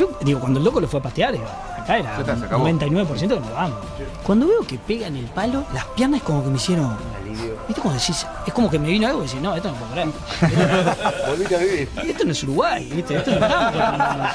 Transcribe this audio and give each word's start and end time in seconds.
yo 0.00 0.10
digo, 0.22 0.40
cuando 0.40 0.58
el 0.58 0.64
loco 0.64 0.80
lo 0.80 0.88
fue 0.88 0.98
a 0.98 1.02
patear, 1.02 1.32
digo, 1.32 1.44
acá 1.76 1.98
era 1.98 2.16
acabó. 2.16 2.66
99% 2.66 3.18
que 3.18 3.26
nos 3.28 3.52
vamos. 3.52 3.78
Cuando 4.22 4.46
veo 4.46 4.62
que 4.66 4.78
pega 4.78 5.08
en 5.08 5.16
el 5.16 5.26
palo, 5.26 5.64
las 5.74 5.84
piernas 5.86 6.22
como 6.22 6.42
que 6.42 6.48
me 6.48 6.56
hicieron. 6.56 6.96
¿Viste 7.68 7.82
cómo 7.82 7.94
decís? 7.94 8.26
Es 8.46 8.52
como 8.54 8.70
que 8.70 8.78
me 8.78 8.88
vino 8.88 9.06
algo 9.06 9.22
y 9.22 9.26
decís, 9.26 9.40
no, 9.40 9.54
esto 9.54 9.70
no 9.70 9.74
puedo 9.76 9.92
creer. 9.92 10.08
Volviste 11.28 11.54
a 11.54 11.58
vivir. 11.58 11.88
Esto 12.02 12.24
no 12.24 12.32
es 12.32 12.42
Uruguay, 12.42 12.90
¿viste? 12.94 13.16
Esto 13.16 13.30
no 13.30 13.46
estamos 13.46 14.30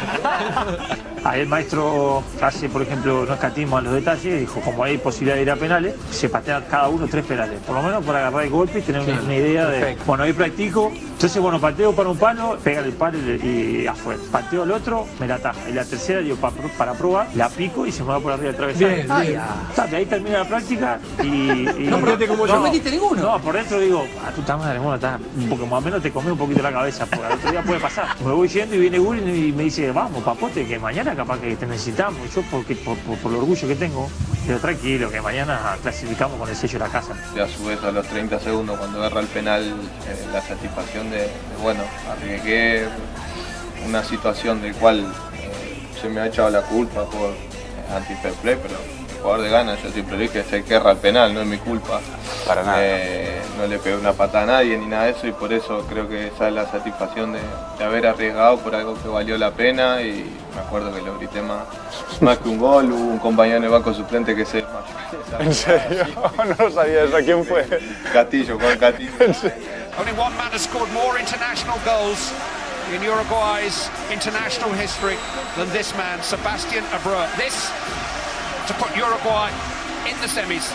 Ahí 1.24 1.42
el 1.42 1.48
maestro 1.48 2.24
hace, 2.40 2.70
por 2.70 2.84
ejemplo, 2.84 3.26
no 3.26 3.34
escatimos 3.34 3.80
a 3.80 3.82
los 3.82 3.94
detalles, 3.94 4.40
dijo, 4.42 4.62
como 4.62 4.84
hay 4.84 5.00
posibilidad 5.00 5.36
de 5.36 5.42
ir 5.42 5.50
a 5.50 5.56
penales, 5.56 5.96
se 6.12 6.30
patean 6.30 6.64
cada 6.70 6.88
uno 6.88 7.08
tres 7.10 7.26
penales, 7.26 7.60
por 7.66 7.76
lo 7.76 7.82
menos 7.82 8.06
para 8.06 8.20
agarrar 8.20 8.44
el 8.44 8.52
golpe 8.52 8.78
y 8.78 8.82
tener 8.84 9.02
una, 9.02 9.20
una 9.20 9.36
idea 9.36 9.66
de, 9.66 9.98
bueno, 10.06 10.24
ahí 10.24 10.34
practico, 10.34 10.92
entonces, 11.16 11.42
bueno, 11.42 11.60
pateo 11.60 11.94
para 11.96 12.10
un 12.10 12.18
palo, 12.18 12.58
pega 12.64 12.82
el 12.82 12.92
palo 12.94 13.18
y, 13.18 13.82
y 13.84 13.88
afuera, 13.88 14.20
pateo 14.32 14.64
el 14.64 14.72
otro, 14.72 15.08
me 15.20 15.28
la 15.28 15.36
ataja, 15.36 15.70
y 15.70 15.74
la 15.74 15.84
tercera, 15.86 16.20
digo, 16.20 16.36
para, 16.36 16.54
para 16.78 16.94
probar, 16.94 17.28
la 17.36 17.50
pico 17.50 17.86
y 17.88 17.92
se 17.92 18.04
me 18.04 18.10
va 18.10 18.20
por 18.20 18.34
arriba 18.34 18.48
del 18.50 18.56
travesaño. 18.58 18.88
Bien, 18.88 19.12
Ah, 19.12 19.22
bien. 19.22 19.42
Está, 19.70 19.84
ahí 19.96 20.06
termina 20.06 20.40
la 20.40 20.46
práctica 20.48 21.00
y... 21.24 21.26
y- 21.26 21.88
No 21.90 21.96
aprendiste 21.98 22.28
como 22.28 22.46
yo. 22.46 22.56
No 22.56 22.62
metiste 22.62 22.92
ninguno. 22.92 23.22
No, 23.22 23.40
por 23.40 23.56
dentro 23.56 23.80
digo, 23.80 24.06
a 24.28 24.32
tu 24.32 24.42
madre, 24.58 24.78
bueno, 24.80 24.96
está, 24.96 25.20
porque 25.50 25.66
más 25.66 25.74
o 25.74 25.82
menos 25.82 26.02
te 26.04 26.12
comí 26.12 26.30
un 26.32 26.38
poquito 26.38 26.62
la 26.62 26.72
cabeza, 26.72 27.06
porque 27.06 27.26
al 27.26 27.32
otro 27.34 27.52
día 27.52 27.64
puede 27.64 27.80
pasar. 27.80 28.08
Me 28.24 28.32
voy 28.32 28.48
yendo 28.48 28.76
y 28.76 28.80
viene 28.80 29.00
Guri 29.00 29.20
y 29.22 29.52
me 29.54 29.64
dice, 29.64 29.92
vamos, 29.92 30.24
papote, 30.24 30.66
que 30.68 30.78
mañana 30.80 31.16
capaz 31.16 31.40
que 31.40 31.56
te 31.56 31.66
necesitamos. 31.66 32.20
Yo, 32.36 32.42
porque, 32.52 32.76
por, 32.76 32.98
por- 32.98 33.18
por 33.20 33.32
el 33.32 33.38
orgullo 33.40 33.68
que 33.68 33.76
tengo, 33.76 34.10
pero 34.46 34.60
tranquilo, 34.60 35.10
que 35.10 35.22
mañana 35.22 35.78
clasificamos 35.82 36.40
con 36.40 36.50
el 36.50 36.56
sello 36.56 36.80
de 36.80 36.86
la 36.86 36.92
casa. 36.92 37.14
Y 37.36 37.40
a 37.40 37.48
su 37.48 37.66
vez 37.66 37.84
a 37.84 37.92
los 37.92 38.06
30 38.08 38.40
segundos 38.40 38.78
cuando 38.78 39.00
agarra 39.00 39.22
el 39.22 39.28
penal 39.28 39.64
eh, 39.64 40.28
la 40.32 40.42
satisfacción 40.42 41.10
de, 41.10 41.18
de, 41.18 41.30
bueno, 41.62 41.82
arriesgué 42.12 42.86
una 43.86 44.04
situación 44.04 44.62
del 44.62 44.76
cual 44.76 45.00
eh, 45.00 45.88
se 46.00 46.10
me 46.10 46.22
ha 46.22 46.28
echado 46.28 46.50
la 46.50 46.62
culpa 46.62 47.06
por 47.06 47.32
eh, 47.32 47.96
anti-fair 47.96 48.34
play, 48.36 48.58
pero 48.62 48.76
el 48.76 49.22
jugador 49.22 49.42
de 49.42 49.50
gana, 49.50 49.78
yo 49.82 49.90
siempre 49.92 50.18
dije, 50.18 50.40
es 50.40 50.54
el 50.54 50.64
que 50.64 50.76
erra 50.76 50.92
el 50.92 50.98
penal, 50.98 51.34
no 51.34 51.42
es 51.42 51.48
mi 51.48 51.58
culpa. 51.58 52.00
Para 52.46 52.64
nada. 52.64 52.78
No 53.58 53.68
le 53.68 53.80
pegué 53.80 53.96
una 53.96 54.14
pata 54.14 54.44
a 54.44 54.46
nadie 54.46 54.78
ni 54.78 54.86
nada 54.86 55.06
de 55.06 55.12
eso 55.12 55.28
y 55.28 55.32
por 55.32 55.54
eso 55.54 55.86
creo 55.90 56.10
que 56.10 56.28
esa 56.28 56.50
es 56.50 56.54
la 56.54 56.70
satisfacción 56.70 57.34
de, 57.34 57.40
de 57.78 57.84
haber 57.84 58.06
arriesgado 58.06 58.58
por 58.60 58.76
algo 58.76 59.02
que 59.02 59.08
valió 59.08 59.38
la 59.38 59.52
pena 59.52 60.02
y 60.02 60.30
me 60.54 60.62
acuerdo 60.62 60.94
que 60.94 61.02
lo 61.02 61.18
grité 61.18 61.42
más, 61.42 61.62
más 62.20 62.38
que 62.38 62.50
un 62.50 62.58
gol, 62.58 62.92
hubo 62.92 63.12
un 63.12 63.20
compañero 63.20 63.58
en 63.58 63.64
el 63.64 63.70
banco 63.70 63.94
suplente 63.94 64.36
que 64.36 64.46
se 64.46 64.58
desmayó. 64.58 65.40
¿En 65.40 65.54
serio? 65.54 66.06
No 66.46 66.66
lo 66.66 66.72
sabía 66.72 67.04
eso. 67.04 67.18
¿Quién 67.24 67.46
fue? 67.46 67.66
Castillo, 68.12 68.60
Juan 68.60 68.78
Castillo. 68.78 69.12
Only 69.98 70.12
one 70.12 70.36
man 70.36 70.52
has 70.52 70.64
scored 70.64 70.92
more 70.92 71.18
international 71.18 71.80
goals 71.86 72.34
in 72.94 73.02
Uruguay's 73.02 73.90
international 74.12 74.72
history 74.74 75.16
than 75.56 75.70
this 75.72 75.96
man, 75.96 76.22
Sebastian 76.22 76.84
Abreu. 76.92 77.26
This 77.38 77.72
to 78.68 78.74
put 78.76 78.96
Uruguay 78.96 79.50
in 80.10 80.20
the 80.20 80.28
semis. 80.28 80.68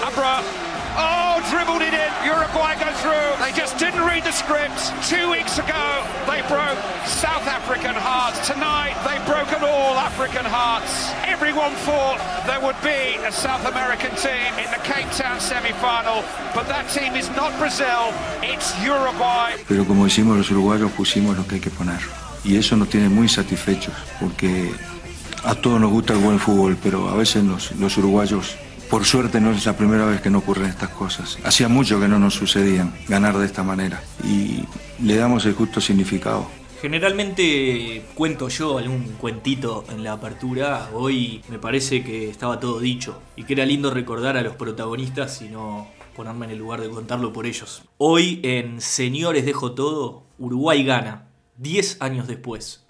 Abreu. 0.00 0.67
Oh, 0.98 1.38
dribbled 1.50 1.82
it 1.82 1.94
in. 1.94 2.10
Uruguay 2.26 2.74
go 2.74 2.90
through. 2.98 3.30
They 3.38 3.52
just 3.54 3.78
didn't 3.78 4.02
read 4.02 4.24
the 4.24 4.32
script. 4.32 4.74
Two 5.06 5.30
weeks 5.30 5.58
ago, 5.58 6.02
they 6.26 6.42
broke 6.50 6.74
South 7.06 7.46
African 7.46 7.94
hearts. 7.94 8.42
Tonight, 8.46 8.98
they've 9.06 9.24
broken 9.24 9.62
all 9.62 9.94
African 9.94 10.44
hearts. 10.44 11.14
Everyone 11.24 11.70
thought 11.86 12.18
there 12.50 12.58
would 12.60 12.74
be 12.82 13.14
a 13.22 13.30
South 13.30 13.64
American 13.64 14.10
team 14.18 14.50
in 14.58 14.68
the 14.74 14.82
Cape 14.82 15.06
Town 15.14 15.38
semi-final, 15.38 16.24
but 16.52 16.66
that 16.66 16.90
team 16.90 17.14
is 17.14 17.30
not 17.36 17.56
Brazil. 17.58 18.10
It's 18.42 18.74
Uruguay. 18.82 19.54
Pero 19.68 19.84
como 19.86 20.04
decimos 20.04 20.36
los 20.36 20.50
uruguayos, 20.50 20.90
pusimos 20.92 21.36
lo 21.36 21.46
que 21.46 21.56
hay 21.56 21.60
que 21.60 21.70
poner. 21.70 22.00
Y 22.44 22.56
eso 22.56 22.76
nos 22.76 22.88
tiene 22.88 23.08
muy 23.08 23.28
satisfechos, 23.28 23.94
porque 24.18 24.74
a 25.44 25.54
todos 25.54 25.80
nos 25.80 25.90
gusta 25.92 26.12
el 26.14 26.18
buen 26.18 26.40
fútbol, 26.40 26.76
pero 26.82 27.08
a 27.08 27.14
veces 27.14 27.44
los, 27.44 27.72
los 27.72 27.96
uruguayos, 27.98 28.56
por 28.90 29.04
suerte 29.04 29.40
no 29.40 29.52
es 29.52 29.66
la 29.66 29.76
primera 29.76 30.04
vez 30.06 30.20
que 30.20 30.30
no 30.30 30.38
ocurren 30.38 30.66
estas 30.66 30.90
cosas. 30.90 31.38
Hacía 31.44 31.68
mucho 31.68 32.00
que 32.00 32.08
no 32.08 32.18
nos 32.18 32.34
sucedían 32.34 32.94
ganar 33.08 33.36
de 33.38 33.46
esta 33.46 33.62
manera 33.62 34.02
y 34.24 34.64
le 35.02 35.16
damos 35.16 35.44
el 35.46 35.54
justo 35.54 35.80
significado. 35.80 36.48
Generalmente 36.80 38.04
cuento 38.14 38.48
yo 38.48 38.78
algún 38.78 39.02
cuentito 39.20 39.84
en 39.90 40.04
la 40.04 40.12
apertura. 40.12 40.90
Hoy 40.94 41.42
me 41.48 41.58
parece 41.58 42.04
que 42.04 42.30
estaba 42.30 42.60
todo 42.60 42.78
dicho 42.78 43.20
y 43.36 43.44
que 43.44 43.54
era 43.54 43.66
lindo 43.66 43.90
recordar 43.90 44.36
a 44.36 44.42
los 44.42 44.54
protagonistas 44.54 45.42
y 45.42 45.48
no 45.48 45.88
ponerme 46.14 46.46
en 46.46 46.52
el 46.52 46.58
lugar 46.58 46.80
de 46.80 46.88
contarlo 46.88 47.32
por 47.32 47.46
ellos. 47.46 47.82
Hoy 47.96 48.40
en 48.44 48.80
Señores 48.80 49.44
Dejo 49.44 49.72
Todo, 49.72 50.24
Uruguay 50.38 50.84
gana, 50.84 51.28
10 51.56 52.00
años 52.00 52.28
después. 52.28 52.84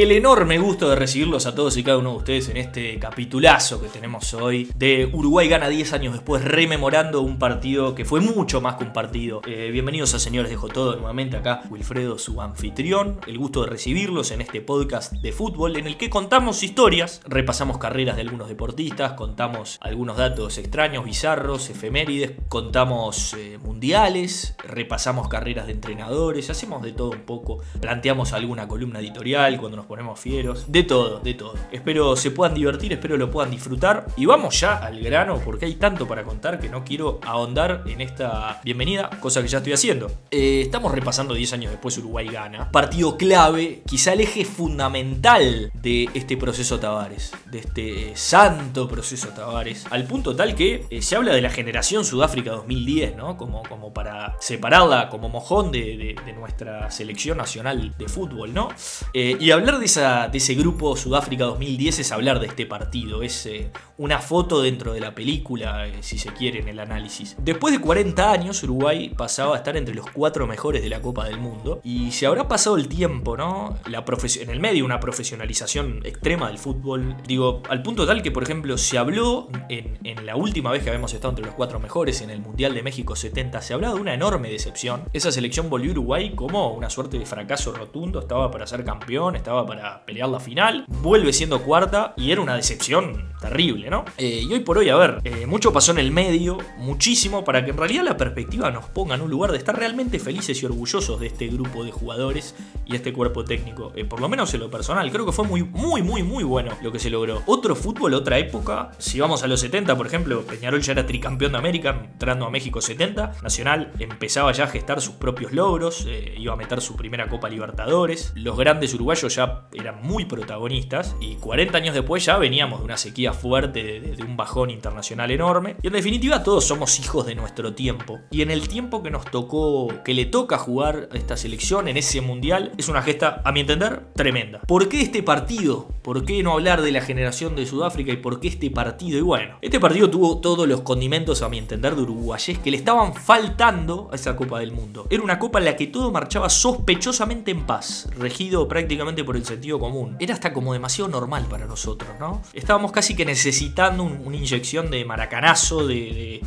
El 0.00 0.12
enorme 0.12 0.56
gusto 0.56 0.88
de 0.88 0.96
recibirlos 0.96 1.44
a 1.44 1.54
todos 1.54 1.76
y 1.76 1.84
cada 1.84 1.98
uno 1.98 2.12
de 2.12 2.16
ustedes 2.16 2.48
en 2.48 2.56
este 2.56 2.98
capitulazo 2.98 3.82
que 3.82 3.88
tenemos 3.88 4.32
hoy 4.32 4.72
de 4.74 5.10
Uruguay 5.12 5.46
gana 5.46 5.68
10 5.68 5.92
años 5.92 6.14
después, 6.14 6.42
rememorando 6.42 7.20
un 7.20 7.38
partido 7.38 7.94
que 7.94 8.06
fue 8.06 8.22
mucho 8.22 8.62
más 8.62 8.76
que 8.76 8.84
un 8.84 8.94
partido. 8.94 9.42
Eh, 9.46 9.68
bienvenidos 9.70 10.14
a 10.14 10.18
Señores 10.18 10.50
Dejo 10.50 10.68
Todo 10.68 10.96
nuevamente 10.96 11.36
acá, 11.36 11.64
Wilfredo, 11.68 12.18
su 12.18 12.40
anfitrión. 12.40 13.20
El 13.26 13.36
gusto 13.36 13.60
de 13.60 13.68
recibirlos 13.68 14.30
en 14.30 14.40
este 14.40 14.62
podcast 14.62 15.12
de 15.12 15.32
fútbol 15.32 15.76
en 15.76 15.86
el 15.86 15.98
que 15.98 16.08
contamos 16.08 16.62
historias, 16.62 17.20
repasamos 17.26 17.76
carreras 17.76 18.16
de 18.16 18.22
algunos 18.22 18.48
deportistas, 18.48 19.12
contamos 19.12 19.76
algunos 19.82 20.16
datos 20.16 20.56
extraños, 20.56 21.04
bizarros, 21.04 21.68
efemérides, 21.68 22.32
contamos 22.48 23.34
eh, 23.34 23.58
mundiales, 23.62 24.56
repasamos 24.64 25.28
carreras 25.28 25.66
de 25.66 25.72
entrenadores, 25.72 26.48
hacemos 26.48 26.80
de 26.80 26.92
todo 26.92 27.10
un 27.10 27.26
poco, 27.26 27.58
planteamos 27.82 28.32
alguna 28.32 28.66
columna 28.66 29.00
editorial 29.00 29.60
cuando 29.60 29.76
nos 29.76 29.89
ponemos 29.90 30.20
fieros, 30.20 30.70
de 30.70 30.84
todo, 30.84 31.18
de 31.18 31.34
todo. 31.34 31.54
Espero 31.72 32.14
se 32.14 32.30
puedan 32.30 32.54
divertir, 32.54 32.92
espero 32.92 33.16
lo 33.16 33.28
puedan 33.28 33.50
disfrutar 33.50 34.06
y 34.16 34.24
vamos 34.24 34.60
ya 34.60 34.76
al 34.76 35.00
grano 35.00 35.40
porque 35.44 35.64
hay 35.64 35.74
tanto 35.74 36.06
para 36.06 36.22
contar 36.22 36.60
que 36.60 36.68
no 36.68 36.84
quiero 36.84 37.18
ahondar 37.26 37.82
en 37.88 38.00
esta 38.00 38.60
bienvenida, 38.62 39.10
cosa 39.20 39.42
que 39.42 39.48
ya 39.48 39.58
estoy 39.58 39.72
haciendo. 39.72 40.06
Eh, 40.30 40.60
estamos 40.60 40.92
repasando 40.92 41.34
10 41.34 41.54
años 41.54 41.72
después 41.72 41.98
Uruguay 41.98 42.28
gana, 42.28 42.70
partido 42.70 43.16
clave, 43.16 43.82
quizá 43.84 44.12
el 44.12 44.20
eje 44.20 44.44
fundamental 44.44 45.72
de 45.74 46.08
este 46.14 46.36
proceso 46.36 46.78
Tavares, 46.78 47.32
de 47.50 47.58
este 47.58 48.12
santo 48.16 48.86
proceso 48.86 49.30
Tavares, 49.30 49.86
al 49.90 50.04
punto 50.04 50.36
tal 50.36 50.54
que 50.54 50.86
eh, 50.88 51.02
se 51.02 51.16
habla 51.16 51.32
de 51.34 51.42
la 51.42 51.50
generación 51.50 52.04
Sudáfrica 52.04 52.52
2010, 52.52 53.16
¿no? 53.16 53.36
Como, 53.36 53.64
como 53.64 53.92
para 53.92 54.36
separarla 54.38 55.08
como 55.08 55.28
mojón 55.28 55.72
de, 55.72 55.80
de- 55.96 56.16
de 56.24 56.32
nuestra 56.32 56.92
selección 56.92 57.38
nacional 57.38 57.92
de 57.98 58.08
fútbol, 58.08 58.54
¿no? 58.54 58.68
Eh, 59.14 59.36
y 59.40 59.50
hablar 59.50 59.79
de, 59.80 60.30
ese 60.32 60.54
grupo 60.54 60.96
Sudáfrica 60.96 61.44
2010 61.44 62.00
es 62.00 62.12
hablar 62.12 62.38
de 62.38 62.46
este 62.46 62.66
partido, 62.66 63.22
es 63.22 63.46
eh, 63.46 63.70
una 63.96 64.18
foto 64.18 64.62
dentro 64.62 64.92
de 64.92 65.00
la 65.00 65.14
película, 65.14 65.86
eh, 65.88 65.94
si 66.00 66.18
se 66.18 66.30
quiere, 66.32 66.60
en 66.60 66.68
el 66.68 66.78
análisis. 66.78 67.36
Después 67.38 67.74
de 67.74 67.80
40 67.80 68.30
años, 68.30 68.62
Uruguay 68.62 69.12
pasaba 69.16 69.54
a 69.54 69.58
estar 69.58 69.76
entre 69.76 69.94
los 69.94 70.06
cuatro 70.10 70.46
mejores 70.46 70.82
de 70.82 70.88
la 70.88 71.00
Copa 71.00 71.24
del 71.24 71.38
Mundo. 71.38 71.80
Y 71.82 72.12
se 72.12 72.26
habrá 72.26 72.46
pasado 72.46 72.76
el 72.76 72.88
tiempo, 72.88 73.36
¿no? 73.36 73.78
La 73.86 74.04
en 74.40 74.50
el 74.50 74.60
medio, 74.60 74.84
una 74.84 75.00
profesionalización 75.00 76.00
extrema 76.04 76.48
del 76.48 76.58
fútbol. 76.58 77.16
Digo, 77.26 77.62
al 77.68 77.82
punto 77.82 78.06
tal 78.06 78.22
que, 78.22 78.30
por 78.30 78.42
ejemplo, 78.42 78.76
se 78.76 78.98
habló 78.98 79.48
en, 79.68 79.98
en 80.04 80.26
la 80.26 80.36
última 80.36 80.70
vez 80.70 80.82
que 80.82 80.90
habíamos 80.90 81.14
estado 81.14 81.30
entre 81.30 81.46
los 81.46 81.54
cuatro 81.54 81.78
mejores 81.78 82.20
en 82.20 82.30
el 82.30 82.40
Mundial 82.40 82.74
de 82.74 82.82
México 82.82 83.16
70, 83.16 83.62
se 83.62 83.74
hablaba 83.74 83.94
de 83.94 84.00
una 84.00 84.14
enorme 84.14 84.50
decepción. 84.50 85.04
Esa 85.12 85.32
selección 85.32 85.70
volvió 85.70 85.90
a 85.90 85.92
Uruguay 85.92 86.34
como 86.34 86.72
una 86.72 86.90
suerte 86.90 87.18
de 87.18 87.26
fracaso 87.26 87.72
rotundo, 87.72 88.20
estaba 88.20 88.50
para 88.50 88.66
ser 88.66 88.84
campeón, 88.84 89.36
estaba 89.36 89.66
para 89.70 90.04
pelear 90.04 90.28
la 90.28 90.40
final, 90.40 90.84
vuelve 90.88 91.32
siendo 91.32 91.62
cuarta 91.62 92.12
y 92.16 92.32
era 92.32 92.40
una 92.40 92.56
decepción 92.56 93.30
terrible, 93.40 93.88
¿no? 93.88 94.04
Eh, 94.18 94.44
y 94.48 94.52
hoy 94.52 94.60
por 94.60 94.78
hoy, 94.78 94.88
a 94.88 94.96
ver, 94.96 95.18
eh, 95.22 95.46
mucho 95.46 95.72
pasó 95.72 95.92
en 95.92 95.98
el 95.98 96.10
medio, 96.10 96.58
muchísimo, 96.76 97.44
para 97.44 97.64
que 97.64 97.70
en 97.70 97.76
realidad 97.76 98.02
la 98.02 98.16
perspectiva 98.16 98.72
nos 98.72 98.86
ponga 98.86 99.14
en 99.14 99.22
un 99.22 99.30
lugar 99.30 99.52
de 99.52 99.58
estar 99.58 99.78
realmente 99.78 100.18
felices 100.18 100.60
y 100.60 100.66
orgullosos 100.66 101.20
de 101.20 101.28
este 101.28 101.46
grupo 101.46 101.84
de 101.84 101.92
jugadores 101.92 102.56
y 102.84 102.96
este 102.96 103.12
cuerpo 103.12 103.44
técnico. 103.44 103.92
Eh, 103.94 104.04
por 104.04 104.20
lo 104.20 104.28
menos 104.28 104.52
en 104.54 104.60
lo 104.60 104.70
personal, 104.72 105.08
creo 105.12 105.24
que 105.24 105.30
fue 105.30 105.46
muy, 105.46 105.62
muy, 105.62 106.02
muy, 106.02 106.24
muy 106.24 106.42
bueno 106.42 106.72
lo 106.82 106.90
que 106.90 106.98
se 106.98 107.08
logró. 107.08 107.42
Otro 107.46 107.76
fútbol, 107.76 108.14
otra 108.14 108.38
época, 108.38 108.90
si 108.98 109.20
vamos 109.20 109.44
a 109.44 109.46
los 109.46 109.60
70, 109.60 109.96
por 109.96 110.08
ejemplo, 110.08 110.42
Peñarol 110.42 110.82
ya 110.82 110.92
era 110.92 111.06
tricampeón 111.06 111.52
de 111.52 111.58
América, 111.58 112.08
entrando 112.12 112.44
a 112.44 112.50
México 112.50 112.80
70, 112.80 113.36
Nacional 113.42 113.92
empezaba 114.00 114.50
ya 114.50 114.64
a 114.64 114.66
gestar 114.66 115.00
sus 115.00 115.14
propios 115.14 115.52
logros, 115.52 116.08
iba 116.36 116.54
a 116.54 116.56
meter 116.56 116.80
su 116.80 116.96
primera 116.96 117.28
Copa 117.28 117.48
Libertadores, 117.48 118.32
los 118.34 118.56
grandes 118.56 118.92
uruguayos 118.94 119.34
ya 119.34 119.49
eran 119.72 120.02
muy 120.02 120.24
protagonistas 120.24 121.16
y 121.20 121.36
40 121.36 121.76
años 121.76 121.94
después 121.94 122.24
ya 122.24 122.38
veníamos 122.38 122.80
de 122.80 122.84
una 122.84 122.96
sequía 122.96 123.32
fuerte, 123.32 124.00
de, 124.00 124.22
un 124.24 124.36
bajón 124.36 124.70
internacional 124.70 125.30
enorme. 125.30 125.76
Y 125.82 125.86
en 125.88 125.92
definitiva 125.92 126.42
todos 126.42 126.64
somos 126.64 126.98
hijos 127.00 127.26
de 127.26 127.34
nuestro 127.34 127.74
tiempo. 127.74 128.20
Y 128.30 128.42
en 128.42 128.50
el 128.50 128.68
tiempo 128.68 129.02
que 129.02 129.10
nos 129.10 129.24
tocó, 129.24 129.88
que 130.04 130.14
le 130.14 130.26
toca 130.26 130.58
jugar 130.58 131.08
a 131.12 131.16
esta 131.16 131.36
selección 131.36 131.88
en 131.88 131.96
ese 131.96 132.20
mundial, 132.20 132.72
es 132.78 132.88
una 132.88 133.02
gesta, 133.02 133.42
a 133.44 133.52
mi 133.52 133.60
entender, 133.60 134.06
tremenda. 134.14 134.60
¿Por 134.66 134.88
qué 134.88 135.00
este 135.02 135.22
partido? 135.22 135.88
¿Por 136.02 136.24
qué 136.24 136.42
no 136.42 136.52
hablar 136.52 136.82
de 136.82 136.92
la 136.92 137.00
generación 137.00 137.56
de 137.56 137.66
Sudáfrica 137.66 138.12
y 138.12 138.16
por 138.16 138.40
qué 138.40 138.48
este 138.48 138.70
partido? 138.70 139.18
Y 139.18 139.22
bueno, 139.22 139.56
este 139.62 139.80
partido 139.80 140.10
tuvo 140.10 140.40
todos 140.40 140.68
los 140.68 140.82
condimentos, 140.82 141.42
a 141.42 141.48
mi 141.48 141.58
entender, 141.58 141.94
de 141.94 142.02
uruguayes 142.02 142.58
que 142.58 142.70
le 142.70 142.76
estaban 142.76 143.14
faltando 143.14 144.08
a 144.12 144.14
esa 144.14 144.36
Copa 144.36 144.60
del 144.60 144.72
Mundo. 144.72 145.06
Era 145.10 145.22
una 145.22 145.38
copa 145.38 145.58
en 145.58 145.66
la 145.66 145.76
que 145.76 145.86
todo 145.86 146.10
marchaba 146.10 146.48
sospechosamente 146.48 147.50
en 147.50 147.66
paz, 147.66 148.08
regido 148.18 148.68
prácticamente 148.68 149.24
por 149.24 149.36
el 149.36 149.39
sentido 149.44 149.78
común. 149.78 150.16
Era 150.20 150.34
hasta 150.34 150.52
como 150.52 150.72
demasiado 150.72 151.10
normal 151.10 151.46
para 151.48 151.66
nosotros, 151.66 152.10
¿no? 152.18 152.42
Estábamos 152.52 152.92
casi 152.92 153.14
que 153.14 153.24
necesitando 153.24 154.02
una 154.02 154.36
inyección 154.36 154.90
de 154.90 155.04
maracanazo, 155.04 155.86
de, 155.86 156.40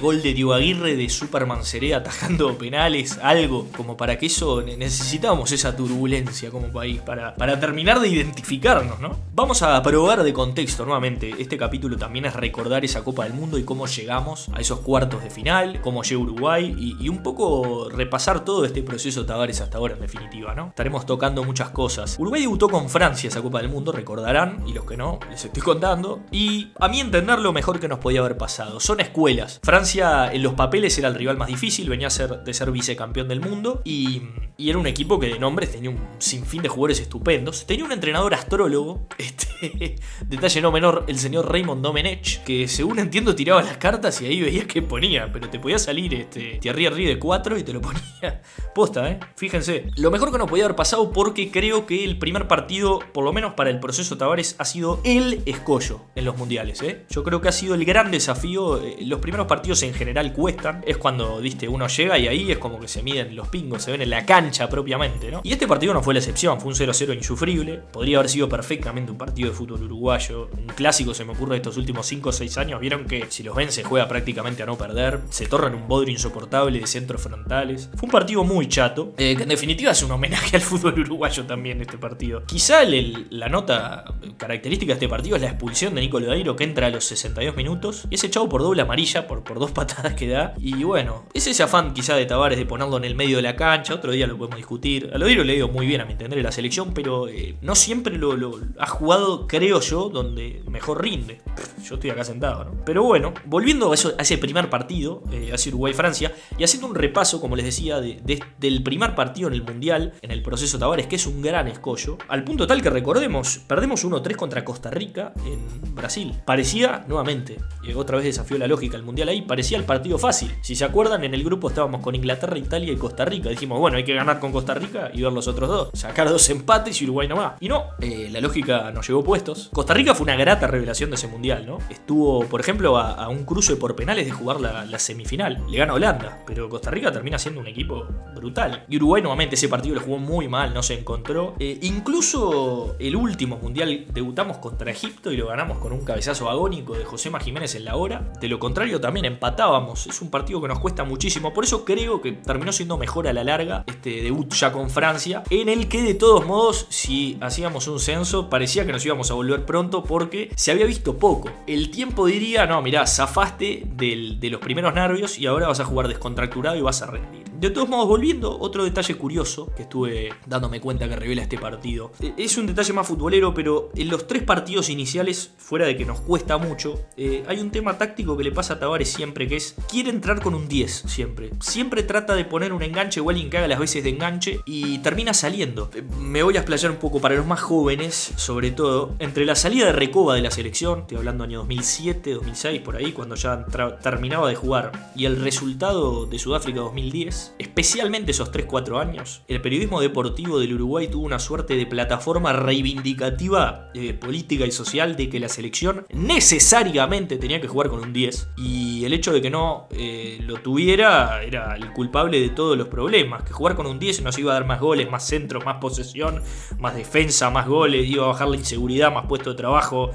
gol 0.00 0.22
de 0.22 0.34
Diego 0.34 0.54
Aguirre, 0.54 0.96
de 0.96 1.08
Superman 1.08 1.64
Seré 1.64 1.94
atajando 1.94 2.56
penales, 2.58 3.18
algo, 3.22 3.66
como 3.76 3.96
para 3.96 4.18
que 4.18 4.26
eso 4.26 4.62
necesitábamos 4.62 5.52
esa 5.52 5.76
turbulencia 5.76 6.50
como 6.50 6.68
país, 6.68 7.00
para, 7.00 7.34
para 7.34 7.58
terminar 7.58 8.00
de 8.00 8.08
identificarnos, 8.08 9.00
¿no? 9.00 9.18
Vamos 9.34 9.62
a 9.62 9.82
probar 9.82 10.22
de 10.22 10.32
contexto 10.32 10.84
nuevamente. 10.84 11.34
Este 11.38 11.56
capítulo 11.56 11.96
también 11.96 12.26
es 12.26 12.34
recordar 12.34 12.84
esa 12.84 13.02
Copa 13.02 13.24
del 13.24 13.34
Mundo 13.34 13.58
y 13.58 13.64
cómo 13.64 13.86
llegamos 13.86 14.48
a 14.54 14.60
esos 14.60 14.80
cuartos 14.80 15.22
de 15.22 15.30
final, 15.30 15.80
cómo 15.80 16.02
llegó 16.02 16.20
Uruguay 16.22 16.74
y, 16.78 16.96
y 17.04 17.08
un 17.08 17.22
poco 17.22 17.88
repasar 17.88 18.44
todo 18.44 18.64
este 18.64 18.82
proceso 18.82 19.24
Tavares 19.26 19.60
hasta 19.60 19.78
ahora 19.78 19.94
en 19.94 20.00
definitiva, 20.00 20.54
¿no? 20.54 20.68
Estaremos 20.68 21.06
tocando 21.06 21.44
muchas 21.44 21.70
cosas. 21.70 22.16
Uruguay 22.20 22.42
debutó 22.42 22.68
con 22.68 22.90
Francia 22.90 23.28
esa 23.28 23.40
Copa 23.40 23.62
del 23.62 23.70
Mundo, 23.70 23.92
recordarán, 23.92 24.62
y 24.66 24.74
los 24.74 24.84
que 24.84 24.94
no, 24.94 25.18
les 25.30 25.42
estoy 25.42 25.62
contando. 25.62 26.20
Y 26.30 26.70
a 26.78 26.86
mí 26.86 27.00
entender 27.00 27.38
lo 27.38 27.54
mejor 27.54 27.80
que 27.80 27.88
nos 27.88 27.98
podía 27.98 28.20
haber 28.20 28.36
pasado. 28.36 28.78
Son 28.78 29.00
escuelas. 29.00 29.58
Francia 29.62 30.30
en 30.30 30.42
los 30.42 30.52
papeles 30.52 30.98
era 30.98 31.08
el 31.08 31.14
rival 31.14 31.38
más 31.38 31.48
difícil, 31.48 31.88
venía 31.88 32.08
a 32.08 32.10
ser, 32.10 32.44
de 32.44 32.52
ser 32.52 32.72
vicecampeón 32.72 33.26
del 33.26 33.40
mundo 33.40 33.80
y, 33.86 34.20
era 34.58 34.76
un 34.76 34.86
equipo 34.86 35.18
que 35.18 35.28
de 35.28 35.38
nombres 35.38 35.72
tenía 35.72 35.88
un 35.88 35.98
sinfín 36.18 36.60
de 36.60 36.68
jugadores 36.68 37.00
estupendos. 37.00 37.64
Tenía 37.64 37.86
un 37.86 37.92
entrenador 37.92 38.34
astrólogo, 38.34 39.06
este, 39.18 39.96
detalle 40.26 40.60
no 40.60 40.70
menor, 40.70 41.06
el 41.08 41.18
señor 41.18 41.50
Raymond 41.50 41.82
Domenech, 41.82 42.44
que 42.44 42.68
según 42.68 42.98
entiendo 42.98 43.34
tiraba 43.34 43.62
las 43.62 43.78
cartas 43.78 44.20
y 44.20 44.26
ahí 44.26 44.42
veías 44.42 44.66
que 44.66 44.82
ponía, 44.82 45.32
pero 45.32 45.48
te 45.48 45.58
podía 45.58 45.78
salir 45.78 46.12
este, 46.12 46.58
Thierry 46.60 46.84
Henry 46.84 47.06
de 47.06 47.18
4 47.18 47.56
y 47.56 47.62
te 47.62 47.72
lo 47.72 47.80
ponía. 47.80 48.02
Posta, 48.74 49.10
¿eh? 49.10 49.18
Fíjense. 49.36 49.86
Lo 49.96 50.10
mejor 50.10 50.30
que 50.30 50.36
nos 50.36 50.50
podía 50.50 50.66
haber 50.66 50.76
pasado 50.76 51.10
porque 51.10 51.50
creo 51.50 51.86
que 51.86 52.09
el 52.10 52.18
primer 52.18 52.48
partido, 52.48 52.98
por 53.12 53.24
lo 53.24 53.32
menos 53.32 53.54
para 53.54 53.70
el 53.70 53.78
proceso 53.78 54.18
Tavares, 54.18 54.56
ha 54.58 54.64
sido 54.64 55.00
el 55.04 55.42
escollo 55.46 56.02
en 56.16 56.24
los 56.24 56.36
mundiales, 56.36 56.82
¿eh? 56.82 57.06
Yo 57.08 57.22
creo 57.22 57.40
que 57.40 57.48
ha 57.48 57.52
sido 57.52 57.74
el 57.74 57.84
gran 57.84 58.10
desafío. 58.10 58.82
Eh, 58.82 58.96
los 59.02 59.20
primeros 59.20 59.46
partidos 59.46 59.82
en 59.84 59.94
general 59.94 60.32
cuestan. 60.32 60.82
Es 60.86 60.96
cuando, 60.96 61.40
viste, 61.40 61.68
uno 61.68 61.86
llega 61.86 62.18
y 62.18 62.26
ahí 62.26 62.50
es 62.50 62.58
como 62.58 62.80
que 62.80 62.88
se 62.88 63.02
miden 63.02 63.36
los 63.36 63.48
pingos, 63.48 63.84
se 63.84 63.92
ven 63.92 64.02
en 64.02 64.10
la 64.10 64.26
cancha 64.26 64.68
propiamente, 64.68 65.30
¿no? 65.30 65.40
Y 65.44 65.52
este 65.52 65.68
partido 65.68 65.94
no 65.94 66.02
fue 66.02 66.14
la 66.14 66.20
excepción, 66.20 66.60
fue 66.60 66.72
un 66.72 66.74
0-0 66.76 67.14
insufrible. 67.14 67.80
Podría 67.92 68.18
haber 68.18 68.28
sido 68.28 68.48
perfectamente 68.48 69.12
un 69.12 69.18
partido 69.18 69.50
de 69.50 69.54
fútbol 69.54 69.84
uruguayo. 69.84 70.50
Un 70.52 70.66
clásico 70.66 71.14
se 71.14 71.24
me 71.24 71.32
ocurre 71.32 71.52
de 71.52 71.56
estos 71.58 71.76
últimos 71.76 72.06
5 72.06 72.28
o 72.28 72.32
6 72.32 72.58
años. 72.58 72.80
Vieron 72.80 73.06
que 73.06 73.26
si 73.28 73.44
los 73.44 73.54
ven 73.54 73.70
se 73.70 73.84
juega 73.84 74.08
prácticamente 74.08 74.64
a 74.64 74.66
no 74.66 74.76
perder. 74.76 75.20
Se 75.30 75.46
torran 75.46 75.76
un 75.76 75.86
bodrio 75.86 76.12
insoportable 76.12 76.80
de 76.80 76.86
centros 76.88 77.22
frontales. 77.22 77.88
Fue 77.94 78.06
un 78.06 78.10
partido 78.10 78.42
muy 78.42 78.68
chato, 78.68 79.14
eh, 79.16 79.36
que 79.36 79.44
en 79.44 79.48
definitiva 79.48 79.92
es 79.92 80.02
un 80.02 80.10
homenaje 80.10 80.56
al 80.56 80.62
fútbol 80.62 80.98
uruguayo 80.98 81.44
también 81.44 81.80
este 81.80 81.98
partido. 82.00 82.44
Quizá 82.46 82.80
la 82.84 83.48
nota 83.48 84.04
característica 84.36 84.90
de 84.90 84.94
este 84.94 85.08
partido 85.08 85.36
es 85.36 85.42
la 85.42 85.48
expulsión 85.48 85.94
de 85.94 86.00
Nico 86.00 86.18
Lodeiro 86.18 86.56
que 86.56 86.64
entra 86.64 86.86
a 86.86 86.90
los 86.90 87.04
62 87.04 87.56
minutos 87.56 88.06
y 88.10 88.14
es 88.16 88.24
echado 88.24 88.48
por 88.48 88.62
doble 88.62 88.82
amarilla, 88.82 89.26
por, 89.26 89.44
por 89.44 89.58
dos 89.58 89.70
patadas 89.72 90.14
que 90.14 90.28
da. 90.28 90.54
Y 90.58 90.82
bueno, 90.84 91.24
es 91.34 91.46
ese 91.46 91.62
afán 91.62 91.94
quizá 91.94 92.16
de 92.16 92.26
Tavares 92.26 92.58
de 92.58 92.66
ponerlo 92.66 92.96
en 92.96 93.04
el 93.04 93.14
medio 93.14 93.36
de 93.36 93.42
la 93.42 93.56
cancha, 93.56 93.94
otro 93.94 94.12
día 94.12 94.26
lo 94.26 94.36
podemos 94.36 94.56
discutir. 94.56 95.10
A 95.12 95.18
Lodeiro 95.18 95.44
le 95.44 95.54
dio 95.54 95.68
muy 95.68 95.86
bien 95.86 96.00
a 96.00 96.04
mi 96.04 96.12
entender 96.12 96.38
en 96.38 96.44
la 96.44 96.52
selección, 96.52 96.92
pero 96.94 97.28
eh, 97.28 97.56
no 97.60 97.74
siempre 97.74 98.16
lo, 98.16 98.58
ha 98.78 98.86
jugado, 98.86 99.46
creo 99.46 99.80
yo, 99.80 100.08
donde 100.08 100.62
mejor 100.68 101.02
rinde. 101.02 101.40
Yo 101.84 101.94
estoy 101.94 102.10
acá 102.10 102.24
sentado, 102.24 102.64
¿no? 102.64 102.84
Pero 102.84 103.02
bueno, 103.02 103.34
volviendo 103.44 103.92
a, 103.92 103.94
ese 103.94 104.38
primer 104.38 104.70
partido, 104.70 105.22
eh, 105.32 105.50
hacia 105.52 105.70
Uruguay-Francia, 105.70 106.32
y 106.58 106.64
haciendo 106.64 106.88
un 106.88 106.94
repaso, 106.94 107.40
como 107.40 107.56
les 107.56 107.64
decía, 107.64 108.00
del 108.00 108.82
primer 108.82 109.14
partido 109.14 109.48
en 109.48 109.54
el 109.54 109.62
Mundial, 109.62 110.14
en 110.22 110.30
el 110.30 110.42
proceso 110.42 110.78
Tavares, 110.78 111.06
que 111.06 111.16
es 111.16 111.26
un 111.26 111.42
gran 111.42 111.68
escollo, 111.68 111.89
al 112.28 112.44
punto 112.44 112.66
tal 112.66 112.82
que 112.82 112.90
recordemos, 112.90 113.58
perdemos 113.66 114.04
1-3 114.04 114.36
contra 114.36 114.64
Costa 114.64 114.90
Rica 114.90 115.32
en 115.44 115.94
Brasil. 115.94 116.34
Parecía, 116.44 117.04
nuevamente, 117.08 117.58
y 117.82 117.92
otra 117.94 118.16
vez 118.16 118.26
desafió 118.26 118.58
la 118.58 118.66
lógica 118.66 118.96
el 118.96 119.02
Mundial 119.02 119.28
ahí, 119.28 119.42
parecía 119.42 119.78
el 119.78 119.84
partido 119.84 120.18
fácil. 120.18 120.54
Si 120.62 120.76
se 120.76 120.84
acuerdan, 120.84 121.24
en 121.24 121.34
el 121.34 121.42
grupo 121.42 121.68
estábamos 121.68 122.00
con 122.00 122.14
Inglaterra, 122.14 122.56
Italia 122.58 122.92
y 122.92 122.96
Costa 122.96 123.24
Rica. 123.24 123.48
Dijimos, 123.48 123.78
bueno, 123.78 123.96
hay 123.96 124.04
que 124.04 124.14
ganar 124.14 124.38
con 124.38 124.52
Costa 124.52 124.74
Rica 124.74 125.10
y 125.12 125.22
ver 125.22 125.32
los 125.32 125.48
otros 125.48 125.68
dos. 125.68 125.90
Sacar 125.94 126.28
dos 126.28 126.48
empates 126.50 127.00
y 127.00 127.04
Uruguay 127.04 127.28
nomás. 127.28 127.54
Y 127.60 127.68
no, 127.68 127.84
eh, 128.00 128.28
la 128.30 128.40
lógica 128.40 128.90
nos 128.92 129.06
llevó 129.06 129.24
puestos. 129.24 129.70
Costa 129.72 129.94
Rica 129.94 130.14
fue 130.14 130.24
una 130.24 130.36
grata 130.36 130.66
revelación 130.66 131.10
de 131.10 131.16
ese 131.16 131.28
Mundial, 131.28 131.64
¿no? 131.66 131.78
Estuvo, 131.88 132.44
por 132.46 132.60
ejemplo, 132.60 132.98
a, 132.98 133.28
un 133.28 133.44
cruce 133.44 133.76
por 133.76 133.94
penales 133.94 134.26
de 134.26 134.32
jugar 134.32 134.60
la, 134.60 134.98
semifinal. 134.98 135.64
Le 135.70 135.78
gana 135.78 135.94
Holanda, 135.94 136.42
pero 136.46 136.68
Costa 136.68 136.90
Rica 136.90 137.12
termina 137.12 137.38
siendo 137.38 137.60
un 137.60 137.66
equipo 137.66 138.06
brutal. 138.34 138.84
Y 138.88 138.96
Uruguay 138.96 139.22
nuevamente 139.22 139.54
ese 139.54 139.68
partido 139.68 139.94
lo 139.94 140.00
jugó 140.00 140.18
muy 140.18 140.48
mal, 140.48 140.74
no 140.74 140.82
se 140.82 140.94
encontró. 140.94 141.54
Eh, 141.58 141.78
incluso 141.82 142.96
el 142.98 143.16
último 143.16 143.58
Mundial 143.58 144.06
debutamos 144.12 144.58
contra 144.58 144.90
Egipto 144.90 145.32
y 145.32 145.36
lo 145.36 145.48
ganamos 145.48 145.78
con 145.78 145.92
un 145.92 146.04
cabezazo 146.04 146.48
agónico 146.50 146.94
de 146.94 147.04
José 147.04 147.30
Jiménez 147.40 147.74
en 147.74 147.84
la 147.84 147.96
hora. 147.96 148.32
De 148.40 148.48
lo 148.48 148.58
contrario, 148.58 149.00
también 149.00 149.26
empatábamos. 149.26 150.06
Es 150.06 150.20
un 150.20 150.30
partido 150.30 150.60
que 150.60 150.68
nos 150.68 150.80
cuesta 150.80 151.04
muchísimo. 151.04 151.52
Por 151.52 151.64
eso 151.64 151.84
creo 151.84 152.20
que 152.20 152.32
terminó 152.32 152.72
siendo 152.72 152.98
mejor 152.98 153.28
a 153.28 153.32
la 153.32 153.44
larga 153.44 153.84
este 153.86 154.22
debut 154.22 154.52
ya 154.54 154.72
con 154.72 154.90
Francia. 154.90 155.42
En 155.50 155.68
el 155.68 155.88
que, 155.88 156.02
de 156.02 156.14
todos 156.14 156.46
modos, 156.46 156.86
si 156.88 157.38
hacíamos 157.40 157.86
un 157.88 158.00
censo, 158.00 158.50
parecía 158.50 158.86
que 158.86 158.92
nos 158.92 159.04
íbamos 159.04 159.30
a 159.30 159.34
volver 159.34 159.64
pronto 159.64 160.02
porque 160.02 160.50
se 160.56 160.70
había 160.70 160.86
visto 160.86 161.18
poco. 161.18 161.50
El 161.66 161.90
tiempo 161.90 162.26
diría: 162.26 162.66
no, 162.66 162.82
mirá, 162.82 163.06
zafaste 163.06 163.84
de 163.96 164.48
los 164.50 164.60
primeros 164.60 164.94
nervios 164.94 165.38
y 165.38 165.46
ahora 165.46 165.68
vas 165.68 165.80
a 165.80 165.84
jugar 165.84 166.08
descontracturado 166.08 166.76
y 166.76 166.80
vas 166.80 167.02
a 167.02 167.06
rendir. 167.06 167.39
De 167.60 167.68
todos 167.68 167.90
modos, 167.90 168.08
volviendo, 168.08 168.58
otro 168.58 168.84
detalle 168.84 169.16
curioso 169.16 169.70
que 169.76 169.82
estuve 169.82 170.30
dándome 170.46 170.80
cuenta 170.80 171.06
que 171.06 171.14
revela 171.14 171.42
este 171.42 171.58
partido. 171.58 172.10
E, 172.18 172.32
es 172.38 172.56
un 172.56 172.66
detalle 172.66 172.94
más 172.94 173.06
futbolero, 173.06 173.52
pero 173.52 173.90
en 173.94 174.08
los 174.08 174.26
tres 174.26 174.44
partidos 174.44 174.88
iniciales, 174.88 175.52
fuera 175.58 175.84
de 175.84 175.94
que 175.94 176.06
nos 176.06 176.22
cuesta 176.22 176.56
mucho, 176.56 176.98
eh, 177.18 177.44
hay 177.46 177.60
un 177.60 177.70
tema 177.70 177.98
táctico 177.98 178.34
que 178.34 178.44
le 178.44 178.50
pasa 178.50 178.72
a 178.72 178.78
Tavares 178.78 179.10
siempre, 179.10 179.46
que 179.46 179.56
es 179.56 179.76
quiere 179.90 180.08
entrar 180.08 180.40
con 180.40 180.54
un 180.54 180.68
10 180.68 181.04
siempre. 181.06 181.50
Siempre 181.60 182.02
trata 182.02 182.34
de 182.34 182.46
poner 182.46 182.72
un 182.72 182.82
enganche 182.82 183.20
o 183.20 183.28
alguien 183.28 183.50
que 183.50 183.58
haga 183.58 183.68
las 183.68 183.78
veces 183.78 184.04
de 184.04 184.08
enganche 184.08 184.60
y 184.64 184.96
termina 185.00 185.34
saliendo. 185.34 185.90
Eh, 185.94 186.02
me 186.18 186.42
voy 186.42 186.56
a 186.56 186.60
explayar 186.60 186.90
un 186.90 186.96
poco 186.96 187.20
para 187.20 187.34
los 187.34 187.44
más 187.44 187.60
jóvenes, 187.60 188.32
sobre 188.36 188.70
todo, 188.70 189.16
entre 189.18 189.44
la 189.44 189.54
salida 189.54 189.84
de 189.84 189.92
Recoba 189.92 190.34
de 190.34 190.40
la 190.40 190.50
selección, 190.50 191.00
estoy 191.00 191.18
hablando 191.18 191.44
año 191.44 191.58
2007, 191.58 192.32
2006, 192.32 192.80
por 192.80 192.96
ahí, 192.96 193.12
cuando 193.12 193.34
ya 193.34 193.66
terminaba 194.02 194.48
de 194.48 194.54
jugar, 194.54 195.10
y 195.14 195.26
el 195.26 195.38
resultado 195.42 196.24
de 196.24 196.38
Sudáfrica 196.38 196.80
2010, 196.80 197.49
especialmente 197.58 198.32
esos 198.32 198.52
3-4 198.52 199.00
años, 199.00 199.42
el 199.48 199.60
periodismo 199.60 200.00
deportivo 200.00 200.58
del 200.58 200.74
Uruguay 200.74 201.08
tuvo 201.08 201.24
una 201.24 201.38
suerte 201.38 201.76
de 201.76 201.86
plataforma 201.86 202.52
reivindicativa 202.52 203.90
eh, 203.94 204.14
política 204.14 204.66
y 204.66 204.70
social 204.70 205.16
de 205.16 205.28
que 205.28 205.40
la 205.40 205.48
selección 205.48 206.06
necesariamente 206.12 207.36
tenía 207.36 207.60
que 207.60 207.68
jugar 207.68 207.88
con 207.88 208.00
un 208.00 208.12
10 208.12 208.50
y 208.56 209.04
el 209.04 209.12
hecho 209.12 209.32
de 209.32 209.42
que 209.42 209.50
no 209.50 209.88
eh, 209.90 210.38
lo 210.42 210.56
tuviera 210.60 211.42
era 211.42 211.74
el 211.76 211.92
culpable 211.92 212.40
de 212.40 212.50
todos 212.50 212.76
los 212.76 212.88
problemas, 212.88 213.42
que 213.42 213.52
jugar 213.52 213.76
con 213.76 213.86
un 213.86 213.98
10 213.98 214.22
nos 214.22 214.38
iba 214.38 214.52
a 214.52 214.54
dar 214.54 214.66
más 214.66 214.80
goles, 214.80 215.10
más 215.10 215.26
centros, 215.26 215.64
más 215.64 215.76
posesión, 215.76 216.42
más 216.78 216.94
defensa, 216.94 217.50
más 217.50 217.66
goles, 217.66 218.08
iba 218.08 218.24
a 218.24 218.28
bajar 218.28 218.48
la 218.48 218.56
inseguridad, 218.56 219.12
más 219.12 219.26
puesto 219.26 219.50
de 219.50 219.56
trabajo, 219.56 220.10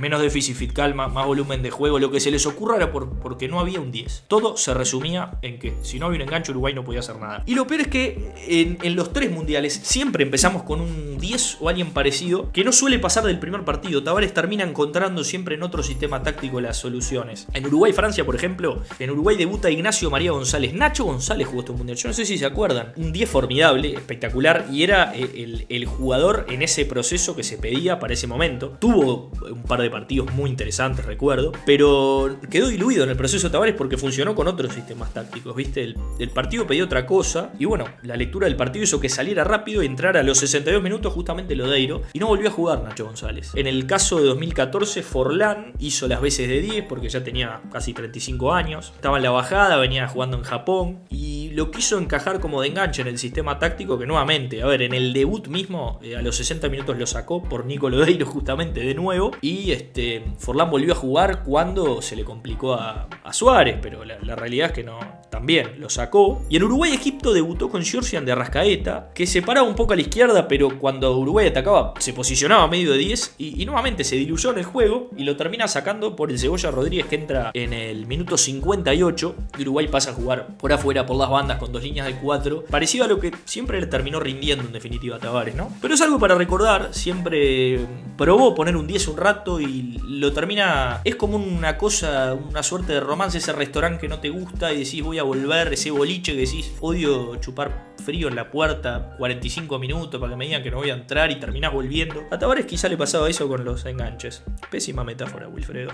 menos 0.00 0.20
déficit 0.20 0.56
fiscal, 0.56 0.94
más, 0.94 1.12
volumen 1.12 1.62
de 1.62 1.70
juego, 1.70 1.98
lo 1.98 2.10
que 2.10 2.20
se 2.20 2.30
les 2.30 2.46
ocurra 2.46 2.76
era 2.76 2.92
por, 2.92 3.18
porque 3.18 3.48
no 3.48 3.60
había 3.60 3.80
un 3.80 3.90
10. 3.90 4.24
Todo 4.28 4.56
se 4.56 4.74
resumía 4.74 5.38
en 5.42 5.58
que 5.58 5.74
si 5.82 5.98
no 5.98 6.06
había 6.06 6.16
un 6.16 6.22
enganche 6.22 6.52
Uruguay 6.52 6.74
no 6.74 6.84
podía 6.84 7.00
hacer 7.00 7.16
nada. 7.16 7.42
Y 7.46 7.54
lo 7.54 7.66
peor 7.66 7.82
es 7.82 7.88
que 7.88 8.32
en, 8.48 8.96
los 8.96 9.12
tres 9.12 9.30
mundiales 9.30 9.80
siempre 9.82 10.24
empezamos 10.24 10.64
con 10.64 10.80
un 10.80 11.18
10 11.18 11.58
o 11.60 11.68
alguien 11.68 11.92
parecido 11.92 12.50
que 12.52 12.64
no 12.64 12.72
suele 12.72 12.98
pasar 12.98 13.24
del 13.24 13.38
primer 13.38 13.64
partido. 13.64 14.02
Tavares 14.02 14.34
termina 14.34 14.64
encontrando 14.64 15.24
siempre 15.24 15.54
en 15.54 15.62
otro 15.62 15.82
sistema 15.82 16.22
táctico 16.22 16.60
las 16.60 16.76
soluciones. 16.76 17.46
En 17.54 17.66
Uruguay-Francia, 17.66 18.24
por 18.24 18.34
ejemplo, 18.34 18.82
en 18.98 19.10
Uruguay 19.10 19.36
debuta 19.36 19.70
Ignacio 19.70 20.10
María 20.10 20.32
González. 20.32 20.74
Nacho 20.74 21.04
González 21.04 21.46
jugó 21.46 21.60
este 21.60 21.72
mundial. 21.72 21.96
Yo 21.96 22.08
no 22.08 22.14
sé 22.14 22.24
si 22.24 22.38
se 22.38 22.46
acuerdan. 22.46 22.92
Un 22.96 23.12
10 23.12 23.30
formidable, 23.30 23.94
espectacular 23.94 24.66
y 24.70 24.82
era 24.82 25.12
el, 25.14 25.66
el 25.68 25.84
jugador 25.86 26.46
en 26.48 26.62
ese 26.62 26.84
proceso 26.84 27.36
que 27.36 27.42
se 27.42 27.58
pedía 27.58 27.98
para 27.98 28.14
ese 28.14 28.26
momento. 28.26 28.76
Tuvo 28.80 29.30
un 29.42 29.62
par 29.70 29.80
de 29.80 29.88
partidos 29.88 30.32
muy 30.34 30.50
interesantes, 30.50 31.06
recuerdo. 31.06 31.52
Pero 31.64 32.38
quedó 32.50 32.66
diluido 32.66 33.04
en 33.04 33.10
el 33.10 33.16
proceso 33.16 33.52
Tavares 33.52 33.76
porque 33.76 33.96
funcionó 33.96 34.34
con 34.34 34.48
otros 34.48 34.74
sistemas 34.74 35.14
tácticos, 35.14 35.54
¿viste? 35.54 35.84
El, 35.84 35.96
el 36.18 36.30
partido 36.30 36.66
pedía 36.66 36.84
otra 36.84 37.06
cosa. 37.06 37.52
Y 37.56 37.66
bueno, 37.66 37.84
la 38.02 38.16
lectura 38.16 38.46
del 38.48 38.56
partido 38.56 38.82
hizo 38.82 38.98
que 38.98 39.08
saliera 39.08 39.44
rápido 39.44 39.82
y 39.82 39.86
entrara 39.86 40.20
a 40.20 40.22
los 40.24 40.38
62 40.38 40.82
minutos 40.82 41.14
justamente 41.14 41.54
Lodeiro. 41.54 42.02
Y 42.12 42.18
no 42.18 42.26
volvió 42.26 42.48
a 42.48 42.52
jugar 42.52 42.82
Nacho 42.82 43.06
González. 43.06 43.52
En 43.54 43.68
el 43.68 43.86
caso 43.86 44.18
de 44.18 44.26
2014, 44.26 45.04
Forlán 45.04 45.72
hizo 45.78 46.08
las 46.08 46.20
veces 46.20 46.48
de 46.48 46.60
10 46.60 46.86
porque 46.88 47.08
ya 47.08 47.22
tenía 47.22 47.60
casi 47.72 47.94
35 47.94 48.52
años. 48.52 48.92
Estaba 48.96 49.18
en 49.18 49.22
la 49.22 49.30
bajada, 49.30 49.76
venía 49.76 50.08
jugando 50.08 50.36
en 50.36 50.42
Japón. 50.42 51.04
Y 51.10 51.50
lo 51.50 51.70
quiso 51.70 51.96
encajar 51.96 52.40
como 52.40 52.60
de 52.60 52.68
enganche 52.68 53.02
en 53.02 53.08
el 53.08 53.18
sistema 53.18 53.60
táctico 53.60 53.98
que 53.98 54.06
nuevamente, 54.06 54.62
a 54.62 54.66
ver, 54.66 54.82
en 54.82 54.94
el 54.94 55.12
debut 55.12 55.46
mismo, 55.46 56.00
eh, 56.02 56.16
a 56.16 56.22
los 56.22 56.36
60 56.36 56.68
minutos 56.68 56.98
lo 56.98 57.06
sacó 57.06 57.42
por 57.42 57.66
Nico 57.66 57.88
Lodeiro 57.88 58.26
justamente 58.26 58.80
de 58.80 58.94
nuevo. 58.94 59.30
Y 59.40 59.59
este, 59.68 60.24
Forlán 60.38 60.70
volvió 60.70 60.92
a 60.92 60.96
jugar 60.96 61.42
cuando 61.42 62.02
se 62.02 62.16
le 62.16 62.24
complicó 62.24 62.74
a, 62.74 63.08
Suárez, 63.32 63.78
pero 63.80 64.04
la, 64.04 64.34
realidad 64.34 64.68
es 64.68 64.72
que 64.72 64.82
no, 64.82 64.98
también 65.30 65.78
lo 65.78 65.88
sacó. 65.88 66.42
Y 66.48 66.56
en 66.56 66.64
Uruguay-Egipto 66.64 67.32
debutó 67.32 67.68
con 67.68 67.84
Georgian 67.84 68.24
de 68.24 68.32
Arrascaeta, 68.32 69.10
que 69.14 69.24
se 69.26 69.40
paraba 69.40 69.68
un 69.68 69.76
poco 69.76 69.92
a 69.92 69.96
la 69.96 70.02
izquierda, 70.02 70.48
pero 70.48 70.78
cuando 70.80 71.16
Uruguay 71.16 71.46
atacaba 71.46 71.94
se 71.98 72.12
posicionaba 72.12 72.64
a 72.64 72.68
medio 72.68 72.90
de 72.92 72.98
10 72.98 73.36
y, 73.38 73.62
y 73.62 73.66
nuevamente 73.66 74.02
se 74.02 74.16
diluyó 74.16 74.50
en 74.50 74.58
el 74.58 74.64
juego 74.64 75.10
y 75.16 75.22
lo 75.22 75.36
termina 75.36 75.68
sacando 75.68 76.16
por 76.16 76.30
el 76.30 76.38
Cebolla 76.40 76.70
Rodríguez 76.70 77.06
que 77.06 77.16
entra 77.16 77.50
en 77.54 77.72
el 77.72 78.06
minuto 78.06 78.36
58 78.36 79.34
y 79.58 79.62
Uruguay 79.62 79.88
pasa 79.88 80.10
a 80.10 80.14
jugar 80.14 80.56
por 80.58 80.72
afuera 80.72 81.06
por 81.06 81.16
las 81.16 81.30
bandas 81.30 81.58
con 81.58 81.72
dos 81.72 81.82
líneas 81.82 82.06
de 82.06 82.16
4, 82.16 82.64
parecido 82.70 83.04
a 83.04 83.08
lo 83.08 83.20
que 83.20 83.32
siempre 83.44 83.80
le 83.80 83.86
terminó 83.86 84.20
rindiendo 84.20 84.64
en 84.64 84.72
definitiva 84.72 85.16
a 85.16 85.18
Tavares, 85.18 85.54
¿no? 85.54 85.72
Pero 85.80 85.94
es 85.94 86.00
algo 86.00 86.18
para 86.18 86.34
recordar, 86.34 86.92
siempre 86.92 87.80
probó 88.16 88.54
poner 88.54 88.76
un 88.76 88.86
10 88.86 89.08
un 89.08 89.16
rato 89.16 89.49
y 89.58 89.98
lo 90.04 90.32
termina, 90.32 91.00
es 91.04 91.16
como 91.16 91.38
una 91.38 91.78
cosa, 91.78 92.34
una 92.34 92.62
suerte 92.62 92.92
de 92.92 93.00
romance 93.00 93.38
ese 93.38 93.52
restaurante 93.52 94.02
que 94.02 94.08
no 94.08 94.20
te 94.20 94.28
gusta 94.28 94.72
y 94.72 94.84
decís 94.84 95.02
voy 95.02 95.18
a 95.18 95.22
volver, 95.22 95.72
ese 95.72 95.90
boliche 95.90 96.32
que 96.34 96.40
decís 96.40 96.72
odio 96.80 97.36
chupar 97.36 97.90
frío 98.00 98.28
en 98.28 98.34
la 98.34 98.50
puerta 98.50 99.14
45 99.18 99.78
minutos 99.78 100.20
para 100.20 100.32
que 100.32 100.36
me 100.36 100.46
digan 100.46 100.62
que 100.62 100.70
no 100.70 100.78
voy 100.78 100.90
a 100.90 100.94
entrar 100.94 101.30
y 101.30 101.36
terminás 101.36 101.72
volviendo. 101.72 102.22
A 102.30 102.38
Tavares 102.38 102.66
quizá 102.66 102.88
le 102.88 102.96
pasaba 102.96 103.28
eso 103.28 103.48
con 103.48 103.64
los 103.64 103.84
enganches. 103.84 104.42
Pésima 104.70 105.04
metáfora, 105.04 105.48
Wilfredo. 105.48 105.92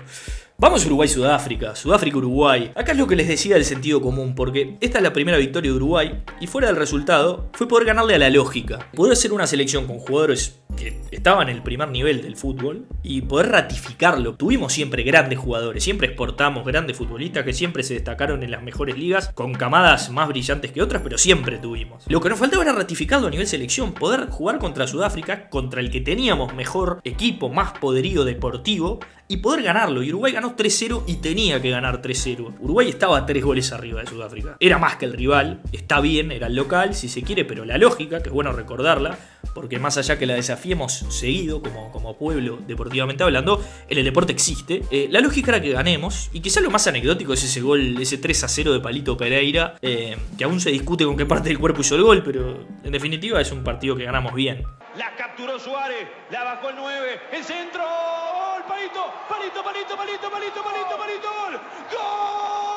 Vamos 0.57 0.85
Uruguay-Sudáfrica, 0.85 1.75
Sudáfrica-Uruguay. 1.75 2.71
Acá 2.75 2.93
es 2.93 2.97
lo 2.97 3.07
que 3.07 3.15
les 3.15 3.27
decía 3.27 3.55
del 3.55 3.65
sentido 3.65 4.01
común, 4.01 4.33
porque 4.33 4.77
esta 4.81 4.97
es 4.97 5.03
la 5.03 5.13
primera 5.13 5.37
victoria 5.37 5.71
de 5.71 5.77
Uruguay 5.77 6.23
y 6.41 6.47
fuera 6.47 6.67
del 6.67 6.77
resultado 6.77 7.49
fue 7.53 7.67
poder 7.67 7.85
ganarle 7.85 8.15
a 8.15 8.19
la 8.19 8.29
lógica. 8.29 8.89
Poder 8.95 9.15
ser 9.15 9.33
una 9.33 9.45
selección 9.45 9.85
con 9.85 9.99
jugadores 9.99 10.59
que 10.75 10.99
estaban 11.11 11.49
en 11.49 11.55
el 11.57 11.63
primer 11.63 11.89
nivel 11.89 12.21
del 12.21 12.35
fútbol 12.35 12.85
y 13.03 13.21
ratificarlo. 13.47 14.35
Tuvimos 14.35 14.73
siempre 14.73 15.03
grandes 15.03 15.39
jugadores, 15.39 15.83
siempre 15.83 16.07
exportamos 16.07 16.65
grandes 16.65 16.97
futbolistas 16.97 17.43
que 17.43 17.53
siempre 17.53 17.83
se 17.83 17.93
destacaron 17.93 18.43
en 18.43 18.51
las 18.51 18.63
mejores 18.63 18.97
ligas 18.97 19.29
con 19.33 19.53
camadas 19.53 20.09
más 20.09 20.27
brillantes 20.27 20.71
que 20.71 20.81
otras, 20.81 21.01
pero 21.01 21.17
siempre 21.17 21.57
tuvimos. 21.57 22.03
Lo 22.07 22.21
que 22.21 22.29
nos 22.29 22.39
faltaba 22.39 22.63
era 22.63 22.73
ratificarlo 22.73 23.27
a 23.27 23.31
nivel 23.31 23.47
selección, 23.47 23.93
poder 23.93 24.29
jugar 24.29 24.59
contra 24.59 24.87
Sudáfrica, 24.87 25.49
contra 25.49 25.81
el 25.81 25.91
que 25.91 26.01
teníamos 26.01 26.53
mejor 26.53 27.01
equipo, 27.03 27.49
más 27.49 27.71
poderío 27.79 28.23
deportivo 28.23 28.99
y 29.27 29.37
poder 29.37 29.63
ganarlo. 29.63 30.03
Y 30.03 30.09
Uruguay 30.09 30.33
ganó 30.33 30.55
3-0 30.55 31.03
y 31.07 31.15
tenía 31.17 31.61
que 31.61 31.69
ganar 31.69 32.01
3-0. 32.01 32.55
Uruguay 32.59 32.89
estaba 32.89 33.25
3 33.25 33.43
goles 33.43 33.71
arriba 33.71 34.01
de 34.01 34.07
Sudáfrica. 34.07 34.57
Era 34.59 34.77
más 34.77 34.95
que 34.95 35.05
el 35.05 35.13
rival, 35.13 35.61
está 35.71 35.99
bien, 35.99 36.31
era 36.31 36.47
el 36.47 36.55
local, 36.55 36.95
si 36.95 37.09
se 37.09 37.21
quiere, 37.23 37.45
pero 37.45 37.65
la 37.65 37.77
lógica, 37.77 38.21
que 38.21 38.29
es 38.29 38.33
bueno 38.33 38.51
recordarla, 38.51 39.17
porque 39.53 39.79
más 39.79 39.97
allá 39.97 40.17
que 40.17 40.25
la 40.25 40.35
desafiemos 40.35 40.93
seguido 41.09 41.61
como, 41.61 41.91
como 41.91 42.17
pueblo 42.17 42.59
deportivamente 42.67 43.23
hablando, 43.23 43.63
en 43.89 43.97
el 43.97 44.05
deporte 44.05 44.31
existe. 44.31 44.83
Eh, 44.91 45.07
la 45.09 45.19
lógica 45.21 45.51
era 45.51 45.61
que 45.61 45.71
ganemos, 45.71 46.29
y 46.33 46.41
quizá 46.41 46.61
lo 46.61 46.69
más 46.69 46.87
anecdótico 46.87 47.33
es 47.33 47.43
ese 47.43 47.61
gol, 47.61 47.97
ese 47.99 48.21
3-0 48.21 48.71
de 48.71 48.79
Palito 48.79 49.17
Pereira, 49.17 49.75
eh, 49.81 50.17
que 50.37 50.43
aún 50.43 50.59
se 50.59 50.71
discute 50.71 51.05
con 51.05 51.17
qué 51.17 51.25
parte 51.25 51.49
del 51.49 51.59
cuerpo 51.59 51.81
hizo 51.81 51.95
el 51.95 52.03
gol, 52.03 52.23
pero 52.23 52.65
en 52.83 52.91
definitiva 52.91 53.41
es 53.41 53.51
un 53.51 53.63
partido 53.63 53.95
que 53.95 54.03
ganamos 54.03 54.33
bien. 54.33 54.63
La 54.97 55.15
capturó 55.15 55.59
Suárez, 55.59 56.07
la 56.31 56.43
bajó 56.43 56.69
el 56.69 56.75
9, 56.75 57.19
el 57.33 57.43
centro, 57.43 57.83
palito, 58.67 59.13
palito, 59.29 59.63
palito, 59.63 59.97
palito, 59.97 60.29
palito, 60.29 60.63
palito, 60.63 60.97
palito, 60.97 61.29
gol, 61.37 62.76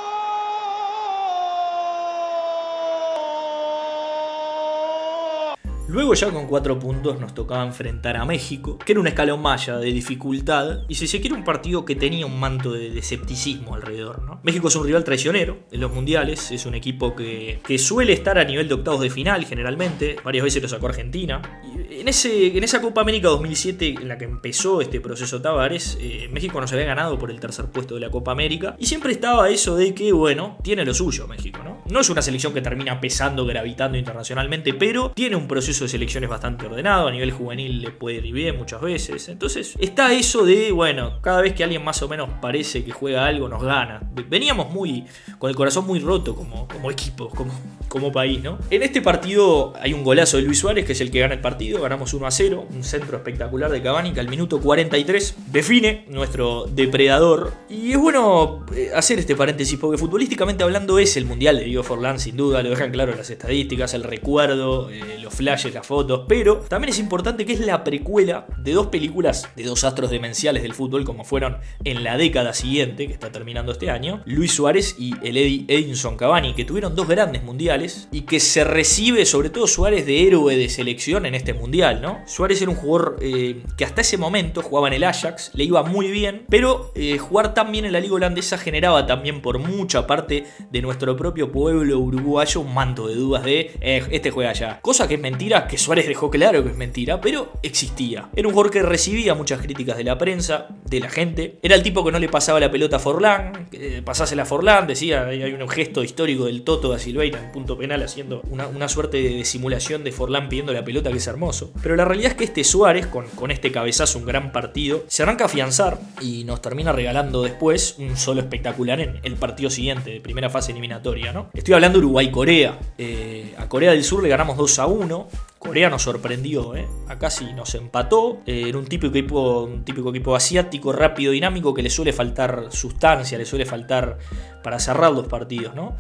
Luego 5.91 6.15
ya 6.15 6.31
con 6.31 6.47
4 6.47 6.79
puntos 6.79 7.19
nos 7.19 7.35
tocaba 7.35 7.67
enfrentar 7.67 8.17
a 8.17 8.25
México, 8.25 8.79
que 8.79 8.93
era 8.93 9.01
un 9.01 9.09
escalón 9.09 9.43
maya 9.43 9.77
de 9.77 9.91
dificultad, 9.91 10.83
y 10.87 10.95
si 10.95 11.09
se 11.09 11.21
quiere 11.21 11.35
un 11.35 11.43
partido 11.43 11.85
que 11.85 11.97
tenía 11.97 12.27
un 12.27 12.39
manto 12.39 12.73
de, 12.73 12.97
escepticismo 12.97 13.75
alrededor. 13.75 14.23
¿no? 14.23 14.39
México 14.45 14.69
es 14.69 14.77
un 14.77 14.87
rival 14.87 15.03
traicionero 15.03 15.59
en 15.73 15.81
los 15.81 15.93
mundiales, 15.93 16.53
es 16.53 16.65
un 16.65 16.77
equipo 16.77 17.17
que, 17.17 17.59
que, 17.67 17.77
suele 17.77 18.13
estar 18.13 18.39
a 18.39 18.45
nivel 18.45 18.69
de 18.69 18.75
octavos 18.75 19.01
de 19.01 19.11
final 19.11 19.45
generalmente, 19.47 20.15
varias 20.23 20.45
veces 20.45 20.63
lo 20.63 20.69
sacó 20.69 20.87
Argentina. 20.87 21.43
En, 21.91 22.07
ese, 22.07 22.57
en 22.57 22.63
esa 22.63 22.81
Copa 22.81 23.01
América 23.01 23.27
2007 23.27 23.97
en 24.01 24.07
la 24.07 24.17
que 24.17 24.27
empezó 24.27 24.81
este 24.81 25.01
proceso 25.01 25.43
Tavares, 25.43 25.99
eh, 26.01 26.29
México 26.31 26.61
nos 26.61 26.73
había 26.73 26.85
ganado 26.85 27.19
por 27.19 27.33
el 27.33 27.41
tercer 27.41 27.65
puesto 27.65 27.95
de 27.95 28.01
la 28.01 28.11
Copa 28.11 28.31
América, 28.31 28.77
y 28.79 28.87
siempre 28.87 29.11
estaba 29.11 29.51
eso 29.51 29.75
de 29.75 29.93
que, 29.93 30.13
bueno, 30.13 30.57
tiene 30.63 30.85
lo 30.85 30.95
suyo 30.95 31.27
México, 31.27 31.63
¿no? 31.65 31.83
No 31.91 31.99
es 31.99 32.11
una 32.11 32.23
selección 32.23 32.55
que 32.55 32.63
termina 32.63 33.01
pesando, 33.01 33.45
gravitando 33.45 33.99
internacionalmente, 33.99 34.73
pero 34.73 35.11
tiene 35.11 35.35
un 35.35 35.49
proceso 35.49 35.80
de 35.85 35.89
selecciones 35.89 36.31
bastante 36.31 36.67
ordenado, 36.67 37.09
a 37.09 37.11
nivel 37.11 37.33
juvenil 37.33 37.81
le 37.83 37.91
puede 37.91 38.27
ir 38.27 38.33
bien 38.33 38.57
muchas 38.57 38.81
veces. 38.81 39.29
Entonces 39.29 39.77
está 39.79 40.13
eso 40.13 40.45
de, 40.45 40.73
bueno, 40.73 41.21
cada 41.21 41.41
vez 41.41 41.55
que 41.55 41.65
alguien 41.65 41.85
más 41.85 42.03
o 42.03 42.09
menos 42.09 42.29
parece 42.41 42.85
que 42.85 42.93
juega 42.93 43.27
algo, 43.27 43.49
nos 43.49 43.63
gana. 43.63 44.01
Veníamos 44.29 44.71
muy, 44.71 45.05
con 45.39 45.51
el 45.51 45.57
corazón 45.57 45.87
muy 45.87 46.01
roto 46.01 46.35
como, 46.35 46.69
como 46.69 46.91
equipo, 46.91 47.29
como, 47.29 47.53
como 47.91 48.13
país, 48.13 48.41
¿no? 48.41 48.59
En 48.71 48.85
este 48.85 49.03
partido 49.03 49.75
hay 49.81 49.93
un 49.93 50.05
golazo 50.05 50.37
de 50.37 50.45
Luis 50.45 50.61
Suárez, 50.61 50.87
que 50.87 50.93
es 50.93 51.01
el 51.01 51.11
que 51.11 51.19
gana 51.19 51.35
el 51.35 51.41
partido, 51.41 51.83
ganamos 51.83 52.15
1 52.15 52.25
a 52.25 52.31
0, 52.31 52.69
un 52.73 52.85
centro 52.85 53.17
espectacular 53.17 53.69
de 53.71 53.83
Cavani 53.83 54.13
que 54.13 54.21
al 54.21 54.29
minuto 54.29 54.61
43 54.61 55.35
define 55.51 56.05
nuestro 56.09 56.67
depredador. 56.67 57.53
Y 57.69 57.91
es 57.91 57.99
bueno 57.99 58.65
eh, 58.75 58.93
hacer 58.95 59.19
este 59.19 59.35
paréntesis, 59.35 59.77
porque 59.77 59.99
futbolísticamente 59.99 60.63
hablando 60.63 61.01
es 61.01 61.17
el 61.17 61.27
Mundial 61.27 61.59
de 61.59 61.65
Diego 61.65 61.83
Forlán, 61.83 62.21
sin 62.21 62.37
duda, 62.37 62.63
lo 62.63 62.71
dejan 62.71 62.93
claro 62.93 63.13
las 63.17 63.29
estadísticas, 63.29 63.93
el 63.95 64.05
recuerdo, 64.05 64.89
eh, 64.91 65.19
los 65.21 65.35
flashes, 65.35 65.75
las 65.75 65.85
fotos, 65.85 66.27
pero 66.29 66.59
también 66.69 66.91
es 66.91 66.99
importante 67.01 67.45
que 67.45 67.55
es 67.55 67.61
la 67.61 67.83
precuela 67.83 68.47
de 68.59 68.73
dos 68.73 68.87
películas 68.87 69.49
de 69.57 69.65
dos 69.65 69.83
astros 69.83 70.11
demenciales 70.13 70.63
del 70.63 70.75
fútbol, 70.75 71.05
como 71.05 71.25
fueron 71.25 71.57
en 71.83 72.05
la 72.05 72.17
década 72.17 72.55
siguiente, 72.55 73.09
que 73.09 73.13
está 73.13 73.33
terminando 73.33 73.73
este 73.73 73.91
año, 73.91 74.23
Luis 74.27 74.53
Suárez 74.53 74.95
y 74.97 75.13
el 75.27 75.37
Eddie 75.37 75.65
Edinson 75.67 76.17
Cavani, 76.17 76.55
que 76.55 76.65
tuvieron 76.65 76.95
dos 76.95 77.09
grandes 77.09 77.43
mundiales 77.43 77.80
y 78.11 78.23
que 78.23 78.41
se 78.41 78.65
recibe 78.65 79.25
sobre 79.25 79.51
todo 79.51 79.67
Suárez 79.67 80.07
de 80.07 80.27
héroe 80.27 80.57
de 80.57 80.69
selección 80.69 81.27
en 81.27 81.35
este 81.35 81.55
mundial, 81.55 82.01
¿no? 82.01 82.21
Suárez 82.27 82.61
era 82.61 82.71
un 82.71 82.77
jugador 82.77 83.17
eh, 83.21 83.63
que 83.77 83.85
hasta 83.85 84.01
ese 84.01 84.19
momento 84.19 84.63
jugaba 84.63 84.89
en 84.89 84.95
el 84.95 85.05
Ajax, 85.05 85.51
le 85.55 85.65
iba 85.65 85.83
muy 85.83 86.11
bien, 86.11 86.45
pero 86.49 86.93
eh, 86.95 87.19
jugar 87.19 87.55
tan 87.55 87.73
bien 87.73 87.85
en 87.85 87.93
la 87.93 88.01
liga 88.01 88.15
holandesa 88.15 88.59
generaba 88.59 89.07
también 89.07 89.41
por 89.41 89.59
mucha 89.59 90.07
parte 90.07 90.45
de 90.71 90.83
nuestro 90.83 91.17
propio 91.17 91.51
pueblo 91.51 91.99
uruguayo 91.99 92.61
un 92.61 92.75
manto 92.75 93.09
de 93.09 93.15
dudas 93.15 93.45
de 93.45 93.73
eh, 93.81 94.03
este 94.11 94.31
juega 94.31 94.51
allá. 94.51 94.81
Cosa 94.83 95.09
que 95.09 95.15
es 95.15 95.21
mentira, 95.21 95.67
que 95.67 95.79
Suárez 95.79 96.07
dejó 96.07 96.31
claro 96.31 96.63
que 96.63 96.71
es 96.71 96.77
mentira, 96.77 97.21
pero 97.21 97.53
existía. 97.63 98.31
Era 98.35 98.49
un 98.49 98.55
jugador 98.55 98.73
que 98.73 98.83
recibía 98.83 99.35
muchas 99.35 99.61
críticas 99.61 99.97
de 99.97 100.05
la 100.05 100.19
prensa, 100.19 100.69
de 100.85 101.01
la 101.01 101.09
gente. 101.09 101.59
Era 101.63 101.75
el 101.75 101.83
tipo 101.83 102.05
que 102.05 102.13
no 102.13 102.19
le 102.19 102.29
pasaba 102.29 102.61
la 102.61 102.71
pelota 102.71 102.97
a 102.97 102.99
Forlán, 102.99 103.69
pasásela 104.05 104.43
a 104.43 104.47
Forlán, 104.47 104.87
decía, 104.87 105.27
hay 105.27 105.53
un 105.53 105.69
gesto 105.69 106.03
histórico 106.03 106.47
del 106.47 106.63
Toto 106.63 106.91
da 106.91 106.99
Silveira 106.99 107.39
en 107.39 107.53
penal 107.77 108.03
haciendo 108.03 108.43
una, 108.51 108.67
una, 108.67 108.89
suerte 108.89 109.23
de 109.23 109.45
simulación 109.45 110.05
de 110.05 110.13
Forlán 110.13 110.49
pidiendo 110.49 110.73
la 110.73 110.85
pelota, 110.85 111.11
que 111.11 111.19
es 111.19 111.27
hermoso. 111.27 111.73
Pero 111.83 111.97
la 111.97 112.05
realidad 112.05 112.33
es 112.33 112.37
que 112.37 112.45
este 112.45 112.65
Suárez, 112.65 113.07
con, 113.07 113.27
con 113.29 113.51
este 113.51 113.73
cabezazo, 113.73 114.19
un 114.19 114.27
gran 114.27 114.53
partido, 114.53 115.05
se 115.09 115.23
arranca 115.23 115.45
a 115.45 115.47
afianzar 115.47 115.99
y 116.21 116.45
nos 116.45 116.63
termina 116.63 116.93
regalando 116.93 117.43
después 117.43 117.97
un 117.99 118.17
solo 118.17 118.41
espectacular 118.41 119.01
en 119.01 119.21
el 119.23 119.37
partido 119.37 119.71
siguiente, 119.71 120.11
de 120.11 120.21
primera 120.21 120.51
fase 120.51 120.73
eliminatoria, 120.73 121.33
¿no? 121.33 121.51
Estoy 121.53 121.75
hablando 121.75 121.99
de 121.99 122.07
Uruguay-Corea. 122.07 122.79
Eh, 122.99 123.55
a 123.59 123.69
Corea 123.69 123.93
del 123.93 124.05
Sur 124.05 124.23
le 124.23 124.29
ganamos 124.29 124.57
2 124.57 124.79
a 124.79 124.87
1. 124.87 125.29
Corea 125.59 125.91
nos 125.91 126.03
sorprendió, 126.03 126.75
¿eh? 126.75 126.89
acá 127.09 127.29
sí 127.29 127.47
nos 127.55 127.75
empató. 127.75 128.39
Eh, 128.47 128.65
era 128.69 128.79
un 128.79 128.87
típico, 128.87 129.17
equipo, 129.17 129.65
un 129.65 129.85
típico 129.85 130.11
equipo 130.11 130.35
asiático, 130.35 130.93
rápido, 130.93 131.33
dinámico, 131.33 131.75
que 131.75 131.83
le 131.83 131.91
suele 131.91 132.13
faltar 132.13 132.69
sustancia, 132.71 133.37
le 133.37 133.45
suele 133.45 133.67
faltar 133.67 134.19
para 134.63 134.79
cerrar 134.79 135.13
los 135.13 135.29
partidos. 135.29 135.75
¿no? 135.75 135.97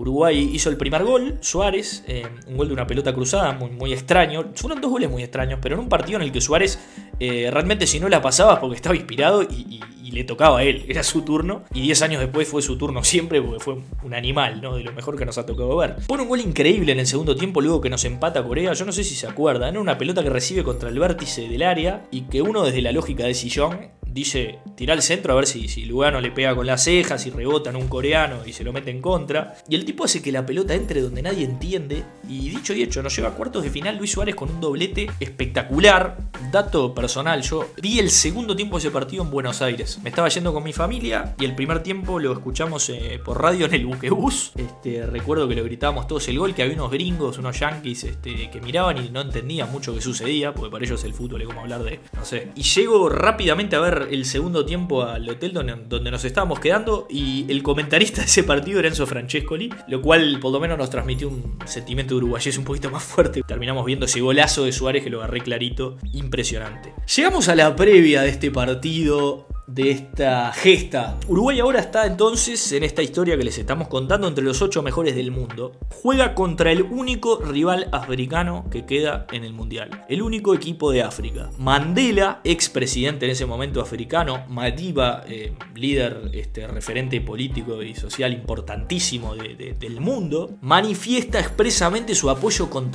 Uruguay 0.00 0.50
hizo 0.54 0.70
el 0.70 0.78
primer 0.78 1.04
gol, 1.04 1.36
Suárez, 1.40 2.04
eh, 2.08 2.26
un 2.46 2.56
gol 2.56 2.68
de 2.68 2.72
una 2.72 2.86
pelota 2.86 3.12
cruzada, 3.12 3.52
muy, 3.52 3.92
extraño. 3.92 4.46
Fueron 4.54 4.80
dos 4.80 4.90
goles 4.90 5.10
muy 5.10 5.22
extraños, 5.22 5.58
pero 5.60 5.74
en 5.74 5.82
un 5.82 5.90
partido 5.90 6.16
en 6.16 6.22
el 6.22 6.32
que 6.32 6.40
Suárez 6.40 6.78
eh, 7.18 7.50
realmente 7.52 7.86
si 7.86 8.00
no 8.00 8.08
la 8.08 8.22
pasaba 8.22 8.58
porque 8.58 8.76
estaba 8.76 8.96
inspirado 8.96 9.42
y, 9.42 9.80
le 10.10 10.24
tocaba 10.24 10.58
a 10.58 10.64
él, 10.64 10.84
era 10.88 11.04
su 11.04 11.22
turno. 11.22 11.64
Y 11.72 11.82
10 11.82 12.02
años 12.02 12.20
después 12.20 12.48
fue 12.48 12.62
su 12.62 12.76
turno 12.76 13.04
siempre 13.04 13.40
porque 13.40 13.62
fue 13.62 13.76
un 14.02 14.14
animal, 14.14 14.60
¿no? 14.60 14.74
De 14.74 14.82
lo 14.82 14.92
mejor 14.92 15.16
que 15.16 15.24
nos 15.24 15.38
ha 15.38 15.46
tocado 15.46 15.76
ver. 15.76 15.96
Pone 16.08 16.22
un 16.22 16.28
gol 16.28 16.40
increíble 16.40 16.90
en 16.90 16.98
el 16.98 17.06
segundo 17.06 17.36
tiempo, 17.36 17.60
luego 17.60 17.80
que 17.80 17.90
nos 17.90 18.04
empata 18.04 18.42
Corea. 18.42 18.72
Yo 18.72 18.86
no 18.86 18.92
sé 18.92 19.04
si 19.04 19.14
se 19.14 19.28
acuerdan, 19.28 19.74
era 19.74 19.80
una 19.80 19.98
pelota 19.98 20.24
que 20.24 20.30
recibe 20.30 20.64
contra 20.64 20.88
el 20.88 20.98
vértice 20.98 21.46
del 21.46 21.62
área 21.62 22.08
y 22.10 22.22
que 22.22 22.42
uno 22.42 22.64
desde 22.64 22.80
la 22.82 22.90
lógica 22.90 23.24
de 23.24 23.34
sillón 23.34 23.90
dice 24.12 24.58
tirar 24.76 24.96
el 24.96 25.02
centro 25.02 25.32
a 25.32 25.36
ver 25.36 25.46
si, 25.46 25.68
si 25.68 25.84
Lugano 25.84 26.20
le 26.20 26.30
pega 26.30 26.54
con 26.54 26.66
las 26.66 26.84
cejas 26.84 27.26
y 27.26 27.30
rebota 27.30 27.70
en 27.70 27.76
un 27.76 27.88
coreano 27.88 28.42
y 28.46 28.52
se 28.52 28.64
lo 28.64 28.72
mete 28.72 28.90
en 28.90 29.00
contra. 29.00 29.56
Y 29.68 29.74
el 29.74 29.84
tipo 29.84 30.04
hace 30.04 30.22
que 30.22 30.32
la 30.32 30.46
pelota 30.46 30.74
entre 30.74 31.00
donde 31.00 31.22
nadie 31.22 31.44
entiende. 31.44 32.04
Y 32.28 32.48
dicho 32.48 32.72
y 32.74 32.82
hecho, 32.82 33.02
nos 33.02 33.14
lleva 33.14 33.28
a 33.28 33.34
cuartos 33.34 33.62
de 33.62 33.70
final 33.70 33.96
Luis 33.96 34.12
Suárez 34.12 34.34
con 34.34 34.50
un 34.50 34.60
doblete 34.60 35.10
espectacular. 35.20 36.16
Dato 36.52 36.94
personal, 36.94 37.42
yo 37.42 37.70
vi 37.80 37.98
el 37.98 38.10
segundo 38.10 38.56
tiempo 38.56 38.76
de 38.76 38.80
ese 38.80 38.90
partido 38.90 39.22
en 39.22 39.30
Buenos 39.30 39.62
Aires. 39.62 39.98
Me 40.02 40.10
estaba 40.10 40.28
yendo 40.28 40.52
con 40.52 40.64
mi 40.64 40.72
familia 40.72 41.34
y 41.38 41.44
el 41.44 41.54
primer 41.54 41.82
tiempo 41.82 42.18
lo 42.18 42.32
escuchamos 42.32 42.88
eh, 42.90 43.20
por 43.24 43.40
radio 43.40 43.66
en 43.66 43.74
el 43.74 43.86
buquebús. 43.86 44.52
Este, 44.56 45.06
recuerdo 45.06 45.48
que 45.48 45.54
lo 45.54 45.64
gritábamos 45.64 46.06
todos 46.06 46.26
el 46.28 46.38
gol, 46.38 46.54
que 46.54 46.62
había 46.62 46.74
unos 46.74 46.90
gringos, 46.90 47.38
unos 47.38 47.58
yankees 47.58 48.04
este, 48.04 48.50
que 48.50 48.60
miraban 48.60 49.04
y 49.04 49.10
no 49.10 49.20
entendían 49.20 49.70
mucho 49.70 49.94
qué 49.94 50.00
sucedía, 50.00 50.54
porque 50.54 50.70
para 50.70 50.84
ellos 50.84 51.04
el 51.04 51.14
fútbol 51.14 51.42
es 51.42 51.48
como 51.48 51.60
hablar 51.60 51.82
de, 51.82 52.00
no 52.14 52.24
sé. 52.24 52.52
Y 52.54 52.62
llego 52.62 53.08
rápidamente 53.08 53.76
a 53.76 53.80
ver 53.80 53.99
el 54.02 54.24
segundo 54.24 54.64
tiempo 54.64 55.02
al 55.02 55.28
hotel 55.28 55.52
donde, 55.52 55.76
donde 55.88 56.10
nos 56.10 56.24
estábamos 56.24 56.60
quedando 56.60 57.06
y 57.10 57.46
el 57.48 57.62
comentarista 57.62 58.20
de 58.20 58.26
ese 58.26 58.44
partido 58.44 58.78
era 58.78 58.88
Enzo 58.88 59.06
Francescoli, 59.06 59.70
lo 59.88 60.00
cual 60.02 60.38
por 60.40 60.52
lo 60.52 60.60
menos 60.60 60.78
nos 60.78 60.90
transmitió 60.90 61.28
un 61.28 61.58
sentimiento 61.66 62.16
uruguayés 62.16 62.56
un 62.58 62.64
poquito 62.64 62.90
más 62.90 63.02
fuerte. 63.02 63.42
Terminamos 63.42 63.84
viendo 63.84 64.06
ese 64.06 64.20
golazo 64.20 64.64
de 64.64 64.72
Suárez 64.72 65.04
que 65.04 65.10
lo 65.10 65.18
agarré 65.18 65.40
clarito, 65.40 65.98
impresionante. 66.12 66.92
Llegamos 67.16 67.48
a 67.48 67.54
la 67.54 67.74
previa 67.76 68.22
de 68.22 68.30
este 68.30 68.50
partido 68.50 69.46
de 69.74 69.90
esta 69.90 70.52
gesta. 70.52 71.18
Uruguay 71.28 71.60
ahora 71.60 71.80
está 71.80 72.06
entonces 72.06 72.72
en 72.72 72.82
esta 72.82 73.02
historia 73.02 73.36
que 73.36 73.44
les 73.44 73.58
estamos 73.58 73.88
contando 73.88 74.26
entre 74.26 74.44
los 74.44 74.60
ocho 74.62 74.82
mejores 74.82 75.14
del 75.14 75.30
mundo. 75.30 75.72
Juega 76.02 76.34
contra 76.34 76.72
el 76.72 76.82
único 76.82 77.40
rival 77.40 77.88
africano 77.92 78.66
que 78.70 78.84
queda 78.84 79.26
en 79.32 79.44
el 79.44 79.52
mundial. 79.52 80.04
El 80.08 80.22
único 80.22 80.54
equipo 80.54 80.90
de 80.90 81.02
África. 81.02 81.50
Mandela, 81.58 82.40
expresidente 82.42 83.26
en 83.26 83.32
ese 83.32 83.46
momento 83.46 83.80
africano. 83.80 84.44
Madiba, 84.48 85.22
eh, 85.28 85.52
líder, 85.74 86.30
este, 86.32 86.66
referente 86.66 87.20
político 87.20 87.82
y 87.82 87.94
social 87.94 88.32
importantísimo 88.32 89.34
del 89.34 90.00
mundo. 90.00 90.58
Manifiesta 90.62 91.38
expresamente 91.38 92.14
su 92.14 92.28
apoyo 92.28 92.70
con, 92.70 92.90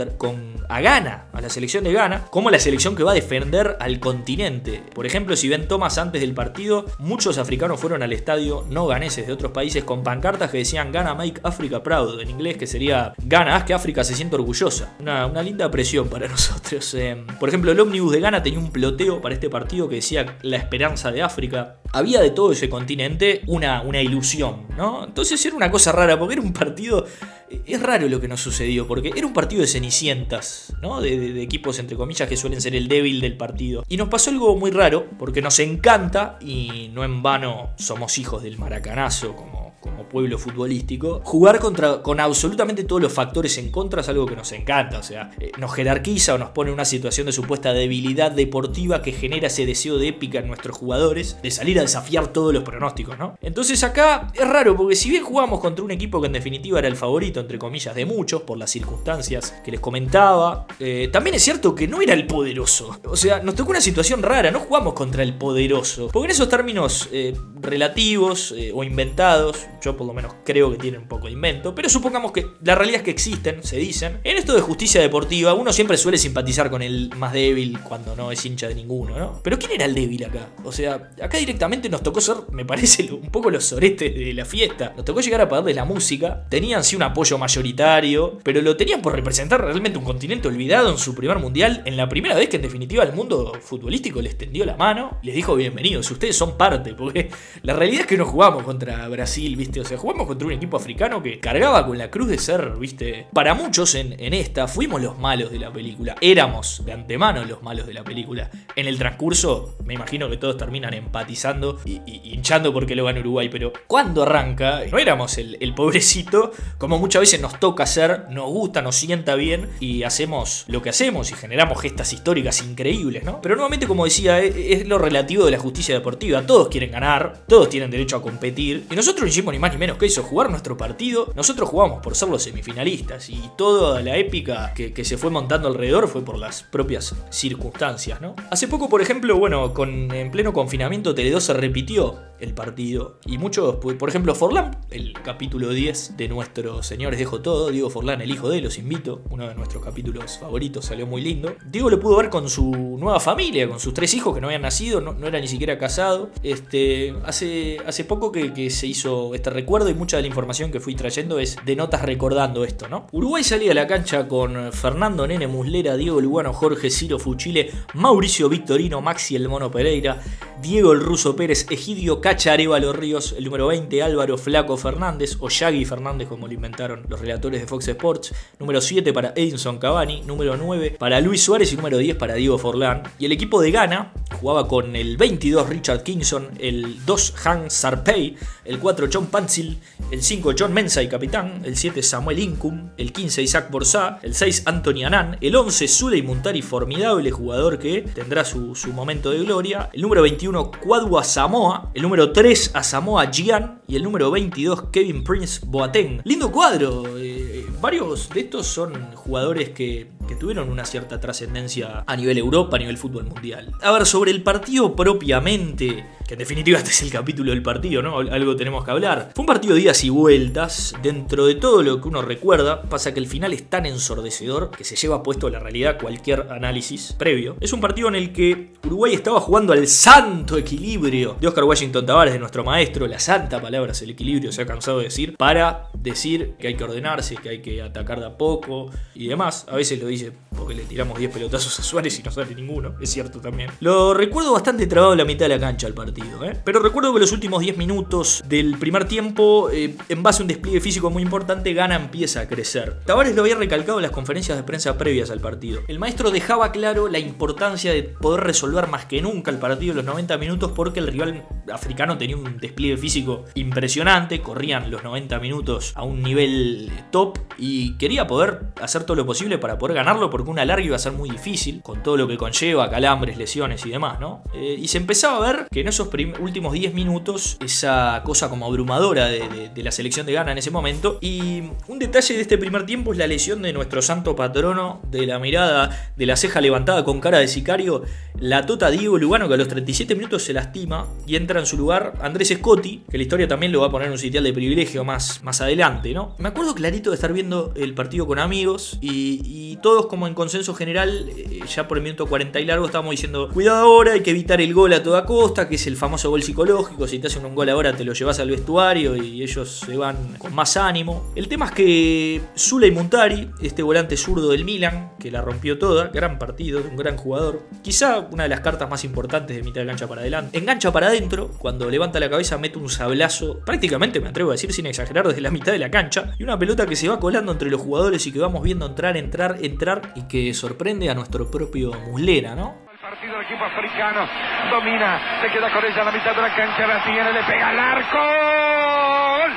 a 0.67 0.81
Ghana, 0.81 1.27
a 1.31 1.41
la 1.41 1.49
selección 1.49 1.83
de 1.83 1.93
Ghana, 1.93 2.25
como 2.29 2.49
la 2.49 2.59
selección 2.59 2.95
que 2.95 3.03
va 3.03 3.11
a 3.11 3.15
defender 3.15 3.77
al 3.79 3.99
continente. 3.99 4.83
Por 4.93 5.05
ejemplo, 5.05 5.35
si 5.35 5.47
ven 5.47 5.67
Thomas 5.67 5.97
antes 5.97 6.21
del 6.21 6.33
partido 6.33 6.64
muchos 6.99 7.37
africanos 7.37 7.79
fueron 7.79 8.03
al 8.03 8.13
estadio, 8.13 8.65
no 8.69 8.87
ganeses 8.87 9.27
de 9.27 9.33
otros 9.33 9.51
países, 9.51 9.83
con 9.83 10.03
pancartas 10.03 10.51
que 10.51 10.59
decían 10.59 10.91
Gana 10.91 11.13
Make 11.13 11.41
Africa 11.43 11.83
Proud, 11.83 12.19
en 12.19 12.29
inglés 12.29 12.57
que 12.57 12.67
sería 12.67 13.13
Gana, 13.17 13.55
haz 13.55 13.63
que 13.63 13.73
África 13.73 14.03
se 14.03 14.15
sienta 14.15 14.35
orgullosa. 14.35 14.95
Una, 14.99 15.41
linda 15.41 15.69
presión 15.69 16.07
para 16.07 16.27
nosotros. 16.29 16.93
Eh. 16.95 17.23
Por 17.39 17.49
ejemplo, 17.49 17.71
el 17.71 17.79
ómnibus 17.79 18.11
de 18.13 18.19
Ghana 18.19 18.41
tenía 18.43 18.59
un 18.59 18.71
ploteo 18.71 19.21
para 19.21 19.35
este 19.35 19.49
partido 19.49 19.87
que 19.87 19.95
decía 19.95 20.37
la 20.41 20.57
esperanza 20.57 21.11
de 21.11 21.21
África. 21.21 21.77
Había 21.91 22.21
de 22.21 22.31
todo 22.31 22.51
ese 22.51 22.69
continente 22.69 23.41
una, 23.47 23.81
una 23.81 24.01
ilusión, 24.01 24.67
¿no? 24.77 25.05
Entonces 25.05 25.45
era 25.45 25.55
una 25.55 25.71
cosa 25.71 25.91
rara, 25.91 26.17
porque 26.17 26.33
era 26.33 26.41
un 26.41 26.53
partido 26.53 27.05
es 27.49 27.81
raro 27.81 28.07
lo 28.07 28.19
que 28.19 28.27
nos 28.27 28.41
sucedió, 28.41 28.87
porque 28.87 29.11
era 29.15 29.27
un 29.27 29.33
partido 29.33 29.61
de 29.61 29.67
cenicientas, 29.67 30.73
¿no? 30.81 31.01
De, 31.01 31.41
equipos, 31.41 31.79
entre 31.79 31.95
comillas, 31.95 32.27
que 32.27 32.37
suelen 32.37 32.61
ser 32.61 32.75
el 32.75 32.87
débil 32.87 33.21
del 33.21 33.37
partido. 33.37 33.83
Y 33.87 33.97
nos 33.97 34.09
pasó 34.09 34.31
algo 34.31 34.55
muy 34.55 34.71
raro, 34.71 35.07
porque 35.17 35.41
nos 35.41 35.59
encanta, 35.59 36.37
y 36.41 36.89
no 36.93 37.03
en 37.03 37.21
vano 37.21 37.71
somos 37.77 38.17
hijos 38.17 38.43
del 38.43 38.57
maracanazo, 38.57 39.35
como 39.35 39.74
como 39.85 40.09
pueblo 40.09 40.37
futbolístico, 40.37 41.21
jugar 41.23 41.59
contra, 41.59 42.01
con 42.01 42.19
absolutamente 42.19 42.83
todos 42.83 43.01
los 43.01 43.13
factores 43.13 43.57
en 43.57 43.69
contra 43.69 44.01
es 44.01 44.09
algo 44.09 44.25
que 44.25 44.35
nos 44.35 44.51
encanta. 44.51 44.99
O 44.99 45.03
sea, 45.03 45.31
eh, 45.39 45.51
nos 45.57 45.73
jerarquiza 45.73 46.33
o 46.33 46.37
nos 46.37 46.49
pone 46.49 46.69
en 46.69 46.73
una 46.73 46.85
situación 46.85 47.27
de 47.27 47.31
supuesta 47.31 47.71
debilidad 47.73 48.31
deportiva 48.31 49.01
que 49.01 49.11
genera 49.11 49.47
ese 49.47 49.65
deseo 49.65 49.97
de 49.97 50.09
épica 50.09 50.39
en 50.39 50.47
nuestros 50.47 50.77
jugadores, 50.77 51.37
de 51.41 51.51
salir 51.51 51.79
a 51.79 51.83
desafiar 51.83 52.27
todos 52.27 52.53
los 52.53 52.63
pronósticos, 52.63 53.17
¿no? 53.17 53.37
Entonces 53.41 53.83
acá 53.83 54.31
es 54.33 54.47
raro, 54.47 54.75
porque 54.75 54.95
si 54.95 55.09
bien 55.09 55.23
jugamos 55.23 55.59
contra 55.59 55.85
un 55.85 55.91
equipo 55.91 56.19
que 56.19 56.27
en 56.27 56.33
definitiva 56.33 56.79
era 56.79 56.87
el 56.87 56.95
favorito, 56.95 57.39
entre 57.39 57.59
comillas, 57.59 57.95
de 57.95 58.05
muchos, 58.05 58.41
por 58.41 58.57
las 58.57 58.71
circunstancias 58.71 59.55
que 59.63 59.71
les 59.71 59.79
comentaba, 59.79 60.65
eh, 60.79 61.09
también 61.11 61.35
es 61.35 61.43
cierto 61.43 61.75
que 61.75 61.87
no 61.87 62.01
era 62.01 62.13
el 62.13 62.25
poderoso. 62.25 62.99
O 63.05 63.15
sea, 63.15 63.39
nos 63.41 63.55
tocó 63.55 63.71
una 63.71 63.81
situación 63.81 64.23
rara, 64.23 64.51
no 64.51 64.59
jugamos 64.59 64.93
contra 64.93 65.23
el 65.23 65.35
poderoso. 65.35 66.09
Porque 66.11 66.25
en 66.25 66.31
esos 66.31 66.49
términos 66.49 67.09
eh, 67.11 67.35
relativos 67.61 68.53
o 68.73 68.83
inventados, 68.83 69.67
yo 69.85 69.95
por 69.95 70.07
lo 70.07 70.13
menos 70.13 70.33
creo 70.43 70.71
que 70.71 70.77
tienen 70.77 71.01
un 71.01 71.07
poco 71.07 71.27
de 71.27 71.33
invento, 71.33 71.75
pero 71.75 71.89
supongamos 71.89 72.31
que 72.31 72.47
la 72.63 72.73
realidad 72.73 72.97
es 72.97 73.03
que 73.03 73.11
existen, 73.11 73.63
se 73.63 73.77
dicen. 73.77 74.19
En 74.23 74.35
esto 74.35 74.55
de 74.55 74.61
justicia 74.61 74.99
deportiva, 74.99 75.53
uno 75.53 75.71
siempre 75.71 75.95
suele 75.97 76.17
simpatizar 76.17 76.71
con 76.71 76.81
el 76.81 77.11
más 77.15 77.33
débil 77.33 77.79
cuando 77.81 78.15
no 78.15 78.31
es 78.31 78.43
hincha 78.43 78.67
de 78.67 78.73
ninguno, 78.73 79.17
¿no? 79.17 79.39
Pero 79.43 79.59
¿quién 79.59 79.73
era 79.73 79.85
el 79.85 79.93
débil 79.93 80.25
acá? 80.25 80.49
O 80.63 80.71
sea, 80.71 81.11
acá 81.21 81.37
directamente 81.37 81.87
nos 81.87 82.01
tocó 82.01 82.19
ser, 82.19 82.37
me 82.51 82.65
parece, 82.65 83.11
un 83.13 83.29
poco 83.29 83.51
los 83.51 83.63
soretes 83.63 84.13
de 84.15 84.33
la 84.33 84.45
fiesta. 84.45 84.93
Nos 84.95 85.05
tocó 85.05 85.21
llegar 85.21 85.41
a 85.41 85.49
pagarles 85.49 85.75
la 85.75 85.85
música, 85.85 86.47
tenían 86.49 86.83
sí 86.83 86.95
un 86.95 87.03
apoyo 87.03 87.37
mayoritario, 87.37 88.39
pero 88.43 88.61
lo 88.61 88.75
tenían 88.75 89.03
por 89.03 89.13
representar 89.13 89.61
realmente 89.63 89.99
un 89.99 90.05
continente 90.05 90.47
olvidado 90.47 90.89
en 90.89 90.97
su 90.97 91.13
primer 91.13 91.37
mundial, 91.37 91.83
en 91.85 91.95
la 91.95 92.09
primera 92.09 92.35
vez 92.35 92.49
que 92.49 92.55
en 92.55 92.63
definitiva 92.63 93.03
el 93.03 93.13
mundo 93.13 93.53
futbolístico 93.61 94.19
les 94.19 94.35
tendió 94.35 94.65
la 94.65 94.75
mano, 94.77 95.19
les 95.21 95.35
dijo 95.35 95.55
bienvenidos, 95.55 96.09
ustedes 96.09 96.35
son 96.35 96.57
parte, 96.57 96.95
porque 96.95 97.29
la 97.61 97.73
realidad 97.73 98.01
es 98.01 98.07
que 98.07 98.17
no 98.17 98.25
jugamos 98.25 98.63
contra 98.63 99.07
Brasil, 99.09 99.55
¿viste? 99.55 99.74
O 99.81 99.85
sea, 99.85 99.97
jugamos 99.97 100.27
contra 100.27 100.47
un 100.47 100.53
equipo 100.53 100.77
africano 100.77 101.21
que 101.21 101.39
cargaba 101.39 101.85
con 101.85 101.97
la 101.97 102.09
cruz 102.09 102.27
de 102.27 102.37
ser, 102.37 102.73
viste. 102.79 103.27
Para 103.33 103.53
muchos 103.53 103.95
en, 103.95 104.15
esta 104.33 104.67
fuimos 104.67 105.01
los 105.01 105.17
malos 105.17 105.51
de 105.51 105.59
la 105.59 105.71
película. 105.71 106.15
Éramos 106.21 106.83
de 106.85 106.93
antemano 106.93 107.43
los 107.45 107.61
malos 107.61 107.87
de 107.87 107.93
la 107.93 108.03
película. 108.03 108.49
En 108.75 108.87
el 108.87 108.97
transcurso, 108.97 109.77
me 109.83 109.93
imagino 109.93 110.29
que 110.29 110.37
todos 110.37 110.57
terminan 110.57 110.93
empatizando 110.93 111.79
y, 111.85 112.01
hinchando 112.05 112.73
porque 112.73 112.95
lo 112.95 113.05
gana 113.05 113.19
Uruguay. 113.19 113.49
Pero 113.49 113.73
cuando 113.87 114.23
arranca, 114.23 114.81
no 114.91 114.97
éramos 114.97 115.37
el, 115.37 115.73
pobrecito, 115.75 116.51
como 116.77 116.99
muchas 116.99 117.21
veces 117.21 117.41
nos 117.41 117.59
toca 117.59 117.83
hacer, 117.83 118.25
nos 118.29 118.45
gusta, 118.45 118.81
nos 118.81 118.95
sienta 118.95 119.35
bien 119.35 119.69
y 119.79 120.03
hacemos 120.03 120.65
lo 120.67 120.81
que 120.81 120.89
hacemos 120.89 121.31
y 121.31 121.33
generamos 121.33 121.81
gestas 121.81 122.13
históricas 122.13 122.61
increíbles, 122.61 123.23
¿no? 123.23 123.41
Pero 123.41 123.55
nuevamente, 123.55 123.87
como 123.87 124.05
decía, 124.05 124.39
es, 124.39 124.55
es 124.55 124.87
lo 124.87 124.97
relativo 124.97 125.45
de 125.45 125.51
la 125.51 125.59
justicia 125.59 125.95
deportiva. 125.95 126.41
Todos 126.43 126.69
quieren 126.69 126.91
ganar, 126.91 127.43
todos 127.47 127.69
tienen 127.69 127.91
derecho 127.91 128.15
a 128.15 128.21
competir 128.21 128.85
y 128.89 128.95
nosotros 128.95 129.23
no 129.23 129.27
hicimos 129.27 129.53
ni 129.53 129.59
más 129.65 129.73
ni 129.73 129.79
menos 129.79 129.97
que 129.97 130.05
hizo 130.05 130.21
jugar 130.21 130.51
nuestro 130.51 130.77
partido. 130.77 131.33
Nosotros 131.33 131.67
jugamos 131.67 131.99
por 132.03 132.15
ser 132.15 132.29
los 132.29 132.43
semifinalistas 132.43 133.31
y 133.31 133.49
toda 133.57 133.99
la 134.03 134.15
épica 134.15 134.75
que, 134.75 135.03
se 135.03 135.17
fue 135.17 135.31
montando 135.31 135.67
alrededor 135.67 136.07
fue 136.07 136.23
por 136.23 136.37
las 136.37 136.61
propias 136.61 137.15
circunstancias, 137.31 138.21
¿no? 138.21 138.35
Hace 138.51 138.67
poco, 138.67 138.89
por 138.89 139.01
ejemplo, 139.01 139.39
bueno, 139.39 139.73
con, 139.73 140.13
en 140.13 140.29
pleno 140.29 140.53
confinamiento 140.53 141.15
Tele2 141.15 141.39
se 141.39 141.53
repitió 141.53 142.19
el 142.45 142.53
partido. 142.53 143.19
Y 143.25 143.37
muchos, 143.37 143.75
por 143.75 144.09
ejemplo, 144.09 144.35
Forlán, 144.35 144.77
el 144.91 145.13
capítulo 145.13 145.71
10 145.71 146.15
de 146.15 146.27
Nuestros 146.27 146.85
Señores 146.85 147.19
Dejo 147.19 147.41
Todo, 147.41 147.69
Diego 147.69 147.89
Forlán, 147.89 148.21
el 148.21 148.31
hijo 148.31 148.49
de, 148.49 148.61
los 148.61 148.77
invito, 148.77 149.21
uno 149.29 149.47
de 149.47 149.55
nuestros 149.55 149.83
capítulos 149.83 150.37
favoritos, 150.37 150.85
salió 150.85 151.05
muy 151.07 151.21
lindo. 151.21 151.55
Diego 151.65 151.89
lo 151.89 151.99
pudo 151.99 152.17
ver 152.17 152.29
con 152.29 152.49
su 152.49 152.71
nueva 152.99 153.19
familia, 153.19 153.67
con 153.67 153.79
sus 153.79 153.93
tres 153.93 154.13
hijos 154.13 154.33
que 154.33 154.41
no 154.41 154.47
habían 154.47 154.61
nacido, 154.61 155.01
no, 155.01 155.27
era 155.27 155.39
ni 155.39 155.47
siquiera 155.47 155.77
casado. 155.77 156.29
Este, 156.43 157.15
hace, 157.25 157.77
hace 157.85 158.05
poco 158.05 158.31
que, 158.31 158.69
se 158.69 158.87
hizo 158.87 159.35
este 159.35 159.49
recuerdo 159.49 159.89
y 159.89 159.93
mucha 159.93 160.17
de 160.17 160.23
la 160.23 160.27
información 160.27 160.71
que 160.71 160.79
fui 160.79 160.95
trayendo 160.95 161.39
es 161.39 161.57
de 161.65 161.75
notas 161.75 162.01
recordando 162.01 162.63
esto, 162.63 162.87
¿no? 162.87 163.07
Uruguay 163.11 163.43
salía 163.43 163.71
a 163.71 163.75
la 163.75 163.87
cancha 163.87 164.27
con 164.27 164.71
Fernando 164.71 165.27
Nene 165.27 165.47
Muslera, 165.47 165.97
Diego 165.97 166.21
Lugano, 166.21 166.53
Jorge 166.53 166.89
Ciro 166.89 167.19
Fuchile, 167.19 167.71
Mauricio 167.93 168.49
Victorino, 168.49 169.01
Maxi 169.01 169.35
El 169.35 169.49
Mono 169.49 169.71
Pereira, 169.71 170.21
Diego 170.61 170.93
el 170.93 171.01
Ruso 171.01 171.35
Pérez, 171.35 171.65
Egidio 171.69 172.21
Cacha 172.35 172.57
Los 172.57 172.95
Ríos, 172.95 173.33
el 173.37 173.45
número 173.45 173.67
20 173.67 174.03
Álvaro 174.03 174.37
Flaco 174.37 174.75
Fernández 174.75 175.37
o 175.39 175.47
Yagi 175.47 175.85
Fernández 175.85 176.27
como 176.27 176.47
lo 176.47 176.53
inventaron 176.53 177.05
los 177.07 177.21
relatores 177.21 177.61
de 177.61 177.67
Fox 177.67 177.87
Sports, 177.87 178.33
número 178.59 178.81
7 178.81 179.13
para 179.13 179.31
Edinson 179.37 179.77
Cavani, 179.77 180.21
número 180.23 180.57
9 180.57 180.97
para 180.99 181.21
Luis 181.21 181.41
Suárez 181.41 181.71
y 181.71 181.77
número 181.77 181.97
10 181.97 182.17
para 182.17 182.33
Diego 182.33 182.57
Forlán. 182.57 183.03
Y 183.19 183.25
el 183.25 183.31
equipo 183.31 183.61
de 183.61 183.71
Ghana 183.71 184.11
jugaba 184.39 184.67
con 184.67 184.95
el 184.95 185.15
22 185.15 185.69
Richard 185.69 186.03
Kingston, 186.03 186.49
el 186.59 187.05
2 187.05 187.33
Han 187.45 187.71
Sarpey, 187.71 188.35
el 188.65 188.79
4 188.79 189.07
John 189.11 189.27
Panzil, 189.27 189.79
el 190.11 190.21
5 190.21 190.53
John 190.59 190.73
Mensah 190.73 191.07
capitán, 191.07 191.61
el 191.63 191.77
7 191.77 192.03
Samuel 192.03 192.39
Incum, 192.39 192.89
el 192.97 193.13
15 193.13 193.43
Isaac 193.43 193.71
Borsá, 193.71 194.19
el 194.23 194.35
6 194.35 194.63
Anthony 194.65 195.05
Annan, 195.05 195.37
el 195.39 195.55
11 195.55 195.87
Suley 195.87 196.21
Muntari, 196.21 196.61
formidable 196.61 197.31
jugador 197.31 197.79
que 197.79 198.01
tendrá 198.01 198.43
su, 198.43 198.75
su 198.75 198.91
momento 198.91 199.31
de 199.31 199.39
gloria, 199.39 199.89
el 199.93 200.01
número 200.01 200.21
21 200.21 200.71
21 200.71 201.23
Samoa, 201.23 201.91
el 201.93 202.01
número 202.01 202.14
3 202.15 202.71
a 202.73 202.83
Samoa 202.83 203.29
Gian 203.31 203.81
y 203.87 203.97
el 203.97 204.03
número 204.03 204.31
22 204.31 204.89
Kevin 204.91 205.23
Prince 205.23 205.61
Boateng. 205.65 206.21
Lindo 206.23 206.51
cuadro, 206.51 207.03
eh, 207.17 207.65
varios 207.81 208.29
de 208.29 208.39
estos 208.39 208.67
son 208.67 208.93
jugadores 209.15 209.69
que 209.71 210.15
que 210.25 210.35
tuvieron 210.35 210.69
una 210.69 210.85
cierta 210.85 211.19
trascendencia 211.19 212.03
a 212.05 212.15
nivel 212.15 212.37
Europa, 212.37 212.75
a 212.75 212.79
nivel 212.79 212.97
fútbol 212.97 213.25
mundial. 213.25 213.71
A 213.81 213.91
ver, 213.91 214.05
sobre 214.05 214.31
el 214.31 214.43
partido 214.43 214.95
propiamente, 214.95 216.05
que 216.27 216.33
en 216.33 216.39
definitiva 216.39 216.79
este 216.79 216.91
es 216.91 217.01
el 217.03 217.11
capítulo 217.11 217.51
del 217.51 217.61
partido, 217.61 218.01
¿no? 218.01 218.17
Algo 218.17 218.55
tenemos 218.55 218.83
que 218.83 218.91
hablar. 218.91 219.31
Fue 219.35 219.43
un 219.43 219.47
partido 219.47 219.75
de 219.75 219.81
días 219.81 220.03
y 220.03 220.09
vueltas, 220.09 220.95
dentro 221.01 221.45
de 221.45 221.55
todo 221.55 221.83
lo 221.83 222.01
que 222.01 222.07
uno 222.07 222.21
recuerda, 222.21 222.81
pasa 222.83 223.13
que 223.13 223.19
el 223.19 223.27
final 223.27 223.53
es 223.53 223.69
tan 223.69 223.85
ensordecedor 223.85 224.71
que 224.71 224.83
se 224.83 224.95
lleva 224.95 225.21
puesto 225.21 225.47
a 225.47 225.51
la 225.51 225.59
realidad 225.59 225.99
cualquier 225.99 226.47
análisis 226.51 227.13
previo. 227.17 227.57
Es 227.59 227.73
un 227.73 227.81
partido 227.81 228.07
en 228.07 228.15
el 228.15 228.33
que 228.33 228.73
Uruguay 228.85 229.13
estaba 229.13 229.39
jugando 229.39 229.73
al 229.73 229.87
santo 229.87 230.57
equilibrio 230.57 231.37
de 231.39 231.47
Oscar 231.47 231.63
Washington 231.63 232.05
Tavares, 232.05 232.33
de 232.33 232.39
nuestro 232.39 232.63
maestro, 232.63 233.07
la 233.07 233.19
santa 233.19 233.61
palabra 233.61 233.91
es 233.91 234.01
el 234.01 234.09
equilibrio, 234.09 234.51
se 234.51 234.63
ha 234.63 234.65
cansado 234.65 234.99
de 234.99 235.05
decir, 235.05 235.37
para 235.37 235.89
decir 235.93 236.55
que 236.59 236.67
hay 236.67 236.75
que 236.75 236.83
ordenarse, 236.83 237.35
que 237.35 237.49
hay 237.49 237.61
que 237.61 237.81
atacar 237.81 238.19
de 238.19 238.25
a 238.25 238.37
poco 238.37 238.89
y 239.13 239.27
demás. 239.27 239.65
A 239.69 239.75
veces 239.75 239.99
lo 240.01 240.07
dice 240.07 240.31
porque 240.55 240.73
le 240.73 240.83
tiramos 240.83 241.19
10 241.19 241.31
pelotazos 241.31 241.79
a 241.79 241.83
Suárez 241.83 242.19
y 242.19 242.23
no 242.23 242.31
sale 242.31 242.55
ninguno, 242.55 242.95
es 242.99 243.11
cierto 243.11 243.39
también. 243.39 243.69
Lo 243.79 244.13
recuerdo 244.13 244.53
bastante 244.53 244.87
trabado 244.87 245.13
en 245.13 245.19
la 245.19 245.25
mitad 245.25 245.45
de 245.45 245.49
la 245.49 245.59
cancha 245.59 245.87
al 245.87 245.93
partido, 245.93 246.14
¿eh? 246.21 246.59
pero 246.63 246.79
recuerdo 246.79 247.13
que 247.13 247.19
los 247.19 247.31
últimos 247.31 247.61
10 247.61 247.77
minutos 247.77 248.43
del 248.47 248.77
primer 248.77 249.05
tiempo, 249.05 249.69
eh, 249.71 249.95
en 250.09 250.23
base 250.23 250.41
a 250.41 250.43
un 250.43 250.47
despliegue 250.47 250.81
físico 250.81 251.09
muy 251.09 251.23
importante, 251.23 251.73
Gana 251.73 251.95
empieza 251.95 252.41
a 252.41 252.47
crecer. 252.47 252.99
Tavares 253.05 253.35
lo 253.35 253.41
había 253.41 253.55
recalcado 253.55 253.99
en 253.99 254.03
las 254.03 254.11
conferencias 254.11 254.57
de 254.57 254.63
prensa 254.63 254.97
previas 254.97 255.29
al 255.29 255.39
partido. 255.39 255.81
El 255.87 255.99
maestro 255.99 256.31
dejaba 256.31 256.71
claro 256.71 257.07
la 257.07 257.19
importancia 257.19 257.91
de 257.91 258.03
poder 258.03 258.43
resolver 258.43 258.87
más 258.87 259.05
que 259.05 259.21
nunca 259.21 259.51
el 259.51 259.57
partido 259.57 259.91
en 259.91 259.97
los 259.97 260.05
90 260.05 260.37
minutos 260.37 260.71
porque 260.71 260.99
el 260.99 261.07
rival 261.07 261.45
africano 261.71 262.17
tenía 262.17 262.37
un 262.37 262.57
despliegue 262.57 262.97
físico 262.97 263.45
impresionante, 263.55 264.41
corrían 264.41 264.91
los 264.91 265.03
90 265.03 265.39
minutos 265.39 265.93
a 265.95 266.03
un 266.03 266.21
nivel 266.21 266.91
top 267.11 267.37
y 267.57 267.97
quería 267.97 268.27
poder 268.27 268.73
hacer 268.81 269.03
todo 269.03 269.15
lo 269.15 269.25
posible 269.25 269.57
para 269.57 269.77
poder 269.77 269.95
ganarlo 269.95 270.29
porque 270.29 270.49
una 270.49 270.65
larga 270.65 270.85
iba 270.85 270.95
a 270.95 270.99
ser 270.99 271.13
muy 271.13 271.29
difícil, 271.29 271.81
con 271.81 272.03
todo 272.03 272.17
lo 272.17 272.27
que 272.27 272.37
conlleva, 272.37 272.89
calambres, 272.89 273.37
lesiones 273.37 273.85
y 273.85 273.89
demás, 273.89 274.19
¿no? 274.19 274.43
Eh, 274.53 274.75
y 274.79 274.87
se 274.87 274.97
empezaba 274.97 275.37
a 275.37 275.51
ver 275.51 275.67
que 275.71 275.81
en 275.81 275.87
esos 275.87 276.04
últimos 276.39 276.73
10 276.73 276.93
minutos, 276.93 277.57
esa 277.63 278.21
cosa 278.23 278.49
como 278.49 278.65
abrumadora 278.65 279.27
de, 279.27 279.71
la 279.75 279.91
selección 279.91 280.25
de 280.25 280.33
Ghana 280.33 280.51
en 280.51 280.57
ese 280.57 280.71
momento, 280.71 281.19
y 281.21 281.63
un 281.87 281.99
detalle 281.99 282.35
de 282.35 282.41
este 282.41 282.57
primer 282.57 282.85
tiempo 282.85 283.11
es 283.11 283.17
la 283.17 283.27
lesión 283.27 283.61
de 283.61 283.73
nuestro 283.73 284.01
santo 284.01 284.35
patrono, 284.35 285.01
de 285.11 285.25
la 285.25 285.39
mirada, 285.39 286.11
de 286.15 286.25
la 286.25 286.35
ceja 286.35 286.61
levantada 286.61 287.03
con 287.03 287.19
cara 287.19 287.39
de 287.39 287.47
sicario, 287.47 288.03
la 288.39 288.65
tota 288.65 288.89
Diego 288.89 289.17
Lugano, 289.17 289.47
que 289.47 289.53
a 289.53 289.57
los 289.57 289.67
37 289.67 290.15
minutos 290.15 290.43
se 290.43 290.53
lastima 290.53 291.07
y 291.25 291.35
entra 291.35 291.59
en 291.59 291.65
su 291.65 291.77
lugar 291.77 292.13
Andrés 292.21 292.49
Scotti, 292.49 293.03
que 293.09 293.17
la 293.17 293.23
historia 293.23 293.47
también 293.47 293.71
lo 293.71 293.81
va 293.81 293.87
a 293.87 293.91
poner 293.91 294.07
en 294.07 294.13
un 294.13 294.17
sitial 294.17 294.43
de 294.43 294.53
privilegio 294.53 295.03
más, 295.03 295.43
más 295.43 295.61
adelante, 295.61 296.13
¿no? 296.13 296.35
Me 296.37 296.49
acuerdo 296.49 296.75
clarito 296.75 297.11
de 297.11 297.15
estar 297.15 297.31
viendo 297.33 297.73
el 297.75 297.93
partido 297.93 298.27
con 298.27 298.39
amigos 298.39 298.97
y, 299.01 299.77
todos 299.81 300.07
como 300.07 300.25
en 300.25 300.33
consenso 300.33 300.73
general, 300.73 301.29
eh, 301.35 301.59
ya 301.67 301.87
por 301.87 301.97
el 301.97 302.03
minuto 302.03 302.25
40 302.27 302.59
y 302.61 302.65
largo 302.65 302.85
estábamos 302.85 303.11
diciendo, 303.11 303.49
cuidado 303.53 303.85
ahora, 303.85 304.13
hay 304.13 304.21
que 304.21 304.31
evitar 304.31 304.61
el 304.61 304.73
gol 304.73 304.93
a 304.93 305.03
toda 305.03 305.25
costa, 305.25 305.67
que 305.67 305.75
es 305.75 305.85
el 305.85 305.94
famoso 305.95 306.29
gol 306.29 306.43
psicológico, 306.43 307.07
si 307.07 307.19
te 307.19 307.27
hacen 307.27 307.45
un 307.45 307.55
gol 307.55 307.69
ahora 307.69 307.95
te 307.95 308.03
lo 308.03 308.13
llevas 308.13 308.39
al 308.39 308.49
vestuario 308.49 309.15
y 309.15 309.41
ellos 309.41 309.83
se 309.85 309.97
van 309.97 310.35
con 310.37 310.53
más 310.53 310.77
ánimo. 310.77 311.31
El 311.35 311.47
tema 311.47 311.65
es 311.65 311.71
que 311.71 312.41
Zula 312.57 312.87
y 312.87 312.91
Muntari, 312.91 313.51
este 313.61 313.83
volante 313.83 314.17
zurdo 314.17 314.49
del 314.49 314.65
Milan, 314.65 315.13
que 315.19 315.31
la 315.31 315.41
rompió 315.41 315.77
toda, 315.77 316.07
gran 316.07 316.39
partido, 316.39 316.81
un 316.89 316.95
gran 316.95 317.17
jugador, 317.17 317.63
quizá 317.81 318.19
una 318.19 318.43
de 318.43 318.49
las 318.49 318.61
cartas 318.61 318.89
más 318.89 319.03
importantes 319.03 319.55
de 319.55 319.63
mitad 319.63 319.81
de 319.81 319.87
cancha 319.87 320.07
para 320.07 320.21
adelante, 320.21 320.57
engancha 320.57 320.91
para 320.91 321.07
adentro, 321.07 321.51
cuando 321.59 321.89
levanta 321.89 322.19
la 322.19 322.29
cabeza 322.29 322.57
mete 322.57 322.77
un 322.77 322.89
sablazo, 322.89 323.59
prácticamente 323.65 324.19
me 324.19 324.29
atrevo 324.29 324.51
a 324.51 324.53
decir 324.53 324.73
sin 324.73 324.85
exagerar, 324.85 325.27
desde 325.27 325.41
la 325.41 325.51
mitad 325.51 325.71
de 325.71 325.79
la 325.79 325.91
cancha, 325.91 326.33
y 326.37 326.43
una 326.43 326.59
pelota 326.59 326.85
que 326.85 326.95
se 326.95 327.07
va 327.07 327.19
colando 327.19 327.51
entre 327.51 327.69
los 327.69 327.81
jugadores 327.81 328.25
y 328.27 328.31
que 328.31 328.39
vamos 328.39 328.63
viendo 328.63 328.85
entrar, 328.85 329.17
entrar, 329.17 329.57
entrar, 329.61 330.13
y 330.15 330.23
que 330.23 330.53
sorprende 330.53 331.09
a 331.09 331.15
nuestro 331.15 331.49
propio 331.49 331.91
Muslera, 332.07 332.55
¿no? 332.55 332.84
El 333.15 333.31
partido 333.31 333.37
del 333.37 333.45
equipo 333.45 333.63
africano 333.63 334.27
domina, 334.69 335.19
se 335.39 335.49
queda 335.49 335.69
con 335.69 335.85
ella 335.85 336.01
a 336.01 336.05
la 336.05 336.11
mitad 336.11 336.35
de 336.35 336.41
la 336.41 336.49
cancha, 336.49 336.85
la 336.85 337.01
tiene, 337.03 337.31
le 337.31 337.43
pega 337.43 337.69
al 337.69 337.79
arco. 337.79 338.17
¡Gol! 338.17 339.51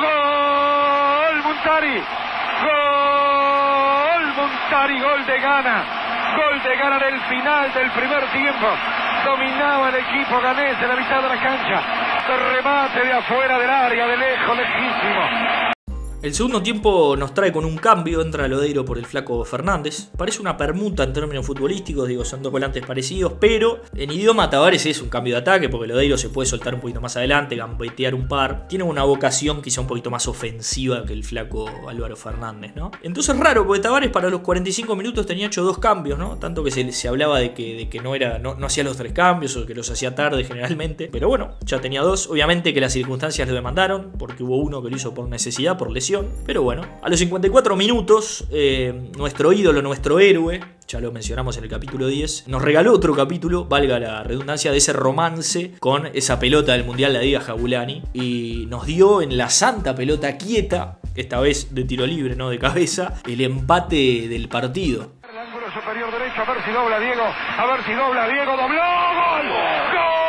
¡Gol! 0.00 1.42
Montari. 1.42 2.02
¡Gol! 2.62 4.34
Montari, 4.36 5.00
gol 5.00 5.26
de 5.26 5.40
gana. 5.40 5.84
Gol 6.36 6.62
de 6.62 6.76
gana 6.76 6.98
del 7.00 7.20
final 7.22 7.74
del 7.74 7.90
primer 7.90 8.24
tiempo. 8.26 8.68
Dominaba 9.24 9.88
el 9.88 9.96
equipo 9.96 10.40
ganés 10.40 10.80
en 10.80 10.88
la 10.88 10.94
mitad 10.94 11.20
de 11.20 11.28
la 11.28 11.36
cancha. 11.36 11.82
remate 12.28 13.04
de 13.04 13.12
afuera 13.12 13.58
del 13.58 13.70
área, 13.70 14.06
de 14.06 14.16
lejos, 14.16 14.56
lejísimo. 14.56 15.77
El 16.20 16.34
segundo 16.34 16.60
tiempo 16.60 17.14
nos 17.16 17.32
trae 17.32 17.52
con 17.52 17.64
un 17.64 17.76
cambio, 17.76 18.20
entra 18.20 18.48
Lodeiro 18.48 18.84
por 18.84 18.98
el 18.98 19.06
flaco 19.06 19.44
Fernández. 19.44 20.08
Parece 20.16 20.40
una 20.40 20.56
permuta 20.56 21.04
en 21.04 21.12
términos 21.12 21.46
futbolísticos, 21.46 22.08
digo, 22.08 22.24
son 22.24 22.42
dos 22.42 22.50
volantes 22.50 22.84
parecidos, 22.84 23.34
pero 23.38 23.82
en 23.94 24.10
idioma 24.10 24.50
Tavares 24.50 24.84
es 24.86 25.00
un 25.00 25.10
cambio 25.10 25.34
de 25.34 25.42
ataque 25.42 25.68
porque 25.68 25.86
Lodeiro 25.86 26.18
se 26.18 26.28
puede 26.28 26.48
soltar 26.48 26.74
un 26.74 26.80
poquito 26.80 27.00
más 27.00 27.16
adelante, 27.16 27.54
gambetear 27.54 28.16
un 28.16 28.26
par. 28.26 28.66
Tiene 28.66 28.82
una 28.82 29.04
vocación 29.04 29.62
quizá 29.62 29.80
un 29.80 29.86
poquito 29.86 30.10
más 30.10 30.26
ofensiva 30.26 31.04
que 31.06 31.12
el 31.12 31.22
flaco 31.22 31.70
Álvaro 31.88 32.16
Fernández, 32.16 32.72
¿no? 32.74 32.90
Entonces 33.04 33.38
raro, 33.38 33.64
porque 33.64 33.80
Tavares 33.80 34.10
para 34.10 34.28
los 34.28 34.40
45 34.40 34.96
minutos 34.96 35.24
tenía 35.24 35.46
hecho 35.46 35.62
dos 35.62 35.78
cambios, 35.78 36.18
¿no? 36.18 36.36
Tanto 36.38 36.64
que 36.64 36.72
se, 36.72 37.08
hablaba 37.08 37.38
de 37.38 37.54
que, 37.54 38.00
no, 38.02 38.16
era, 38.16 38.40
no, 38.40 38.56
no 38.56 38.66
hacía 38.66 38.82
los 38.82 38.96
tres 38.96 39.12
cambios 39.12 39.56
o 39.56 39.64
que 39.66 39.74
los 39.76 39.88
hacía 39.88 40.16
tarde 40.16 40.42
generalmente, 40.42 41.08
pero 41.12 41.28
bueno, 41.28 41.54
ya 41.64 41.80
tenía 41.80 42.02
dos. 42.02 42.26
Obviamente 42.26 42.74
que 42.74 42.80
las 42.80 42.92
circunstancias 42.92 43.46
lo 43.46 43.54
demandaron, 43.54 44.10
porque 44.18 44.42
hubo 44.42 44.56
uno 44.56 44.82
que 44.82 44.90
lo 44.90 44.96
hizo 44.96 45.14
por 45.14 45.28
necesidad, 45.28 45.78
por 45.78 45.92
lesión 45.92 46.07
pero 46.46 46.62
bueno, 46.62 46.82
a 47.02 47.08
los 47.08 47.18
54 47.18 47.76
minutos, 47.76 48.46
eh, 48.50 49.10
nuestro 49.16 49.52
ídolo, 49.52 49.82
nuestro 49.82 50.18
héroe, 50.20 50.60
ya 50.86 51.00
lo 51.00 51.12
mencionamos 51.12 51.56
en 51.58 51.64
el 51.64 51.70
capítulo 51.70 52.06
10, 52.06 52.48
nos 52.48 52.62
regaló 52.62 52.92
otro 52.92 53.14
capítulo, 53.14 53.66
valga 53.66 53.98
la 53.98 54.22
redundancia, 54.22 54.70
de 54.70 54.78
ese 54.78 54.92
romance 54.92 55.72
con 55.80 56.06
esa 56.14 56.38
pelota 56.38 56.72
del 56.72 56.84
Mundial 56.84 57.12
de 57.12 57.18
Adidas 57.18 57.44
Jabulani. 57.44 58.02
Y 58.14 58.66
nos 58.68 58.86
dio 58.86 59.20
en 59.20 59.36
la 59.36 59.50
santa 59.50 59.94
pelota 59.94 60.38
quieta, 60.38 60.98
esta 61.14 61.40
vez 61.40 61.74
de 61.74 61.84
tiro 61.84 62.06
libre, 62.06 62.36
no 62.36 62.48
de 62.48 62.58
cabeza, 62.58 63.14
el 63.26 63.40
empate 63.42 64.28
del 64.28 64.48
partido. 64.48 65.12
El 65.30 65.38
ángulo 65.38 65.66
superior 65.72 66.10
derecho, 66.10 66.40
a 66.40 66.54
ver 66.54 66.64
si 66.64 66.70
dobla 66.70 67.00
Diego, 67.00 67.22
a 67.22 67.66
ver 67.66 67.84
si 67.84 67.92
dobla 67.92 68.28
Diego, 68.28 68.56
dobló, 68.56 68.82
gol, 69.14 69.46
gol. 69.92 70.28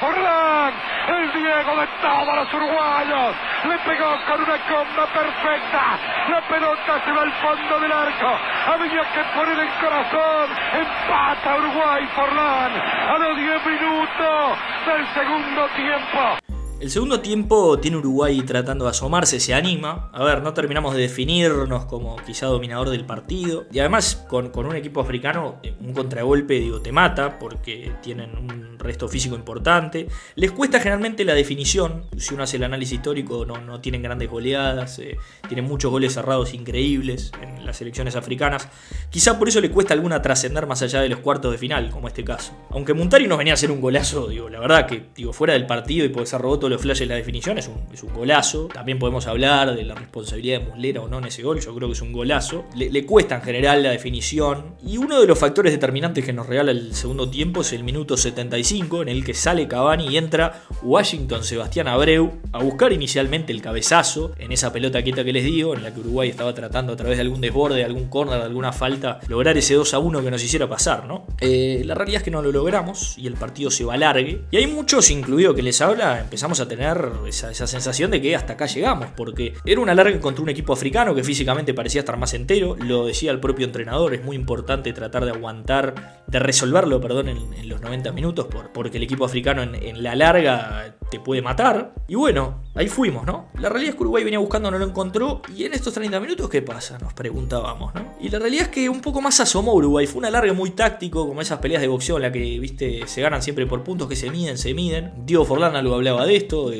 Forlán, 0.00 0.72
el 1.08 1.32
Diego 1.32 1.76
de 1.76 1.86
todos 2.00 2.34
los 2.36 2.54
uruguayos, 2.54 3.34
le 3.64 3.78
pegó 3.78 4.16
con 4.26 4.42
una 4.42 4.58
comba 4.68 5.06
perfecta, 5.06 5.82
la 6.28 6.40
pelota 6.42 7.00
se 7.04 7.12
va 7.12 7.22
al 7.22 7.32
fondo 7.32 7.80
del 7.80 7.92
arco, 7.92 8.38
había 8.72 9.04
que 9.12 9.22
poner 9.34 9.58
el 9.58 9.70
corazón, 9.80 10.50
empata 10.72 11.56
Uruguay 11.56 12.06
Forlán 12.14 12.72
a 13.08 13.18
los 13.18 13.36
10 13.36 13.66
minutos 13.66 14.58
del 14.86 15.06
segundo 15.14 15.68
tiempo. 15.76 16.49
El 16.80 16.90
segundo 16.90 17.20
tiempo 17.20 17.78
tiene 17.78 17.98
Uruguay 17.98 18.40
tratando 18.40 18.86
de 18.86 18.92
asomarse, 18.92 19.38
se 19.38 19.52
anima. 19.52 20.08
A 20.14 20.24
ver, 20.24 20.40
no 20.40 20.54
terminamos 20.54 20.94
de 20.94 21.02
definirnos 21.02 21.84
como 21.84 22.16
quizá 22.16 22.46
dominador 22.46 22.88
del 22.88 23.04
partido. 23.04 23.66
Y 23.70 23.80
además, 23.80 24.24
con, 24.30 24.48
con 24.48 24.64
un 24.64 24.74
equipo 24.74 25.02
africano, 25.02 25.56
eh, 25.62 25.74
un 25.78 25.92
contragolpe, 25.92 26.54
digo, 26.54 26.80
te 26.80 26.90
mata 26.90 27.38
porque 27.38 27.92
tienen 28.00 28.30
un 28.34 28.78
resto 28.78 29.08
físico 29.08 29.34
importante. 29.36 30.08
Les 30.36 30.52
cuesta 30.52 30.78
generalmente 30.78 31.22
la 31.26 31.34
definición. 31.34 32.06
Si 32.16 32.32
uno 32.32 32.44
hace 32.44 32.56
el 32.56 32.64
análisis 32.64 32.94
histórico, 32.94 33.44
no, 33.44 33.58
no 33.60 33.82
tienen 33.82 34.02
grandes 34.02 34.30
goleadas. 34.30 35.00
Eh, 35.00 35.18
tienen 35.48 35.66
muchos 35.66 35.90
goles 35.90 36.14
cerrados 36.14 36.54
increíbles 36.54 37.30
en 37.42 37.66
las 37.66 37.76
selecciones 37.76 38.16
africanas. 38.16 38.70
Quizá 39.10 39.38
por 39.38 39.48
eso 39.48 39.60
le 39.60 39.70
cuesta 39.70 39.92
alguna 39.92 40.22
trascender 40.22 40.66
más 40.66 40.80
allá 40.80 41.02
de 41.02 41.10
los 41.10 41.18
cuartos 41.18 41.52
de 41.52 41.58
final, 41.58 41.90
como 41.90 42.08
este 42.08 42.24
caso. 42.24 42.56
Aunque 42.70 42.94
Muntari 42.94 43.26
nos 43.26 43.36
venía 43.36 43.52
a 43.52 43.54
hacer 43.54 43.70
un 43.70 43.82
golazo, 43.82 44.28
digo, 44.28 44.48
la 44.48 44.60
verdad 44.60 44.86
que, 44.86 45.10
digo, 45.14 45.34
fuera 45.34 45.52
del 45.52 45.66
partido 45.66 46.06
y 46.06 46.08
puede 46.08 46.24
ser 46.24 46.40
roboto 46.70 46.80
los 46.80 46.80
flashes 46.80 47.08
la 47.08 47.16
definición, 47.16 47.58
es 47.58 47.68
un, 47.68 48.14
golazo. 48.14 48.68
También 48.72 48.98
podemos 48.98 49.26
hablar 49.26 49.74
de 49.74 49.84
la 49.84 49.94
responsabilidad 49.94 50.60
de 50.60 50.66
Muslera 50.66 51.00
o 51.00 51.08
no 51.08 51.18
en 51.18 51.26
ese 51.26 51.42
gol, 51.42 51.60
yo 51.60 51.74
creo 51.74 51.88
que 51.88 51.92
es 51.92 52.00
un 52.00 52.12
golazo. 52.12 52.64
Le, 52.74 53.04
cuesta 53.04 53.36
en 53.36 53.42
general 53.42 53.82
la 53.82 53.90
definición. 53.90 54.76
Y 54.86 54.96
uno 54.96 55.20
de 55.20 55.26
los 55.26 55.38
factores 55.38 55.72
determinantes 55.72 56.24
que 56.24 56.32
nos 56.32 56.46
regala 56.46 56.70
el 56.70 56.94
segundo 56.94 57.28
tiempo 57.28 57.62
es 57.62 57.72
el 57.72 57.82
minuto 57.84 58.16
75, 58.16 59.02
en 59.02 59.08
el 59.08 59.24
que 59.24 59.34
sale 59.34 59.66
Cavani 59.66 60.08
y 60.08 60.16
entra 60.16 60.62
Washington 60.82 61.44
Sebastián 61.44 61.88
Abreu 61.88 62.32
a 62.52 62.62
buscar 62.62 62.92
inicialmente 62.92 63.52
el 63.52 63.62
cabezazo 63.62 64.32
en 64.38 64.52
esa 64.52 64.72
pelota 64.72 65.02
quieta 65.02 65.24
que 65.24 65.32
les 65.32 65.44
digo, 65.44 65.74
en 65.74 65.82
la 65.82 65.92
que 65.92 66.00
Uruguay 66.00 66.28
estaba 66.28 66.54
tratando 66.54 66.92
a 66.92 66.96
través 66.96 67.16
de 67.16 67.22
algún 67.22 67.40
desborde, 67.40 67.76
de 67.76 67.84
algún 67.84 68.08
córner, 68.08 68.38
de 68.38 68.44
alguna 68.44 68.72
falta, 68.72 69.20
lograr 69.28 69.56
ese 69.56 69.74
2 69.74 69.94
a 69.94 69.98
1 69.98 70.22
que 70.22 70.30
nos 70.30 70.42
hiciera 70.42 70.68
pasar, 70.68 71.06
¿no? 71.06 71.26
Eh, 71.40 71.82
la 71.84 71.94
realidad 71.94 72.18
es 72.18 72.24
que 72.24 72.30
no 72.30 72.42
lo 72.42 72.52
logramos 72.52 73.16
y 73.18 73.26
el 73.26 73.34
partido 73.34 73.70
se 73.70 73.84
va 73.84 73.96
largue. 73.96 74.42
Y 74.50 74.56
hay 74.56 74.66
muchos, 74.66 75.10
incluido 75.10 75.54
que 75.54 75.62
les 75.62 75.80
habla, 75.80 76.20
empezamos 76.20 76.59
a 76.60 76.68
tener 76.68 77.10
esa, 77.26 77.50
esa 77.50 77.66
sensación 77.66 78.10
de 78.10 78.20
que 78.20 78.36
hasta 78.36 78.54
acá 78.54 78.66
llegamos, 78.66 79.08
porque 79.16 79.54
era 79.64 79.80
una 79.80 79.94
larga 79.94 80.18
contra 80.20 80.42
un 80.42 80.48
equipo 80.48 80.72
africano 80.72 81.14
que 81.14 81.24
físicamente 81.24 81.74
parecía 81.74 82.00
estar 82.00 82.16
más 82.16 82.34
entero, 82.34 82.76
lo 82.76 83.06
decía 83.06 83.30
el 83.30 83.40
propio 83.40 83.66
entrenador, 83.66 84.14
es 84.14 84.24
muy 84.24 84.36
importante 84.36 84.92
tratar 84.92 85.24
de 85.24 85.32
aguantar, 85.32 86.22
de 86.26 86.38
resolverlo, 86.38 87.00
perdón, 87.00 87.28
en, 87.28 87.68
los 87.68 87.80
90 87.80 88.12
minutos, 88.12 88.46
por, 88.46 88.72
porque 88.72 88.96
el 88.96 89.04
equipo 89.04 89.24
africano 89.24 89.62
en, 89.62 89.74
en 89.74 90.02
la 90.02 90.16
larga 90.16 90.96
te 91.10 91.20
puede 91.20 91.42
matar. 91.42 91.94
Y 92.08 92.14
bueno, 92.14 92.62
ahí 92.74 92.88
fuimos, 92.88 93.26
¿no? 93.26 93.48
La 93.58 93.68
realidad 93.68 93.90
es 93.90 93.96
que 93.96 94.02
Uruguay 94.02 94.24
venía 94.24 94.38
buscando, 94.38 94.70
no 94.70 94.78
lo 94.78 94.86
encontró, 94.86 95.42
y 95.54 95.64
en 95.64 95.74
estos 95.74 95.94
30 95.94 96.20
minutos, 96.20 96.48
¿qué 96.48 96.62
pasa? 96.62 96.98
Nos 96.98 97.12
preguntábamos, 97.12 97.94
¿no? 97.94 98.14
Y 98.20 98.28
la 98.28 98.38
realidad 98.38 98.64
es 98.64 98.68
que 98.68 98.88
un 98.88 99.00
poco 99.00 99.20
más 99.20 99.40
asomó 99.40 99.74
Uruguay, 99.74 100.06
fue 100.06 100.20
un 100.20 100.26
alargue 100.26 100.52
muy 100.52 100.70
táctico, 100.70 101.26
como 101.26 101.40
esas 101.40 101.58
peleas 101.58 101.82
de 101.82 101.88
boxeo 101.88 102.16
en 102.16 102.22
la 102.22 102.32
que, 102.32 102.58
viste, 102.58 103.06
se 103.06 103.20
ganan 103.20 103.42
siempre 103.42 103.66
por 103.66 103.82
puntos 103.82 104.08
que 104.08 104.16
se 104.16 104.30
miden, 104.30 104.58
se 104.58 104.74
miden. 104.74 105.12
Diego 105.26 105.44
Forlana 105.44 105.82
lo 105.82 105.94
hablaba 105.94 106.24
de 106.26 106.36
esto, 106.36 106.70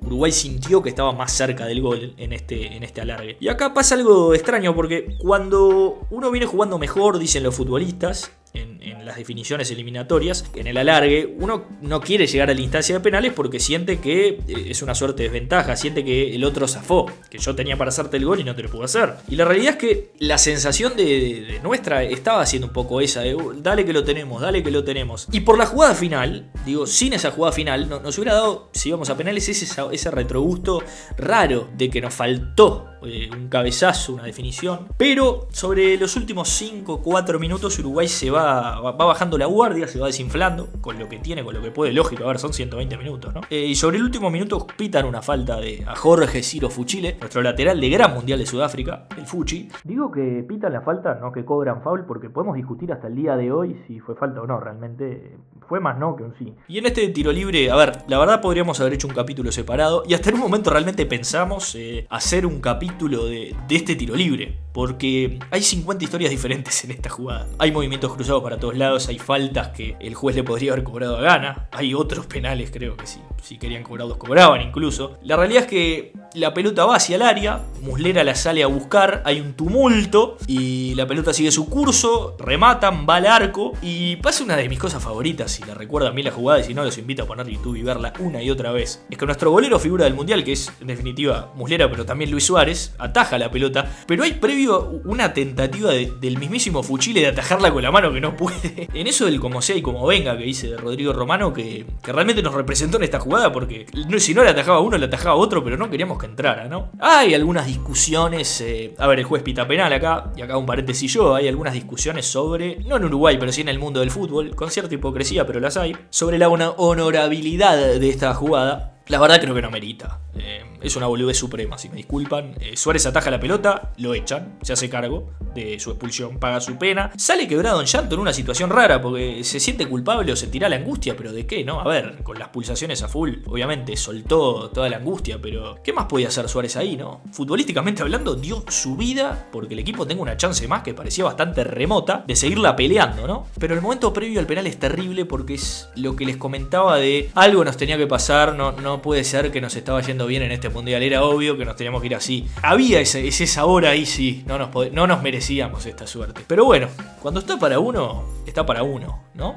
Uruguay 0.00 0.32
sintió 0.32 0.82
que 0.82 0.88
estaba 0.88 1.12
más 1.12 1.32
cerca 1.32 1.66
del 1.66 1.82
gol 1.82 2.14
en 2.16 2.32
este, 2.32 2.76
en 2.76 2.82
este 2.82 3.00
alargue. 3.00 3.36
Y 3.40 3.48
acá 3.48 3.74
pasa 3.74 3.94
algo 3.94 4.32
extraño 4.32 4.74
porque 4.74 5.16
cuando 5.18 6.06
uno 6.10 6.30
viene 6.30 6.46
jugando 6.46 6.78
mejor, 6.78 7.18
dicen 7.18 7.42
los 7.42 7.54
futbolistas, 7.54 8.30
en, 8.54 8.78
las 9.04 9.16
definiciones 9.16 9.70
eliminatorias, 9.70 10.44
en 10.54 10.66
el 10.66 10.76
alargue, 10.76 11.34
uno 11.38 11.64
no 11.80 12.00
quiere 12.00 12.26
llegar 12.26 12.50
a 12.50 12.54
la 12.54 12.60
instancia 12.60 12.94
de 12.94 13.00
penales 13.00 13.32
porque 13.32 13.58
siente 13.58 14.00
que 14.00 14.28
eh, 14.28 14.66
es 14.68 14.82
una 14.82 14.94
suerte 14.94 15.22
de 15.22 15.28
desventaja, 15.30 15.76
siente 15.76 16.04
que 16.04 16.34
el 16.34 16.44
otro 16.44 16.68
zafó, 16.68 17.06
que 17.30 17.38
yo 17.38 17.54
tenía 17.54 17.76
para 17.76 17.88
hacerte 17.88 18.18
el 18.18 18.26
gol 18.26 18.40
y 18.40 18.44
no 18.44 18.54
te 18.54 18.62
lo 18.62 18.70
puedo 18.70 18.84
hacer. 18.84 19.14
Y 19.28 19.36
la 19.36 19.44
realidad 19.44 19.74
es 19.74 19.76
que 19.76 20.10
la 20.18 20.36
sensación 20.36 20.96
de, 20.96 21.58
nuestra 21.62 22.02
estaba 22.02 22.44
siendo 22.44 22.68
un 22.68 22.72
poco 22.72 23.00
esa, 23.00 23.22
uh, 23.22 23.54
dale 23.54 23.84
que 23.84 23.92
lo 23.92 24.04
tenemos, 24.04 24.42
dale 24.42 24.62
que 24.62 24.70
lo 24.70 24.84
tenemos. 24.84 25.26
Y 25.32 25.40
por 25.40 25.56
la 25.56 25.66
jugada 25.66 25.94
final, 25.94 26.50
digo, 26.66 26.86
sin 26.86 27.14
esa 27.14 27.30
jugada 27.30 27.52
final, 27.52 27.88
nos 27.88 28.18
hubiera 28.18 28.34
dado, 28.34 28.68
si 28.72 28.90
íbamos 28.90 29.08
a 29.08 29.16
penales, 29.16 29.48
ese, 29.48 29.66
ese 29.92 30.10
retrogusto 30.10 30.82
raro 31.16 31.68
de 31.76 31.88
que 31.88 32.00
nos 32.00 32.12
faltó 32.14 32.97
eh, 33.02 33.30
un 33.32 33.48
cabezazo, 33.48 34.14
una 34.14 34.24
definición. 34.24 34.88
Pero 34.96 35.48
sobre 35.50 35.96
los 35.96 36.16
últimos 36.16 36.48
5, 36.48 37.00
4 37.02 37.38
minutos 37.38 37.78
Uruguay 37.78 38.08
se 38.08 38.30
va, 38.30 38.80
va, 38.80 38.92
bajando 38.92 39.38
la 39.38 39.46
guardia, 39.46 39.86
se 39.86 39.98
va 39.98 40.06
desinflando 40.06 40.68
con 40.80 40.98
lo 40.98 41.08
que 41.08 41.18
tiene, 41.18 41.44
con 41.44 41.54
lo 41.54 41.62
que 41.62 41.70
puede. 41.70 41.92
Lógico, 41.92 42.24
a 42.24 42.28
ver, 42.28 42.38
son 42.38 42.52
120 42.52 42.96
minutos, 42.96 43.34
¿no? 43.34 43.40
Eh, 43.50 43.66
y 43.66 43.74
sobre 43.74 43.98
el 43.98 44.02
último 44.02 44.30
minuto 44.30 44.66
pitan 44.76 45.06
una 45.06 45.22
falta 45.22 45.60
de, 45.60 45.84
a 45.86 45.94
Jorge 45.94 46.42
Ciro 46.42 46.70
Fuchile, 46.70 47.16
nuestro 47.20 47.42
lateral 47.42 47.80
de 47.80 47.88
Gran 47.88 48.14
Mundial 48.14 48.38
de 48.38 48.46
Sudáfrica, 48.46 49.06
el 49.16 49.26
Fuchi. 49.26 49.68
Digo 49.84 50.10
que 50.10 50.44
pitan 50.48 50.72
la 50.72 50.80
falta, 50.80 51.14
no 51.14 51.32
que 51.32 51.44
cobran 51.44 51.82
foul, 51.82 52.04
porque 52.06 52.30
podemos 52.30 52.56
discutir 52.56 52.92
hasta 52.92 53.06
el 53.06 53.14
día 53.14 53.36
de 53.36 53.52
hoy 53.52 53.80
si 53.86 54.00
fue 54.00 54.14
falta 54.14 54.40
o 54.40 54.46
no. 54.46 54.60
Realmente 54.60 55.36
fue 55.68 55.80
más 55.80 55.98
no 55.98 56.16
que 56.16 56.22
un 56.24 56.34
sí. 56.38 56.54
Y 56.66 56.78
en 56.78 56.86
este 56.86 57.06
tiro 57.08 57.30
libre, 57.30 57.70
a 57.70 57.76
ver, 57.76 57.92
la 58.08 58.18
verdad 58.18 58.40
podríamos 58.40 58.80
haber 58.80 58.94
hecho 58.94 59.06
un 59.06 59.14
capítulo 59.14 59.52
separado 59.52 60.02
y 60.06 60.14
hasta 60.14 60.30
en 60.30 60.36
un 60.36 60.42
momento 60.42 60.70
realmente 60.70 61.06
pensamos 61.06 61.74
eh, 61.74 62.06
hacer 62.10 62.46
un 62.46 62.60
capítulo 62.60 62.87
de, 62.96 63.54
de 63.66 63.76
este 63.76 63.96
tiro 63.96 64.14
libre. 64.14 64.58
Porque 64.72 65.38
hay 65.50 65.62
50 65.62 66.04
historias 66.04 66.30
diferentes 66.30 66.84
en 66.84 66.92
esta 66.92 67.10
jugada. 67.10 67.48
Hay 67.58 67.72
movimientos 67.72 68.14
cruzados 68.14 68.42
para 68.42 68.58
todos 68.58 68.76
lados, 68.76 69.08
hay 69.08 69.18
faltas 69.18 69.68
que 69.68 69.96
el 69.98 70.14
juez 70.14 70.36
le 70.36 70.44
podría 70.44 70.72
haber 70.72 70.84
cobrado 70.84 71.16
a 71.16 71.20
gana, 71.20 71.68
hay 71.72 71.94
otros 71.94 72.26
penales 72.26 72.70
creo 72.70 72.96
que 72.96 73.06
sí, 73.06 73.20
si 73.42 73.58
querían 73.58 73.82
cobrarlos 73.82 74.18
cobraban 74.18 74.60
incluso. 74.60 75.18
La 75.22 75.36
realidad 75.36 75.64
es 75.64 75.68
que 75.68 76.12
la 76.34 76.54
pelota 76.54 76.84
va 76.84 76.96
hacia 76.96 77.16
el 77.16 77.22
área, 77.22 77.64
Muslera 77.80 78.22
la 78.22 78.34
sale 78.34 78.62
a 78.62 78.66
buscar, 78.66 79.22
hay 79.24 79.40
un 79.40 79.54
tumulto 79.54 80.36
y 80.46 80.94
la 80.94 81.06
pelota 81.06 81.32
sigue 81.32 81.50
su 81.50 81.68
curso, 81.68 82.36
rematan, 82.38 83.06
va 83.08 83.16
al 83.16 83.26
arco 83.26 83.72
y 83.82 84.16
pasa 84.16 84.44
una 84.44 84.56
de 84.56 84.68
mis 84.68 84.78
cosas 84.78 85.02
favoritas, 85.02 85.50
si 85.50 85.64
la 85.64 85.74
recuerdan 85.74 86.14
bien 86.14 86.26
la 86.26 86.32
jugada 86.32 86.60
y 86.60 86.64
si 86.64 86.74
no 86.74 86.84
los 86.84 86.98
invito 86.98 87.22
a 87.22 87.26
poner 87.26 87.48
YouTube 87.48 87.76
y 87.76 87.82
verla 87.82 88.12
una 88.20 88.42
y 88.42 88.50
otra 88.50 88.70
vez. 88.72 89.04
Es 89.10 89.18
que 89.18 89.26
nuestro 89.26 89.50
golero 89.50 89.78
figura 89.78 90.04
del 90.04 90.14
Mundial, 90.14 90.44
que 90.44 90.52
es 90.52 90.72
en 90.80 90.86
definitiva 90.86 91.52
Muslera 91.56 91.90
pero 91.90 92.04
también 92.04 92.30
Luis 92.30 92.44
Suárez, 92.44 92.77
ataja 92.98 93.38
la 93.38 93.50
pelota, 93.50 93.90
pero 94.06 94.24
hay 94.24 94.32
previo 94.32 95.00
una 95.04 95.32
tentativa 95.32 95.90
del 95.92 96.38
mismísimo 96.38 96.82
Fuchile 96.82 97.20
de 97.20 97.28
atajarla 97.28 97.72
con 97.72 97.82
la 97.82 97.90
mano 97.90 98.12
que 98.12 98.20
no 98.20 98.36
puede. 98.36 98.88
En 98.98 99.06
eso 99.06 99.26
del 99.26 99.38
como 99.38 99.62
sea 99.62 99.76
y 99.76 99.82
como 99.82 100.06
venga 100.06 100.36
que 100.36 100.44
dice 100.44 100.76
Rodrigo 100.76 101.12
Romano, 101.12 101.52
que, 101.52 101.86
realmente 102.02 102.42
nos 102.42 102.54
representó 102.54 102.96
en 102.96 103.04
esta 103.04 103.20
jugada 103.20 103.52
porque 103.52 103.86
si 104.18 104.34
no 104.34 104.42
le 104.42 104.50
atajaba 104.50 104.80
uno, 104.80 104.98
le 104.98 105.06
atajaba 105.06 105.34
otro, 105.34 105.62
pero 105.62 105.76
no 105.76 105.90
queríamos 105.90 106.18
que 106.18 106.26
entrara, 106.26 106.68
¿no? 106.68 106.90
Hay 106.98 107.34
algunas 107.34 107.66
discusiones, 107.66 108.60
eh, 108.60 108.94
a 108.98 109.06
ver, 109.06 109.20
el 109.20 109.24
juez 109.24 109.42
pita 109.42 109.68
penal 109.68 109.92
acá, 109.92 110.32
y 110.36 110.42
acá 110.42 110.56
un 110.56 110.66
paréntesis 110.66 111.12
yo, 111.12 111.34
hay 111.34 111.48
algunas 111.48 111.74
discusiones 111.74 112.26
sobre, 112.26 112.78
no 112.84 112.96
en 112.96 113.04
Uruguay, 113.04 113.36
pero 113.38 113.52
sí 113.52 113.60
en 113.60 113.68
el 113.68 113.78
mundo 113.78 114.00
del 114.00 114.10
fútbol, 114.10 114.54
con 114.54 114.70
cierta 114.70 114.94
hipocresía, 114.94 115.46
pero 115.46 115.60
las 115.60 115.76
hay, 115.76 115.96
sobre 116.10 116.38
la 116.38 116.48
honorabilidad 116.48 117.76
de 117.76 118.08
esta 118.08 118.34
jugada. 118.34 118.94
La 119.08 119.18
verdad 119.18 119.40
creo 119.40 119.54
que 119.54 119.62
no 119.62 119.70
merita. 119.70 120.20
Eh, 120.34 120.62
es 120.80 120.96
una 120.96 121.06
boludez 121.06 121.36
suprema, 121.36 121.78
si 121.78 121.88
me 121.88 121.96
disculpan. 121.96 122.54
Eh, 122.60 122.76
Suárez 122.76 123.06
ataja 123.06 123.30
la 123.30 123.40
pelota, 123.40 123.92
lo 123.98 124.14
echan, 124.14 124.58
se 124.62 124.72
hace 124.72 124.88
cargo 124.88 125.30
de 125.54 125.78
su 125.80 125.90
expulsión, 125.90 126.38
paga 126.38 126.60
su 126.60 126.76
pena. 126.76 127.10
Sale 127.16 127.48
quebrado 127.48 127.80
en 127.80 127.86
llanto 127.86 128.14
en 128.14 128.20
una 128.20 128.32
situación 128.32 128.70
rara 128.70 129.00
porque 129.00 129.42
se 129.44 129.60
siente 129.60 129.86
culpable 129.86 130.32
o 130.32 130.36
se 130.36 130.46
tira 130.46 130.68
la 130.68 130.76
angustia, 130.76 131.16
pero 131.16 131.32
¿de 131.32 131.46
qué, 131.46 131.64
no? 131.64 131.80
A 131.80 131.84
ver, 131.84 132.22
con 132.22 132.38
las 132.38 132.48
pulsaciones 132.48 133.02
a 133.02 133.08
full, 133.08 133.36
obviamente 133.46 133.96
soltó 133.96 134.70
toda 134.70 134.88
la 134.88 134.98
angustia, 134.98 135.38
pero 135.40 135.80
¿qué 135.82 135.92
más 135.92 136.06
podía 136.06 136.28
hacer 136.28 136.48
Suárez 136.48 136.76
ahí, 136.76 136.96
no? 136.96 137.22
Futbolísticamente 137.32 138.02
hablando, 138.02 138.34
dio 138.34 138.64
su 138.68 138.96
vida 138.96 139.48
porque 139.52 139.74
el 139.74 139.80
equipo 139.80 140.06
tenga 140.06 140.22
una 140.22 140.36
chance 140.36 140.66
más 140.68 140.82
que 140.82 140.94
parecía 140.94 141.24
bastante 141.24 141.64
remota 141.64 142.24
de 142.26 142.36
seguirla 142.36 142.76
peleando, 142.76 143.26
¿no? 143.26 143.46
Pero 143.58 143.74
el 143.74 143.80
momento 143.80 144.12
previo 144.12 144.40
al 144.40 144.46
penal 144.46 144.66
es 144.66 144.78
terrible 144.78 145.24
porque 145.24 145.54
es 145.54 145.88
lo 145.96 146.16
que 146.16 146.24
les 146.24 146.36
comentaba 146.36 146.96
de 146.96 147.30
algo 147.34 147.64
nos 147.64 147.76
tenía 147.76 147.96
que 147.96 148.06
pasar, 148.06 148.54
no, 148.54 148.72
no 148.72 149.02
puede 149.02 149.24
ser 149.24 149.50
que 149.50 149.60
nos 149.60 149.74
estaba 149.76 150.00
yendo 150.00 150.26
bien 150.26 150.42
en 150.42 150.52
este 150.52 150.67
mundial, 150.72 151.02
era 151.02 151.22
obvio 151.22 151.56
que 151.56 151.64
nos 151.64 151.76
teníamos 151.76 152.00
que 152.00 152.06
ir 152.08 152.14
así. 152.14 152.46
Había 152.62 153.00
ese, 153.00 153.26
ese 153.26 153.46
sabor 153.46 153.86
ahí, 153.86 154.06
sí, 154.06 154.44
no 154.46 154.58
nos, 154.58 154.70
no 154.92 155.06
nos 155.06 155.22
merecíamos 155.22 155.84
esta 155.86 156.06
suerte. 156.06 156.42
Pero 156.46 156.64
bueno, 156.64 156.88
cuando 157.20 157.40
está 157.40 157.58
para 157.58 157.78
uno, 157.78 158.24
está 158.46 158.64
para 158.64 158.82
uno, 158.82 159.20
¿no? 159.34 159.56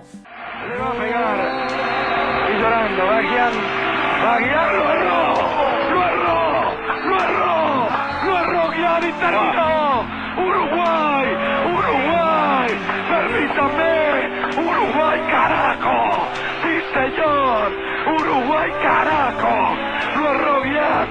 Le 0.67 0.77
va 0.77 0.89
a 0.89 0.93
pegar. 0.93 1.67
Y 2.49 2.61
llorando, 2.61 3.05
va 3.05 3.17
a 3.17 3.21
guiar. 3.21 3.53
Va 4.23 4.35
a 4.35 4.39
guiar, 4.39 4.73
lo 4.75 4.91
erró. 4.91 5.33
Lo 5.91 6.03
erró. 6.07 6.39
Lo 7.09 7.15
erró. 7.17 7.89
Lo 8.25 8.37
erró 8.39 8.69
guiar 8.71 9.03
y 9.03 9.11
terminó. 9.13 10.05
Uruguay. 10.37 11.27
Uruguay. 11.75 12.69
Permítame. 13.09 13.93
Uruguay, 14.69 15.19
carajo. 15.31 16.27
Sí, 16.61 16.73
señor. 16.93 17.71
Uruguay, 18.19 18.69
carajo. 18.83 19.55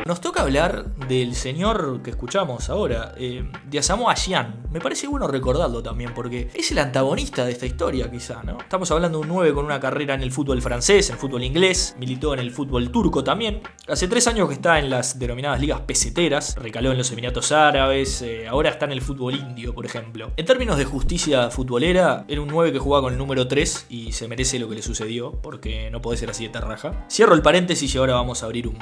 Nos 0.07 0.21
toca 0.21 0.43
hablar 0.43 0.87
del 1.09 1.35
señor 1.35 2.01
que 2.03 2.11
escuchamos 2.11 2.69
ahora, 2.69 3.15
eh, 3.17 3.49
de 3.69 3.79
Asamoah 3.79 4.15
Gyan. 4.15 4.67
Me 4.73 4.81
parece 4.81 5.07
bueno 5.07 5.27
recordarlo 5.27 5.83
también, 5.83 6.15
porque 6.15 6.51
es 6.55 6.71
el 6.73 6.79
antagonista 6.79 7.45
de 7.45 7.53
esta 7.53 7.67
historia, 7.67 8.11
quizá, 8.11 8.43
¿no? 8.43 8.59
Estamos 8.59 8.91
hablando 8.91 9.19
de 9.19 9.23
un 9.23 9.29
9 9.29 9.55
con 9.55 9.65
una 9.65 9.79
carrera 9.79 10.15
en 10.15 10.23
el 10.23 10.33
fútbol 10.33 10.63
francés, 10.63 11.09
en 11.09 11.15
el 11.15 11.21
fútbol 11.21 11.45
inglés, 11.45 11.95
militó 11.99 12.35
en 12.35 12.41
el 12.41 12.51
fútbol 12.51 12.91
turco 12.91 13.23
también. 13.23 13.63
Hace 13.89 14.09
tres 14.09 14.27
años 14.27 14.49
que 14.49 14.55
está 14.55 14.79
en 14.79 14.91
las 14.91 15.19
denominadas 15.19 15.61
ligas 15.61 15.81
peseteras, 15.81 16.57
recaló 16.57 16.91
en 16.93 16.99
los 16.99 17.11
Emiratos 17.13 17.53
Árabes, 17.53 18.23
eh, 18.23 18.49
ahora 18.49 18.71
está 18.71 18.87
en 18.87 18.93
el 18.93 19.03
fútbol 19.03 19.35
indio, 19.35 19.75
por 19.75 19.87
ejemplo. 19.87 20.33
En 20.37 20.47
términos 20.47 20.77
de 20.77 20.85
justicia 20.85 21.51
futbolera, 21.51 22.25
era 22.29 22.41
un 22.41 22.49
9 22.49 22.73
que 22.73 22.79
jugaba 22.79 23.05
con 23.05 23.13
el 23.13 23.19
número 23.19 23.47
3 23.47 23.87
y 23.91 24.13
se 24.13 24.29
merece 24.29 24.59
lo 24.59 24.69
que 24.69 24.77
le 24.77 24.83
sucedió, 24.83 25.33
porque 25.43 25.91
no 25.91 26.01
puede 26.01 26.19
ser 26.19 26.31
así 26.31 26.45
de 26.45 26.51
tarraja. 26.51 27.07
Cierro 27.11 27.35
el 27.35 27.43
paréntesis 27.43 27.95
y 27.95 27.99
ahora 27.99 28.15
vamos 28.15 28.43
a 28.43 28.47
abrir 28.47 28.67
un 28.67 28.79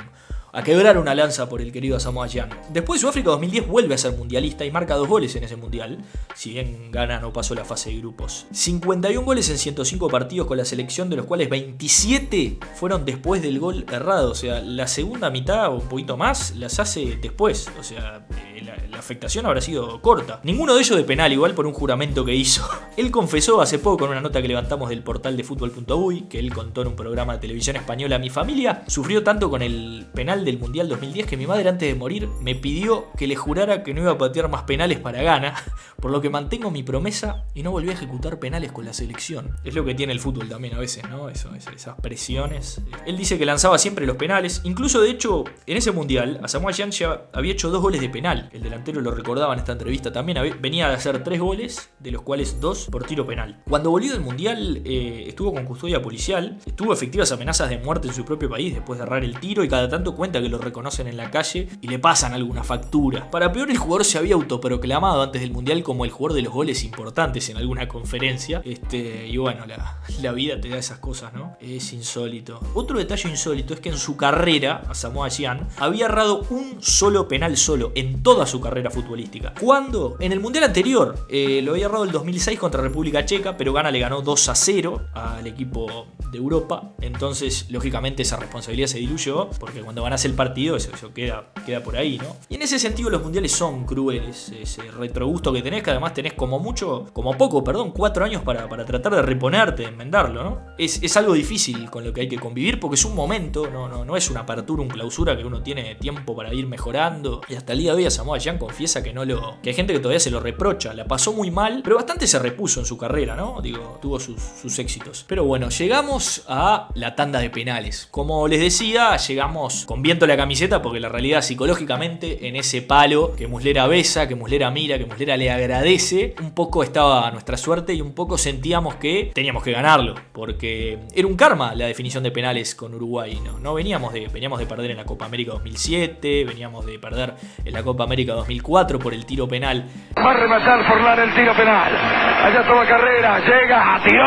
a 0.58 0.64
quebrar 0.64 0.98
una 0.98 1.14
lanza 1.14 1.48
por 1.48 1.60
el 1.60 1.70
querido 1.70 2.00
Samoa 2.00 2.26
Gyan. 2.26 2.50
Después 2.70 3.00
Sudáfrica 3.00 3.30
2010 3.30 3.68
vuelve 3.68 3.94
a 3.94 3.98
ser 3.98 4.16
mundialista 4.16 4.64
y 4.64 4.72
marca 4.72 4.96
dos 4.96 5.06
goles 5.06 5.36
en 5.36 5.44
ese 5.44 5.54
mundial, 5.54 5.98
si 6.34 6.50
bien 6.50 6.90
gana 6.90 7.20
no 7.20 7.32
pasó 7.32 7.54
la 7.54 7.64
fase 7.64 7.90
de 7.90 7.98
grupos. 7.98 8.46
51 8.50 9.24
goles 9.24 9.48
en 9.50 9.58
105 9.58 10.08
partidos 10.08 10.48
con 10.48 10.58
la 10.58 10.64
selección, 10.64 11.10
de 11.10 11.16
los 11.16 11.26
cuales 11.26 11.48
27 11.48 12.58
fueron 12.74 13.04
después 13.04 13.40
del 13.40 13.60
gol 13.60 13.86
errado, 13.88 14.32
o 14.32 14.34
sea, 14.34 14.60
la 14.60 14.88
segunda 14.88 15.30
mitad 15.30 15.68
o 15.68 15.76
un 15.76 15.88
poquito 15.88 16.16
más 16.16 16.56
las 16.56 16.80
hace 16.80 17.16
después, 17.22 17.70
o 17.78 17.84
sea, 17.84 18.26
eh, 18.56 18.64
la, 18.90 18.98
afectación 18.98 19.46
habrá 19.46 19.60
sido 19.60 20.02
corta. 20.02 20.40
Ninguno 20.42 20.74
de 20.74 20.80
ellos 20.80 20.96
de 20.96 21.04
penal, 21.04 21.32
igual 21.32 21.54
por 21.54 21.68
un 21.68 21.72
juramento 21.72 22.24
que 22.24 22.34
hizo. 22.34 22.68
Él 22.96 23.12
confesó 23.12 23.60
hace 23.60 23.78
poco 23.78 24.06
en 24.06 24.10
una 24.10 24.20
nota 24.20 24.42
que 24.42 24.48
levantamos 24.48 24.88
del 24.88 25.04
portal 25.04 25.36
de 25.36 25.44
fútbol.uy, 25.44 26.22
que 26.22 26.40
él 26.40 26.52
contó 26.52 26.82
en 26.82 26.88
un 26.88 26.96
programa 26.96 27.34
de 27.34 27.38
televisión 27.38 27.76
española, 27.76 28.18
mi 28.18 28.28
familia 28.28 28.82
sufrió 28.88 29.22
tanto 29.22 29.48
con 29.50 29.62
el 29.62 30.04
penal 30.12 30.44
del 30.48 30.58
Mundial 30.58 30.88
2010 30.88 31.26
que 31.26 31.36
mi 31.36 31.46
madre 31.46 31.68
antes 31.68 31.86
de 31.86 31.94
morir 31.94 32.28
me 32.40 32.54
pidió 32.54 33.06
que 33.16 33.26
le 33.26 33.36
jurara 33.36 33.82
que 33.82 33.92
no 33.92 34.00
iba 34.00 34.12
a 34.12 34.18
patear 34.18 34.48
más 34.48 34.62
penales 34.62 34.98
para 34.98 35.22
Ghana, 35.22 35.54
por 36.00 36.10
lo 36.10 36.20
que 36.20 36.30
mantengo 36.30 36.70
mi 36.70 36.82
promesa 36.82 37.44
y 37.54 37.62
no 37.62 37.70
volví 37.70 37.90
a 37.90 37.92
ejecutar 37.92 38.38
penales 38.38 38.72
con 38.72 38.86
la 38.86 38.94
selección. 38.94 39.56
Es 39.64 39.74
lo 39.74 39.84
que 39.84 39.94
tiene 39.94 40.12
el 40.12 40.20
fútbol 40.20 40.48
también 40.48 40.74
a 40.74 40.78
veces, 40.78 41.08
¿no? 41.10 41.28
Eso, 41.28 41.54
esas 41.54 42.00
presiones. 42.00 42.80
Él 43.06 43.16
dice 43.16 43.38
que 43.38 43.44
lanzaba 43.44 43.78
siempre 43.78 44.06
los 44.06 44.16
penales, 44.16 44.62
incluso 44.64 45.00
de 45.02 45.10
hecho 45.10 45.44
en 45.66 45.76
ese 45.76 45.92
Mundial 45.92 46.40
a 46.42 46.48
Samuel 46.48 46.74
Jan 46.74 46.90
había 47.32 47.52
hecho 47.52 47.70
dos 47.70 47.82
goles 47.82 48.00
de 48.00 48.08
penal, 48.08 48.48
el 48.52 48.62
de 48.62 48.70
la 48.70 48.78
delantero 48.78 49.00
lo 49.00 49.10
recordaba 49.10 49.52
en 49.54 49.58
esta 49.58 49.72
entrevista 49.72 50.12
también, 50.12 50.38
venía 50.60 50.88
de 50.88 50.94
hacer 50.94 51.22
tres 51.24 51.40
goles, 51.40 51.90
de 51.98 52.12
los 52.12 52.22
cuales 52.22 52.60
dos 52.60 52.86
por 52.90 53.04
tiro 53.04 53.26
penal. 53.26 53.60
Cuando 53.68 53.90
volvió 53.90 54.12
del 54.12 54.20
Mundial 54.20 54.82
eh, 54.84 55.24
estuvo 55.26 55.52
con 55.52 55.64
custodia 55.64 56.00
policial, 56.00 56.58
estuvo 56.64 56.92
efectivas 56.92 57.32
amenazas 57.32 57.68
de 57.68 57.78
muerte 57.78 58.06
en 58.06 58.14
su 58.14 58.24
propio 58.24 58.48
país 58.48 58.74
después 58.74 58.98
de 58.98 59.04
errar 59.04 59.24
el 59.24 59.38
tiro 59.40 59.64
y 59.64 59.68
cada 59.68 59.88
tanto 59.88 60.14
cuenta 60.14 60.27
que 60.32 60.48
lo 60.48 60.58
reconocen 60.58 61.08
en 61.08 61.16
la 61.16 61.30
calle 61.30 61.68
y 61.80 61.88
le 61.88 61.98
pasan 61.98 62.34
alguna 62.34 62.62
factura. 62.62 63.30
Para 63.30 63.52
peor 63.52 63.70
el 63.70 63.78
jugador 63.78 64.04
se 64.04 64.18
había 64.18 64.34
autoproclamado 64.34 65.22
antes 65.22 65.40
del 65.40 65.50
Mundial 65.50 65.82
como 65.82 66.04
el 66.04 66.10
jugador 66.10 66.36
de 66.36 66.42
los 66.42 66.52
goles 66.52 66.84
importantes 66.84 67.48
en 67.48 67.56
alguna 67.56 67.88
conferencia. 67.88 68.62
Este, 68.64 69.26
y 69.26 69.36
bueno, 69.36 69.66
la, 69.66 70.00
la 70.20 70.32
vida 70.32 70.60
te 70.60 70.68
da 70.68 70.78
esas 70.78 70.98
cosas, 70.98 71.32
¿no? 71.32 71.56
Es 71.60 71.92
insólito. 71.92 72.60
Otro 72.74 72.98
detalle 72.98 73.28
insólito 73.28 73.74
es 73.74 73.80
que 73.80 73.88
en 73.88 73.96
su 73.96 74.16
carrera, 74.16 74.82
a 74.88 74.94
Samoa 74.94 75.28
Gyan, 75.30 75.66
había 75.78 76.06
errado 76.06 76.46
un 76.50 76.76
solo 76.80 77.28
penal 77.28 77.56
solo 77.56 77.92
en 77.94 78.22
toda 78.22 78.46
su 78.46 78.60
carrera 78.60 78.90
futbolística. 78.90 79.54
¿Cuándo? 79.60 80.16
En 80.20 80.32
el 80.32 80.40
Mundial 80.40 80.64
anterior. 80.64 81.26
Eh, 81.28 81.60
lo 81.62 81.72
había 81.72 81.86
errado 81.86 82.04
el 82.04 82.12
2006 82.12 82.58
contra 82.58 82.82
República 82.82 83.24
Checa, 83.24 83.56
pero 83.56 83.72
Gana 83.72 83.90
le 83.90 83.98
ganó 83.98 84.22
2 84.22 84.48
a 84.48 84.54
0 84.54 85.08
al 85.14 85.46
equipo 85.46 86.06
de 86.30 86.38
Europa. 86.38 86.94
Entonces, 87.00 87.66
lógicamente, 87.70 88.22
esa 88.22 88.36
responsabilidad 88.36 88.88
se 88.88 88.98
diluyó, 88.98 89.50
porque 89.58 89.80
cuando 89.80 90.02
el 90.24 90.34
partido, 90.34 90.76
eso, 90.76 90.90
queda, 91.12 91.52
queda 91.64 91.82
por 91.82 91.96
ahí, 91.96 92.18
¿no? 92.18 92.36
Y 92.48 92.56
en 92.56 92.62
ese 92.62 92.78
sentido, 92.78 93.10
los 93.10 93.22
mundiales 93.22 93.52
son 93.52 93.84
crueles. 93.84 94.52
Ese 94.60 94.82
retrogusto 94.90 95.52
que 95.52 95.62
tenés, 95.62 95.82
que 95.82 95.90
además 95.90 96.14
tenés 96.14 96.34
como 96.34 96.58
mucho, 96.58 97.06
como 97.12 97.36
poco, 97.36 97.62
perdón, 97.64 97.92
cuatro 97.92 98.24
años 98.24 98.42
para, 98.42 98.68
para 98.68 98.84
tratar 98.84 99.14
de 99.14 99.22
reponerte, 99.22 99.84
enmendarlo, 99.84 100.42
¿no? 100.42 100.60
Es, 100.78 101.02
es, 101.02 101.16
algo 101.16 101.34
difícil 101.34 101.90
con 101.90 102.04
lo 102.04 102.12
que 102.12 102.22
hay 102.22 102.28
que 102.28 102.38
convivir, 102.38 102.78
porque 102.78 102.94
es 102.94 103.04
un 103.04 103.14
momento, 103.14 103.68
no, 103.68 103.88
no, 103.88 104.04
no 104.04 104.16
es 104.16 104.30
una 104.30 104.40
apertura, 104.40 104.82
un 104.82 104.88
clausura 104.88 105.36
que 105.36 105.44
uno 105.44 105.62
tiene 105.62 105.94
tiempo 105.96 106.34
para 106.34 106.52
ir 106.54 106.66
mejorando. 106.66 107.40
Y 107.48 107.54
hasta 107.54 107.72
el 107.72 107.80
día 107.80 107.94
de 107.94 108.04
hoy, 108.04 108.10
Samoa 108.10 108.38
Jean 108.38 108.58
confiesa 108.58 109.02
que 109.02 109.12
no 109.12 109.24
lo. 109.24 109.60
que 109.62 109.70
hay 109.70 109.74
gente 109.74 109.92
que 109.92 109.98
todavía 109.98 110.20
se 110.20 110.30
lo 110.30 110.40
reprocha. 110.40 110.94
La 110.94 111.06
pasó 111.06 111.32
muy 111.32 111.50
mal, 111.50 111.80
pero 111.82 111.96
bastante 111.96 112.26
se 112.26 112.38
repuso 112.38 112.80
en 112.80 112.86
su 112.86 112.96
carrera, 112.96 113.34
¿no? 113.34 113.60
Digo, 113.60 113.98
tuvo 114.00 114.20
sus, 114.20 114.40
sus 114.40 114.78
éxitos. 114.78 115.24
Pero 115.28 115.44
bueno, 115.44 115.68
llegamos 115.68 116.44
a 116.48 116.88
la 116.94 117.14
tanda 117.14 117.40
de 117.40 117.50
penales. 117.50 118.08
Como 118.10 118.48
les 118.48 118.60
decía, 118.60 119.16
llegamos 119.16 119.84
con 119.84 120.02
viento 120.08 120.26
la 120.26 120.38
camiseta, 120.38 120.80
porque 120.80 121.00
la 121.00 121.10
realidad 121.10 121.42
psicológicamente 121.42 122.48
en 122.48 122.56
ese 122.56 122.80
palo 122.80 123.36
que 123.36 123.46
Muslera 123.46 123.86
besa, 123.86 124.26
que 124.26 124.34
Muslera 124.34 124.70
mira, 124.70 124.96
que 124.96 125.04
Muslera 125.04 125.36
le 125.36 125.50
agradece, 125.50 126.34
un 126.40 126.54
poco 126.54 126.82
estaba 126.82 127.30
nuestra 127.30 127.58
suerte 127.58 127.92
y 127.92 128.00
un 128.00 128.14
poco 128.14 128.38
sentíamos 128.38 128.94
que 128.94 129.30
teníamos 129.34 129.62
que 129.62 129.70
ganarlo, 129.70 130.14
porque 130.32 131.00
era 131.14 131.26
un 131.26 131.36
karma 131.36 131.74
la 131.74 131.84
definición 131.84 132.22
de 132.22 132.30
penales 132.30 132.74
con 132.74 132.94
Uruguay, 132.94 133.38
¿no? 133.44 133.58
No 133.58 133.74
veníamos 133.74 134.14
de, 134.14 134.28
veníamos 134.28 134.58
de 134.58 134.64
perder 134.64 134.92
en 134.92 134.96
la 134.96 135.04
Copa 135.04 135.26
América 135.26 135.52
2007, 135.52 136.46
veníamos 136.46 136.86
de 136.86 136.98
perder 136.98 137.34
en 137.62 137.74
la 137.74 137.82
Copa 137.82 138.04
América 138.04 138.32
2004 138.32 138.98
por 138.98 139.12
el 139.12 139.26
tiro 139.26 139.46
penal. 139.46 139.84
Va 140.16 140.30
a 140.30 140.34
rematar 140.38 140.88
Forlán 140.88 141.20
el 141.20 141.34
tiro 141.34 141.54
penal. 141.54 141.94
Allá 141.94 142.66
toma 142.66 142.86
carrera, 142.86 143.40
llega, 143.40 144.00
tiró. 144.06 144.24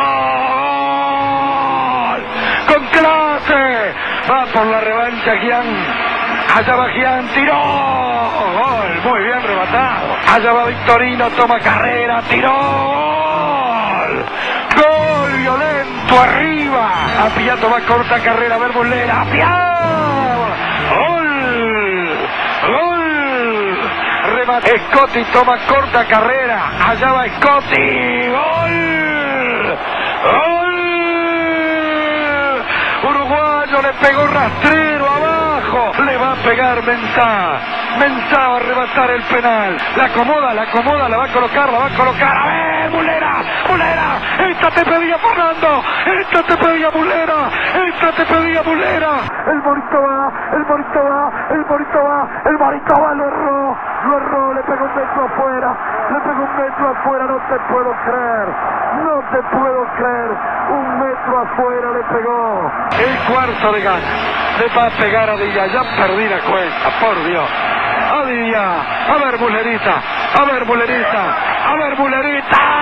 Con 2.67 2.87
clase. 2.89 4.10
Va 4.31 4.45
por 4.45 4.65
la 4.65 4.79
revancha 4.79 5.33
Gian. 5.43 5.65
Allá 6.55 6.75
va 6.77 6.87
Gian, 6.87 7.27
tiró. 7.33 7.53
Gol, 7.53 9.01
muy 9.03 9.23
bien 9.23 9.43
rematado. 9.43 10.15
Allá 10.33 10.53
va 10.53 10.65
Victorino, 10.67 11.29
toma 11.31 11.59
carrera, 11.59 12.21
tiró. 12.29 12.53
Gol. 12.53 14.25
Gol 14.77 15.33
violento 15.37 16.21
arriba. 16.21 16.93
Apiato 17.25 17.69
va 17.69 17.81
corta 17.81 18.19
carrera, 18.19 18.55
a 18.55 18.59
ver 18.59 18.71
Bolera. 18.71 19.25
Gol. 20.95 21.29
Gol. 22.67 23.89
Remate. 24.33 24.81
Toma 25.33 25.57
corta 25.67 26.05
carrera. 26.05 26.71
Allá 26.87 27.11
va 27.11 27.25
Scotty. 27.35 28.27
Gol. 28.29 29.77
Gol. 30.23 30.70
Le 33.81 33.93
pegó 33.93 34.27
rastrero 34.27 35.05
abajo. 35.09 36.03
Le 36.03 36.15
va 36.17 36.33
a 36.33 36.35
pegar 36.35 36.83
Mensah. 36.83 37.59
Mensah 37.97 38.47
va 38.47 38.53
a 38.53 38.57
arrebatar 38.57 39.09
el 39.09 39.23
penal. 39.23 39.77
La 39.97 40.05
acomoda, 40.05 40.53
la 40.53 40.61
acomoda, 40.61 41.09
la 41.09 41.17
va 41.17 41.25
a 41.25 41.33
colocar, 41.33 41.71
la 41.71 41.79
va 41.79 41.85
a 41.87 41.97
colocar. 41.97 42.37
A 42.37 42.45
ver, 42.45 42.91
Mulera, 42.91 43.33
Mulera. 43.67 44.19
Esta 44.49 44.69
te 44.69 44.85
pedía 44.85 45.17
Fernando. 45.17 45.83
Esta 46.05 46.43
te 46.43 46.57
pedía 46.57 46.91
Mulera. 46.91 47.49
Esta 47.87 48.11
te 48.11 48.25
pedía 48.25 48.61
Mulera. 48.61 49.11
El 49.47 49.57
Morito 49.63 50.01
va, 50.01 50.31
el 50.53 50.65
Morito 50.65 51.03
va, 51.03 51.31
el 51.49 51.65
Morito 51.65 52.03
va, 52.03 52.27
el 52.45 52.57
Morito 52.59 53.01
va, 53.01 53.13
lo 53.15 53.27
erró. 53.27 53.77
Lo 54.05 54.17
erró, 54.17 54.53
le 54.53 54.61
pegó 54.61 54.85
un 54.85 54.95
metro 54.95 55.25
afuera. 55.25 55.77
Pegó 56.19 56.43
un 56.43 56.55
metro 56.57 56.89
afuera, 56.89 57.25
no 57.25 57.37
te 57.47 57.59
puedo 57.71 57.91
creer. 58.05 58.47
No 59.03 59.21
te 59.31 59.41
puedo 59.55 59.85
creer. 59.95 60.31
Un 60.69 60.99
metro 60.99 61.39
afuera 61.39 61.87
le 61.91 62.03
pegó. 62.03 62.71
El 62.99 63.17
cuarto 63.31 63.71
de 63.71 63.81
gana. 63.81 64.07
Le 64.59 64.67
va 64.75 64.85
a 64.87 64.89
pegar 64.89 65.29
a 65.29 65.35
Dilla. 65.37 65.67
Ya 65.67 65.83
perdí 65.97 66.27
la 66.27 66.39
cuenta, 66.39 66.89
por 66.99 67.23
Dios. 67.23 67.49
A 68.13 68.25
Dilla. 68.25 68.81
A 69.09 69.17
ver, 69.25 69.39
Mulerita. 69.39 69.93
A 70.39 70.45
ver, 70.45 70.65
Mulerita. 70.65 71.23
A 71.69 71.75
ver, 71.75 71.97
Mulerita. 71.97 72.81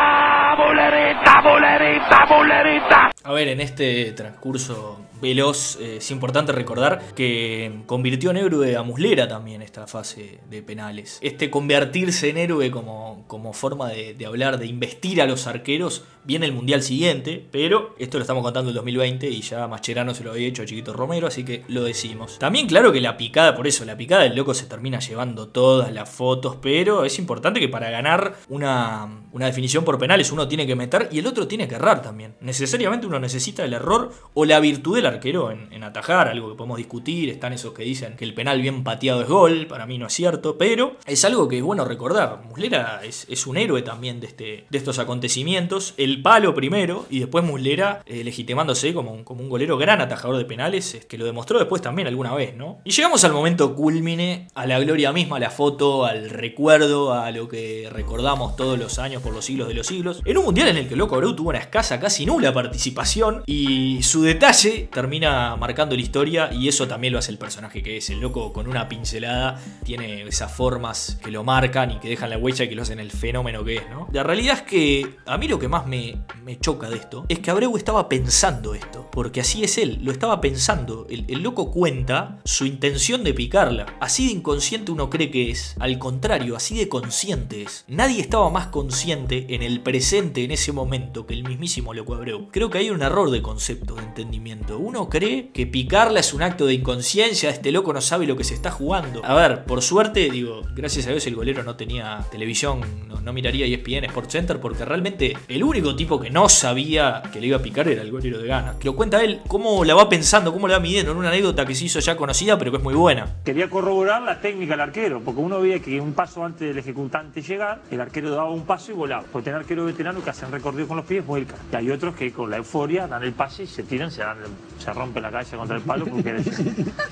Mulerita, 0.58 1.42
Mulerita, 1.42 2.26
Mulerita. 2.28 3.10
A 3.24 3.34
ver, 3.34 3.50
en 3.50 3.60
este 3.60 4.14
transcurso 4.14 4.98
veloz, 5.22 5.78
eh, 5.82 5.98
es 5.98 6.10
importante 6.10 6.54
recordar 6.54 7.02
que 7.16 7.82
convirtió 7.86 8.32
en 8.32 8.38
héroe 8.38 8.78
a 8.78 8.84
Muslera 8.84 9.28
también 9.28 9.62
esta 9.62 9.88
fase 9.88 10.40
de 10.50 10.62
penales. 10.62 11.20
Este 11.22 11.50
convertirse 11.50 12.30
en 12.30 12.38
héroe 12.38 12.72
como, 12.72 13.26
como 13.28 13.52
forma 13.52 13.90
de, 13.90 14.26
hablar, 14.26 14.58
de 14.58 14.68
investir 14.68 15.22
a 15.22 15.26
los 15.26 15.48
arqueros, 15.48 16.06
viene 16.24 16.46
el 16.46 16.54
Mundial 16.54 16.82
siguiente, 16.82 17.46
pero 17.52 17.94
esto 17.98 18.18
lo 18.18 18.22
estamos 18.22 18.42
contando 18.42 18.70
en 18.70 18.76
2020 18.76 19.30
y 19.30 19.42
ya 19.42 19.68
Mascherano 19.68 20.14
se 20.14 20.24
lo 20.24 20.32
había 20.32 20.48
hecho 20.48 20.64
a 20.64 20.66
Chiquito 20.66 20.94
Romero, 20.94 21.28
así 21.28 21.44
que 21.44 21.64
lo 21.68 21.84
decimos. 21.84 22.40
También 22.40 22.68
claro 22.68 22.94
que 22.94 23.02
la 23.02 23.18
picada, 23.18 23.54
por 23.54 23.68
eso, 23.68 23.84
la 23.84 23.98
picada 23.98 24.24
del 24.24 24.36
loco 24.36 24.54
se 24.54 24.66
termina 24.66 25.00
llevando 25.00 25.50
todas 25.50 25.92
las 25.92 26.10
fotos, 26.10 26.58
pero 26.62 27.04
es 27.04 27.20
importante 27.20 27.60
que 27.60 27.68
para 27.68 27.90
ganar 27.90 28.36
una, 28.48 29.24
una 29.34 29.48
definición 29.48 29.84
por 29.84 29.98
penales 29.98 30.32
uno 30.32 30.48
tiene 30.48 30.66
que 30.66 30.76
meter 30.76 31.10
y 31.12 31.20
el 31.20 31.28
otro 31.28 31.48
tiene 31.48 31.68
que 31.68 31.76
errar 31.76 32.02
también. 32.02 32.36
Necesariamente 32.40 33.09
uno 33.10 33.20
necesita 33.20 33.66
el 33.66 33.74
error 33.74 34.12
o 34.34 34.46
la 34.46 34.60
virtud 34.60 34.96
del 34.96 35.06
arquero 35.06 35.52
en, 35.52 35.84
atajar, 35.84 36.28
algo 36.28 36.50
que 36.50 36.56
podemos 36.56 36.78
discutir. 36.78 37.30
Están 37.30 37.54
esos 37.54 37.74
que 37.74 37.84
dicen 37.84 38.16
que 38.16 38.26
el 38.26 38.34
penal 38.34 38.62
bien 38.62 38.84
pateado 38.84 39.22
es 39.22 39.28
gol, 39.28 39.66
para 39.68 39.86
mí 39.86 39.98
no 39.98 40.08
es 40.08 40.14
cierto, 40.14 40.58
pero 40.58 40.98
es 41.06 41.26
algo 41.26 41.48
que 41.48 41.58
es 41.58 41.64
bueno 41.64 41.86
recordar. 41.86 42.42
Muslera 42.48 43.02
es, 43.04 43.26
es 43.30 43.48
un 43.48 43.58
héroe 43.58 43.82
también 43.82 44.20
de, 44.20 44.28
este, 44.28 44.66
de 44.70 44.78
estos 44.78 45.00
acontecimientos. 45.00 45.94
El 45.98 46.22
palo 46.22 46.54
primero 46.54 47.06
y 47.10 47.20
después 47.20 47.44
Muslera 47.44 48.04
eh, 48.06 48.24
legitimándose 48.24 48.94
como 48.94 49.12
un, 49.12 49.24
como 49.24 49.42
un 49.42 49.50
golero 49.50 49.78
gran 49.78 50.02
atajador 50.02 50.38
de 50.38 50.46
penales, 50.46 50.94
es 50.94 51.06
que 51.06 51.18
lo 51.18 51.26
demostró 51.26 51.58
después 51.58 51.82
también 51.82 52.08
alguna 52.08 52.34
vez, 52.36 52.56
¿no? 52.56 52.80
Y 52.84 52.92
llegamos 52.92 53.24
al 53.24 53.34
momento 53.34 53.76
culmine, 53.76 54.48
a 54.54 54.68
la 54.68 54.80
gloria 54.80 55.12
misma, 55.12 55.38
a 55.38 55.40
la 55.40 55.50
foto, 55.50 56.06
al 56.06 56.30
recuerdo, 56.30 57.14
a 57.14 57.32
lo 57.32 57.48
que 57.48 57.90
recordamos 57.92 58.56
todos 58.56 58.78
los 58.78 59.00
años 59.00 59.24
por 59.24 59.34
los 59.34 59.46
siglos 59.46 59.68
de 59.68 59.74
los 59.74 59.88
siglos. 59.88 60.22
En 60.26 60.38
un 60.38 60.46
mundial 60.46 60.68
en 60.68 60.78
el 60.78 60.88
que 60.88 60.96
Loco 60.96 61.16
Abreu 61.16 61.36
tuvo 61.36 61.50
una 61.50 61.60
escasa, 61.60 62.00
casi 62.00 62.26
nula 62.26 62.54
participación 62.54 62.99
y 63.46 64.04
su 64.04 64.24
detalle 64.24 64.90
termina 64.92 65.56
marcando 65.56 65.96
la 65.96 66.02
historia 66.02 66.50
y 66.52 66.68
eso 66.68 66.88
también 66.88 67.14
lo 67.14 67.20
hace 67.20 67.32
el 67.32 67.38
personaje 67.38 67.82
que 67.82 67.98
es. 67.98 68.10
El 68.10 68.20
loco 68.20 68.52
con 68.52 68.68
una 68.68 68.90
pincelada 68.90 69.60
tiene 69.86 70.24
esas 70.24 70.52
formas 70.52 71.18
que 71.24 71.32
lo 71.32 71.44
marcan 71.44 71.92
y 71.92 72.00
que 72.00 72.10
dejan 72.10 72.30
la 72.30 72.38
huella 72.38 72.66
y 72.66 72.70
que 72.70 72.76
lo 72.76 72.82
hacen 72.82 73.00
el 73.00 73.12
fenómeno 73.12 73.64
que 73.64 73.78
es, 73.78 73.90
¿no? 73.90 74.08
La 74.12 74.24
realidad 74.24 74.58
es 74.58 74.62
que 74.64 75.16
a 75.26 75.38
mí 75.38 75.48
lo 75.48 75.60
que 75.60 75.70
más 75.70 75.88
me, 75.88 76.18
me 76.44 76.60
choca 76.60 76.90
de 76.90 76.98
esto 76.98 77.26
es 77.30 77.40
que 77.40 77.52
Abreu 77.52 77.78
estaba 77.78 78.10
pensando 78.10 78.76
esto, 78.76 79.08
porque 79.12 79.42
así 79.42 79.64
es 79.64 79.78
él, 79.78 80.00
lo 80.02 80.12
estaba 80.12 80.42
pensando. 80.42 81.08
El, 81.10 81.26
el 81.30 81.42
loco 81.42 81.72
cuenta 81.72 82.40
su 82.44 82.66
intención 82.66 83.24
de 83.24 83.34
picarla. 83.34 83.86
Así 84.02 84.26
de 84.26 84.34
inconsciente 84.34 84.92
uno 84.92 85.10
cree 85.10 85.32
que 85.32 85.52
es. 85.52 85.76
Al 85.80 85.98
contrario, 86.00 86.56
así 86.58 86.78
de 86.78 86.90
consciente 86.90 87.62
es. 87.62 87.86
Nadie 87.88 88.20
estaba 88.20 88.50
más 88.50 88.68
consciente 88.68 89.46
en 89.50 89.64
el 89.64 89.82
presente 89.82 90.44
en 90.44 90.52
ese 90.52 90.74
momento 90.74 91.26
que 91.26 91.34
el 91.34 91.44
mismísimo 91.44 91.94
loco 91.94 92.16
Abreu. 92.16 92.50
Creo 92.52 92.70
que 92.70 92.80
hay 92.80 92.89
un 92.92 93.02
error 93.02 93.32
de 93.32 93.42
concepto, 93.42 93.96
de 93.96 94.04
entendimiento. 94.04 94.78
Uno 94.78 95.10
cree 95.10 95.50
que 95.52 95.68
picarla 95.68 96.20
es 96.20 96.34
un 96.34 96.42
acto 96.42 96.66
de 96.66 96.74
inconsciencia, 96.74 97.50
este 97.50 97.72
loco 97.72 97.94
no 97.94 98.02
sabe 98.02 98.26
lo 98.26 98.36
que 98.36 98.44
se 98.44 98.54
está 98.54 98.72
jugando. 98.72 99.24
A 99.24 99.34
ver, 99.34 99.66
por 99.66 99.82
suerte, 99.82 100.30
digo, 100.30 100.62
gracias 100.76 101.08
a 101.08 101.12
Dios 101.12 101.26
el 101.28 101.36
golero 101.36 101.64
no 101.64 101.76
tenía 101.76 102.26
televisión, 102.32 102.82
no, 103.08 103.22
no 103.22 103.34
miraría 103.34 103.66
ESPN 103.66 104.06
Sport 104.06 104.30
Center, 104.30 104.60
porque 104.60 104.86
realmente 104.86 105.38
el 105.48 105.64
único 105.64 105.96
tipo 105.96 106.20
que 106.20 106.30
no 106.30 106.50
sabía 106.50 107.22
que 107.32 107.40
le 107.40 107.48
iba 107.48 107.58
a 107.58 107.62
picar 107.62 107.88
era 107.88 108.02
el 108.02 108.12
golero 108.12 108.40
de 108.40 108.48
gana. 108.48 108.78
Que 108.80 108.86
lo 108.86 108.96
cuenta 108.96 109.24
él, 109.24 109.42
cómo 109.48 109.84
la 109.86 109.96
va 109.96 110.10
pensando, 110.10 110.54
cómo 110.54 110.68
la 110.68 110.76
va 110.76 110.80
midiendo, 110.80 111.12
en 111.12 111.18
una 111.18 111.30
anécdota 111.30 111.66
que 111.66 111.76
se 111.76 111.86
hizo 111.86 112.00
ya 112.00 112.16
conocida, 112.16 112.58
pero 112.58 112.72
que 112.72 112.78
es 112.78 112.84
muy 112.84 112.96
buena. 112.96 113.38
Quería 113.44 113.70
corroborar 113.70 114.22
la 114.22 114.40
técnica 114.40 114.74
del 114.74 114.82
arquero, 114.82 115.22
porque 115.24 115.42
uno 115.42 115.62
veía 115.62 115.80
que 115.80 116.00
un 116.02 116.14
paso 116.14 116.44
antes 116.44 116.68
del 116.68 116.78
ejecutante 116.78 117.42
llegar, 117.42 117.82
el 117.92 118.02
arquero 118.02 118.32
daba 118.32 118.50
un 118.50 118.64
paso 118.64 118.92
y 118.92 118.96
volaba. 118.96 119.24
Porque 119.32 119.46
tener 119.46 119.60
arqueros 119.60 119.86
veteranos 119.86 120.24
que 120.24 120.30
hacen 120.30 120.52
recorrido 120.52 120.88
con 120.88 120.98
los 120.98 121.06
pies 121.06 121.26
vuelcan. 121.26 121.58
Y 121.72 121.76
hay 121.76 121.92
otros 121.92 122.16
que 122.16 122.32
con 122.32 122.50
la 122.50 122.58
euforia 122.58 122.79
euforia, 122.80 123.08
dan 123.08 123.24
el 123.24 123.34
pase 123.34 123.64
y 123.64 123.68
se 123.68 123.84
tiran, 123.84 124.10
se, 124.10 124.22
dan, 124.22 124.38
se 124.78 124.94
rompe 124.94 125.20
la 125.20 125.30
cabeza 125.30 125.58
contra 125.58 125.76
el 125.76 125.84
palo. 125.84 126.06
Porque 126.06 126.30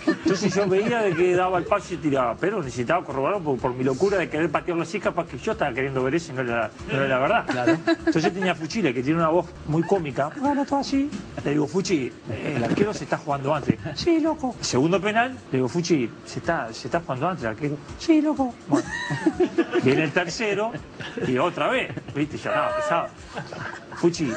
Entonces 0.07 0.53
yo 0.53 0.67
veía 0.67 1.01
de 1.01 1.13
que 1.13 1.35
daba 1.35 1.57
el 1.57 1.65
pase 1.65 1.95
y 1.95 1.97
tiraba, 1.97 2.35
pero 2.37 2.63
necesitaba 2.63 3.03
corroborar 3.03 3.41
por, 3.41 3.57
por 3.57 3.73
mi 3.73 3.83
locura 3.83 4.17
de 4.17 4.29
querer 4.29 4.49
patearlo 4.49 4.83
así, 4.83 4.99
capaz 4.99 5.27
que 5.27 5.37
yo 5.37 5.51
estaba 5.51 5.73
queriendo 5.73 6.01
ver 6.03 6.15
eso 6.15 6.31
y 6.31 6.35
no 6.35 6.41
era, 6.41 6.71
no 6.91 7.03
era 7.03 7.07
la 7.07 7.19
verdad. 7.19 7.79
Entonces 8.05 8.33
tenía 8.33 8.53
a 8.53 8.55
Fuchile, 8.55 8.93
que 8.93 9.03
tiene 9.03 9.19
una 9.19 9.29
voz 9.29 9.47
muy 9.67 9.83
cómica. 9.83 10.29
Bueno, 10.37 10.65
todo 10.65 10.79
así. 10.79 11.09
Le 11.43 11.51
digo, 11.51 11.67
Fuchi, 11.67 12.11
eh, 12.29 12.53
el 12.55 12.63
arquero 12.63 12.93
se 12.93 13.03
está 13.03 13.17
jugando 13.17 13.53
antes. 13.53 13.77
Sí, 13.95 14.19
loco. 14.19 14.55
Segundo 14.61 15.01
penal, 15.01 15.33
le 15.51 15.57
digo, 15.57 15.67
Fuchi, 15.67 16.09
se 16.25 16.39
está, 16.39 16.73
se 16.73 16.87
está 16.87 17.01
jugando 17.01 17.27
antes 17.27 17.43
el 17.43 17.49
arquero. 17.49 17.77
Sí, 17.99 18.21
loco. 18.21 18.53
Bueno. 18.67 18.87
Viene 19.83 20.03
el 20.03 20.11
tercero 20.11 20.71
y 21.27 21.37
otra 21.37 21.67
vez. 21.67 21.91
Viste, 22.15 22.37
ya 22.37 22.49
estaba 22.49 22.75
pesado. 22.75 23.07
Fuchi, 23.95 24.31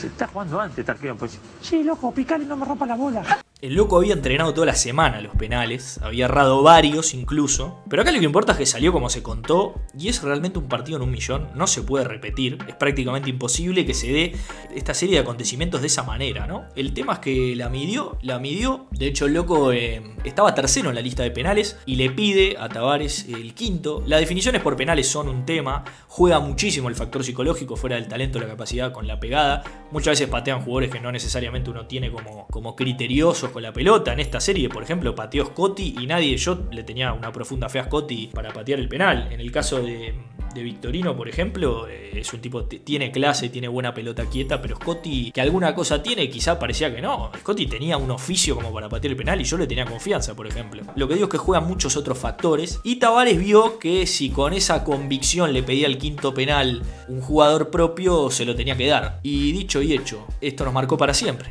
se 0.00 0.06
está 0.08 0.26
jugando 0.26 0.60
antes 0.60 0.78
este 0.78 0.90
arquero. 0.90 1.16
Pues, 1.16 1.38
sí, 1.60 1.82
loco, 1.82 2.12
picale 2.12 2.44
y 2.44 2.46
no 2.46 2.56
me 2.56 2.64
rompa 2.64 2.86
la 2.86 2.96
bola. 2.96 3.42
El 3.60 3.74
loco 3.74 3.98
había 3.98 4.14
entrenado 4.14 4.54
toda 4.54 4.68
la 4.68 4.74
semana 4.74 5.20
los 5.20 5.36
penales, 5.36 6.00
había 6.02 6.24
errado 6.24 6.62
varios 6.62 7.12
incluso, 7.12 7.82
pero 7.90 8.00
acá 8.00 8.10
lo 8.10 8.18
que 8.18 8.24
importa 8.24 8.52
es 8.52 8.58
que 8.58 8.64
salió 8.64 8.90
como 8.90 9.10
se 9.10 9.22
contó 9.22 9.74
y 9.98 10.08
es 10.08 10.22
realmente 10.22 10.58
un 10.58 10.66
partido 10.66 10.96
en 10.96 11.02
un 11.02 11.10
millón, 11.10 11.50
no 11.54 11.66
se 11.66 11.82
puede 11.82 12.06
repetir, 12.06 12.56
es 12.66 12.74
prácticamente 12.74 13.28
imposible 13.28 13.84
que 13.84 13.92
se 13.92 14.10
dé 14.10 14.36
esta 14.74 14.94
serie 14.94 15.16
de 15.16 15.20
acontecimientos 15.20 15.82
de 15.82 15.88
esa 15.88 16.04
manera, 16.04 16.46
¿no? 16.46 16.64
El 16.74 16.94
tema 16.94 17.14
es 17.14 17.18
que 17.18 17.54
la 17.54 17.68
midió, 17.68 18.16
la 18.22 18.38
midió, 18.38 18.86
de 18.92 19.08
hecho 19.08 19.26
el 19.26 19.34
loco 19.34 19.72
eh, 19.72 20.02
estaba 20.24 20.54
tercero 20.54 20.88
en 20.88 20.94
la 20.94 21.02
lista 21.02 21.22
de 21.22 21.30
penales 21.30 21.78
y 21.84 21.96
le 21.96 22.08
pide 22.08 22.56
a 22.58 22.70
Tavares 22.70 23.26
el 23.28 23.52
quinto. 23.52 24.02
Las 24.06 24.20
definiciones 24.20 24.62
por 24.62 24.74
penales 24.74 25.06
son 25.06 25.28
un 25.28 25.44
tema, 25.44 25.84
juega 26.08 26.40
muchísimo 26.40 26.88
el 26.88 26.94
factor 26.94 27.22
psicológico 27.22 27.76
fuera 27.76 27.96
del 27.96 28.08
talento, 28.08 28.40
la 28.40 28.46
capacidad 28.46 28.90
con 28.90 29.06
la 29.06 29.20
pegada, 29.20 29.64
muchas 29.90 30.12
veces 30.12 30.28
patean 30.28 30.60
jugadores 30.60 30.90
que 30.90 31.00
no 31.00 31.12
necesariamente 31.12 31.70
uno 31.70 31.86
tiene 31.86 32.10
como, 32.10 32.46
como 32.48 32.76
criteriosos 32.76 33.50
con 33.50 33.62
la 33.62 33.72
pelota. 33.72 34.12
En 34.12 34.20
esta 34.20 34.40
serie, 34.40 34.68
por 34.68 34.82
ejemplo, 34.82 35.14
pateó 35.14 35.46
Scotty 35.46 35.96
y 36.00 36.06
nadie, 36.06 36.36
yo 36.36 36.66
le 36.70 36.82
tenía 36.82 37.12
una 37.12 37.32
profunda 37.32 37.68
fe 37.68 37.78
a 37.78 37.84
Scotty 37.84 38.28
para 38.28 38.52
patear 38.52 38.78
el 38.78 38.88
penal. 38.88 39.28
En 39.32 39.40
el 39.40 39.50
caso 39.50 39.82
de, 39.82 40.14
de 40.54 40.62
Victorino, 40.62 41.16
por 41.16 41.28
ejemplo, 41.28 41.88
eh, 41.88 42.10
es 42.20 42.32
un 42.32 42.40
tipo, 42.40 42.64
tiene 42.64 43.10
clase, 43.10 43.48
tiene 43.48 43.68
buena 43.68 43.94
pelota 43.94 44.26
quieta, 44.26 44.60
pero 44.60 44.76
Scotty, 44.76 45.32
que 45.32 45.40
alguna 45.40 45.74
cosa 45.74 46.02
tiene, 46.02 46.28
quizá 46.28 46.58
parecía 46.58 46.94
que 46.94 47.00
no. 47.00 47.30
Scotty 47.38 47.66
tenía 47.66 47.96
un 47.96 48.10
oficio 48.10 48.54
como 48.54 48.72
para 48.72 48.88
patear 48.88 49.12
el 49.12 49.16
penal 49.16 49.40
y 49.40 49.44
yo 49.44 49.56
le 49.56 49.66
tenía 49.66 49.84
confianza, 49.84 50.34
por 50.34 50.46
ejemplo. 50.46 50.82
Lo 50.96 51.08
que 51.08 51.14
digo 51.14 51.26
es 51.26 51.30
que 51.30 51.38
juegan 51.38 51.66
muchos 51.66 51.96
otros 51.96 52.18
factores. 52.18 52.80
Y 52.82 52.96
Tavares 52.96 53.38
vio 53.38 53.78
que 53.78 54.06
si 54.06 54.30
con 54.30 54.52
esa 54.52 54.84
convicción 54.84 55.52
le 55.52 55.62
pedía 55.62 55.86
el 55.86 55.98
quinto 55.98 56.34
penal 56.34 56.82
un 57.08 57.20
jugador 57.20 57.70
propio, 57.70 58.30
se 58.30 58.44
lo 58.44 58.54
tenía 58.54 58.76
que 58.76 58.86
dar. 58.86 59.20
Y 59.22 59.52
dicho 59.52 59.79
y 59.82 59.94
hecho, 59.94 60.26
esto 60.40 60.64
nos 60.64 60.74
marcó 60.74 60.96
para 60.96 61.14
siempre. 61.14 61.50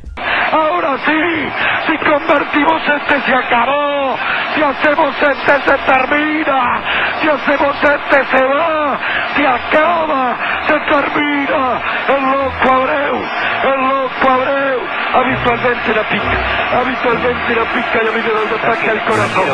Ahora 0.52 0.98
sí, 1.06 1.50
si 1.88 1.98
convertimos 2.10 2.82
este 2.82 3.22
se 3.22 3.36
acabó, 3.36 4.18
si 4.56 4.64
hacemos 4.64 5.14
este 5.22 5.54
se 5.64 5.78
termina, 5.86 6.82
si 7.22 7.30
hacemos 7.30 7.76
este 7.84 8.26
se 8.32 8.44
va, 8.46 9.00
se 9.36 9.48
acaba, 9.48 10.38
se 10.68 10.74
termina. 10.92 11.82
El 12.08 12.24
loco 12.32 12.74
Abreu, 12.74 13.16
el 13.16 13.82
loco 13.90 14.30
Abreu, 14.30 14.80
habitualmente 15.14 15.94
la 15.94 16.10
pica, 16.10 16.80
habitualmente 16.80 17.56
la 17.56 17.66
pica 17.74 18.00
y 18.04 18.08
a 18.08 18.12
mí 18.12 18.22
me 18.26 18.34
da 18.34 18.42
un 18.42 18.60
ataque 18.60 18.90
al 18.90 19.06
corazón. 19.06 19.46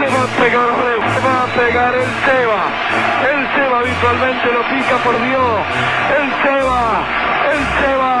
Le 0.00 0.06
va 0.06 0.22
a 0.22 0.30
pegar 0.38 0.68
Abreu, 0.70 1.00
le 1.02 1.20
va 1.26 1.42
a 1.42 1.46
pegar 1.58 1.94
el 1.94 2.10
Seba, 2.22 2.62
el 3.34 3.40
Seba 3.54 3.78
habitualmente 3.80 4.46
lo 4.52 4.62
pica 4.70 4.96
por 5.02 5.20
Dios, 5.20 5.58
el 6.22 6.26
Seba, 6.42 6.82
el 7.50 7.60
Seba, 7.82 8.15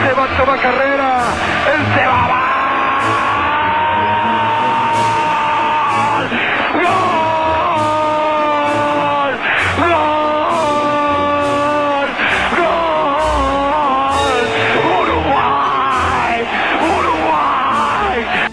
el 0.00 0.06
Seba 0.06 0.26
toma 0.36 0.56
carrera, 0.60 1.24
el 1.74 1.94
Seba 1.94 2.28
va. 2.28 2.44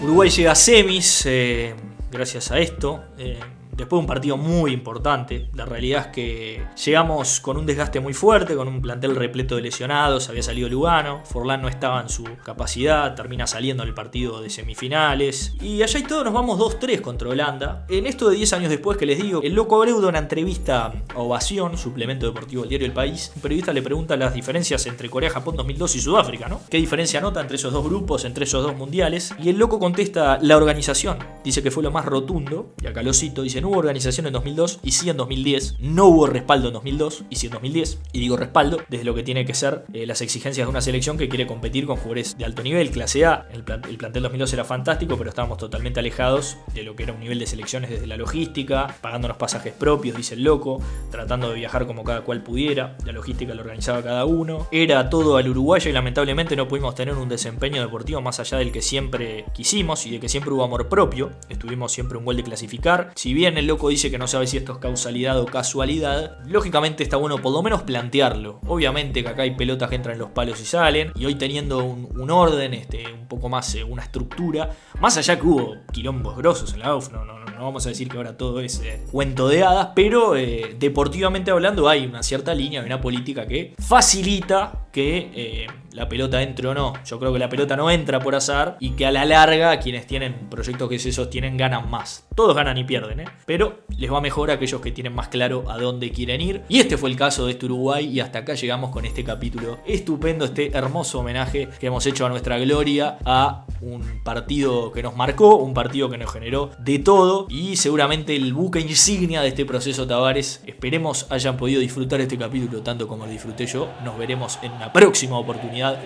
Uruguay 0.02 0.28
llega 0.30 0.52
a 0.52 0.54
semis 0.54 1.24
eh, 1.26 1.74
gracias 2.10 2.50
a 2.50 2.58
esto. 2.58 3.02
eh, 3.18 3.38
después 3.76 3.98
de 3.98 4.00
un 4.00 4.06
partido 4.06 4.36
muy 4.36 4.72
importante. 4.72 5.48
La 5.54 5.64
realidad 5.64 6.06
es 6.06 6.12
que 6.12 6.66
llegamos 6.84 7.40
con 7.40 7.56
un 7.56 7.66
desgaste 7.66 8.00
muy 8.00 8.14
fuerte, 8.14 8.54
con 8.56 8.68
un 8.68 8.80
plantel 8.80 9.14
repleto 9.16 9.56
de 9.56 9.62
lesionados. 9.62 10.28
Había 10.28 10.42
salido 10.42 10.68
Lugano, 10.68 11.22
Forlán 11.24 11.62
no 11.62 11.68
estaba 11.68 12.00
en 12.00 12.08
su 12.08 12.24
capacidad, 12.44 13.14
termina 13.14 13.46
saliendo 13.46 13.82
en 13.82 13.88
el 13.88 13.94
partido 13.94 14.40
de 14.40 14.50
semifinales. 14.50 15.54
Y 15.60 15.82
allá 15.82 15.98
y 15.98 16.04
todo 16.04 16.24
nos 16.24 16.32
vamos 16.32 16.58
2-3 16.58 17.00
contra 17.00 17.28
Holanda. 17.28 17.86
En 17.88 18.06
esto 18.06 18.28
de 18.28 18.36
10 18.36 18.52
años 18.54 18.70
después 18.70 18.96
que 18.96 19.06
les 19.06 19.20
digo, 19.20 19.42
el 19.42 19.54
loco 19.54 19.76
Abreu 19.76 20.00
da 20.00 20.08
una 20.08 20.18
entrevista 20.18 20.92
a 21.14 21.18
Ovación, 21.18 21.76
suplemento 21.76 22.26
deportivo 22.26 22.62
del 22.62 22.70
diario 22.70 22.86
El 22.86 22.92
País. 22.92 23.32
Un 23.36 23.42
periodista 23.42 23.72
le 23.72 23.82
pregunta 23.82 24.16
las 24.16 24.34
diferencias 24.34 24.86
entre 24.86 25.10
Corea, 25.10 25.30
Japón 25.30 25.56
2002 25.56 25.96
y 25.96 26.00
Sudáfrica, 26.00 26.48
¿no? 26.48 26.60
¿Qué 26.70 26.78
diferencia 26.78 27.20
nota 27.20 27.40
entre 27.40 27.56
esos 27.56 27.72
dos 27.72 27.84
grupos, 27.84 28.24
entre 28.24 28.44
esos 28.44 28.62
dos 28.62 28.76
mundiales? 28.76 29.34
Y 29.42 29.50
el 29.50 29.58
loco 29.58 29.78
contesta 29.78 30.38
la 30.40 30.56
organización. 30.56 31.18
Dice 31.44 31.62
que 31.62 31.70
fue 31.70 31.82
lo 31.82 31.90
más 31.90 32.04
rotundo, 32.04 32.74
y 32.82 32.86
acá 32.86 33.02
lo 33.02 33.12
cito, 33.12 33.42
dice, 33.42 33.60
hubo 33.66 33.78
organización 33.78 34.26
en 34.26 34.32
2002 34.32 34.80
y 34.82 34.92
sí 34.92 35.10
en 35.10 35.16
2010, 35.16 35.76
no 35.80 36.06
hubo 36.06 36.26
respaldo 36.26 36.68
en 36.68 36.74
2002 36.74 37.24
y 37.30 37.36
sí 37.36 37.46
en 37.46 37.52
2010, 37.52 38.00
y 38.12 38.20
digo 38.20 38.36
respaldo 38.36 38.78
desde 38.88 39.04
lo 39.04 39.14
que 39.14 39.22
tiene 39.22 39.44
que 39.44 39.54
ser 39.54 39.84
eh, 39.92 40.06
las 40.06 40.20
exigencias 40.20 40.66
de 40.66 40.70
una 40.70 40.80
selección 40.80 41.18
que 41.18 41.28
quiere 41.28 41.46
competir 41.46 41.86
con 41.86 41.96
jugadores 41.96 42.36
de 42.38 42.44
alto 42.44 42.62
nivel, 42.62 42.90
clase 42.90 43.24
A. 43.24 43.46
El, 43.52 43.64
el 43.88 43.98
plantel 43.98 44.22
2002 44.22 44.52
era 44.52 44.64
fantástico, 44.64 45.16
pero 45.16 45.30
estábamos 45.30 45.58
totalmente 45.58 46.00
alejados 46.00 46.56
de 46.74 46.82
lo 46.82 46.96
que 46.96 47.04
era 47.04 47.12
un 47.12 47.20
nivel 47.20 47.38
de 47.38 47.46
selecciones 47.46 47.90
desde 47.90 48.06
la 48.06 48.16
logística, 48.16 48.96
pagándonos 49.00 49.36
pasajes 49.36 49.72
propios, 49.72 50.16
dice 50.16 50.34
el 50.34 50.44
loco, 50.44 50.80
tratando 51.10 51.48
de 51.48 51.56
viajar 51.56 51.86
como 51.86 52.04
cada 52.04 52.22
cual 52.22 52.42
pudiera, 52.42 52.96
la 53.04 53.12
logística 53.12 53.54
lo 53.54 53.62
organizaba 53.62 54.02
cada 54.02 54.24
uno, 54.24 54.68
era 54.70 55.08
todo 55.10 55.36
al 55.36 55.48
uruguayo 55.48 55.90
y 55.90 55.92
lamentablemente 55.92 56.56
no 56.56 56.68
pudimos 56.68 56.94
tener 56.94 57.14
un 57.14 57.28
desempeño 57.28 57.82
deportivo 57.82 58.20
más 58.20 58.40
allá 58.40 58.58
del 58.58 58.72
que 58.72 58.82
siempre 58.82 59.44
quisimos 59.54 60.06
y 60.06 60.10
de 60.10 60.20
que 60.20 60.28
siempre 60.28 60.52
hubo 60.52 60.64
amor 60.64 60.88
propio, 60.88 61.30
estuvimos 61.48 61.92
siempre 61.92 62.18
un 62.18 62.24
gol 62.24 62.36
de 62.36 62.44
clasificar, 62.44 63.12
si 63.14 63.34
bien 63.34 63.55
el 63.58 63.66
loco 63.66 63.88
dice 63.88 64.10
que 64.10 64.18
no 64.18 64.26
sabe 64.26 64.46
si 64.46 64.56
esto 64.56 64.72
es 64.72 64.78
causalidad 64.78 65.40
o 65.40 65.46
casualidad, 65.46 66.38
lógicamente 66.46 67.02
está 67.02 67.16
bueno 67.16 67.38
por 67.38 67.52
lo 67.52 67.62
menos 67.62 67.82
plantearlo, 67.82 68.60
obviamente 68.66 69.22
que 69.22 69.28
acá 69.28 69.42
hay 69.42 69.56
pelotas 69.56 69.88
que 69.88 69.96
entran 69.96 70.14
en 70.14 70.20
los 70.20 70.30
palos 70.30 70.60
y 70.60 70.64
salen, 70.64 71.12
y 71.14 71.26
hoy 71.26 71.34
teniendo 71.36 71.84
un, 71.84 72.08
un 72.18 72.30
orden, 72.30 72.74
este, 72.74 73.04
un 73.12 73.28
poco 73.28 73.48
más, 73.48 73.74
eh, 73.74 73.84
una 73.84 74.02
estructura, 74.02 74.70
más 75.00 75.16
allá 75.16 75.38
que 75.38 75.46
hubo 75.46 75.74
quilombos 75.92 76.36
grosos 76.36 76.74
en 76.74 76.80
la 76.80 76.86
AUF, 76.88 77.12
no, 77.12 77.24
no, 77.24 77.38
no, 77.38 77.64
vamos 77.64 77.86
a 77.86 77.88
decir 77.88 78.08
que 78.08 78.16
ahora 78.16 78.36
todo 78.36 78.60
es 78.60 78.80
eh, 78.80 79.04
cuento 79.10 79.48
de 79.48 79.64
hadas, 79.64 79.88
pero 79.94 80.36
eh, 80.36 80.76
deportivamente 80.78 81.50
hablando 81.50 81.88
hay 81.88 82.06
una 82.06 82.22
cierta 82.22 82.54
línea, 82.54 82.82
una 82.82 83.00
política 83.00 83.46
que 83.46 83.74
facilita 83.78 84.86
que 84.92 85.66
la 85.96 86.08
pelota 86.08 86.42
entre 86.42 86.68
o 86.68 86.74
no. 86.74 86.92
Yo 87.04 87.18
creo 87.18 87.32
que 87.32 87.38
la 87.38 87.48
pelota 87.48 87.74
no 87.74 87.90
entra 87.90 88.20
por 88.20 88.34
azar 88.34 88.76
y 88.80 88.90
que 88.90 89.06
a 89.06 89.10
la 89.10 89.24
larga 89.24 89.78
quienes 89.80 90.06
tienen 90.06 90.48
proyectos 90.50 90.88
que 90.90 90.98
se 90.98 91.10
sostienen 91.10 91.56
ganan 91.56 91.90
más. 91.90 92.26
Todos 92.34 92.54
ganan 92.54 92.76
y 92.76 92.84
pierden, 92.84 93.20
¿eh? 93.20 93.24
pero 93.46 93.80
les 93.96 94.12
va 94.12 94.20
mejor 94.20 94.50
a 94.50 94.54
aquellos 94.54 94.82
que 94.82 94.92
tienen 94.92 95.14
más 95.14 95.28
claro 95.28 95.64
a 95.68 95.78
dónde 95.78 96.10
quieren 96.12 96.42
ir. 96.42 96.62
Y 96.68 96.80
este 96.80 96.98
fue 96.98 97.08
el 97.08 97.16
caso 97.16 97.46
de 97.46 97.52
este 97.52 97.64
Uruguay 97.64 98.06
y 98.06 98.20
hasta 98.20 98.40
acá 98.40 98.52
llegamos 98.52 98.90
con 98.90 99.06
este 99.06 99.24
capítulo 99.24 99.78
estupendo, 99.86 100.44
este 100.44 100.76
hermoso 100.76 101.20
homenaje 101.20 101.68
que 101.80 101.86
hemos 101.86 102.04
hecho 102.04 102.26
a 102.26 102.28
nuestra 102.28 102.58
gloria, 102.58 103.16
a 103.24 103.64
un 103.80 104.22
partido 104.22 104.92
que 104.92 105.02
nos 105.02 105.16
marcó, 105.16 105.56
un 105.56 105.72
partido 105.72 106.10
que 106.10 106.18
nos 106.18 106.30
generó 106.30 106.70
de 106.78 106.98
todo 106.98 107.46
y 107.48 107.76
seguramente 107.76 108.36
el 108.36 108.52
buque 108.52 108.80
insignia 108.80 109.40
de 109.40 109.48
este 109.48 109.64
proceso 109.64 110.06
Tavares. 110.06 110.62
Esperemos 110.66 111.26
hayan 111.30 111.56
podido 111.56 111.80
disfrutar 111.80 112.20
este 112.20 112.36
capítulo 112.36 112.82
tanto 112.82 113.08
como 113.08 113.24
lo 113.24 113.32
disfruté 113.32 113.64
yo. 113.64 113.88
Nos 114.04 114.18
veremos 114.18 114.58
en 114.62 114.72
una 114.72 114.92
próxima 114.92 115.38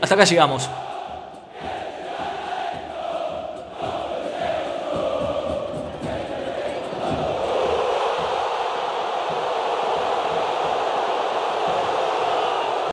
Hasta 0.01 0.15
acá 0.15 0.25
llegamos. 0.25 0.69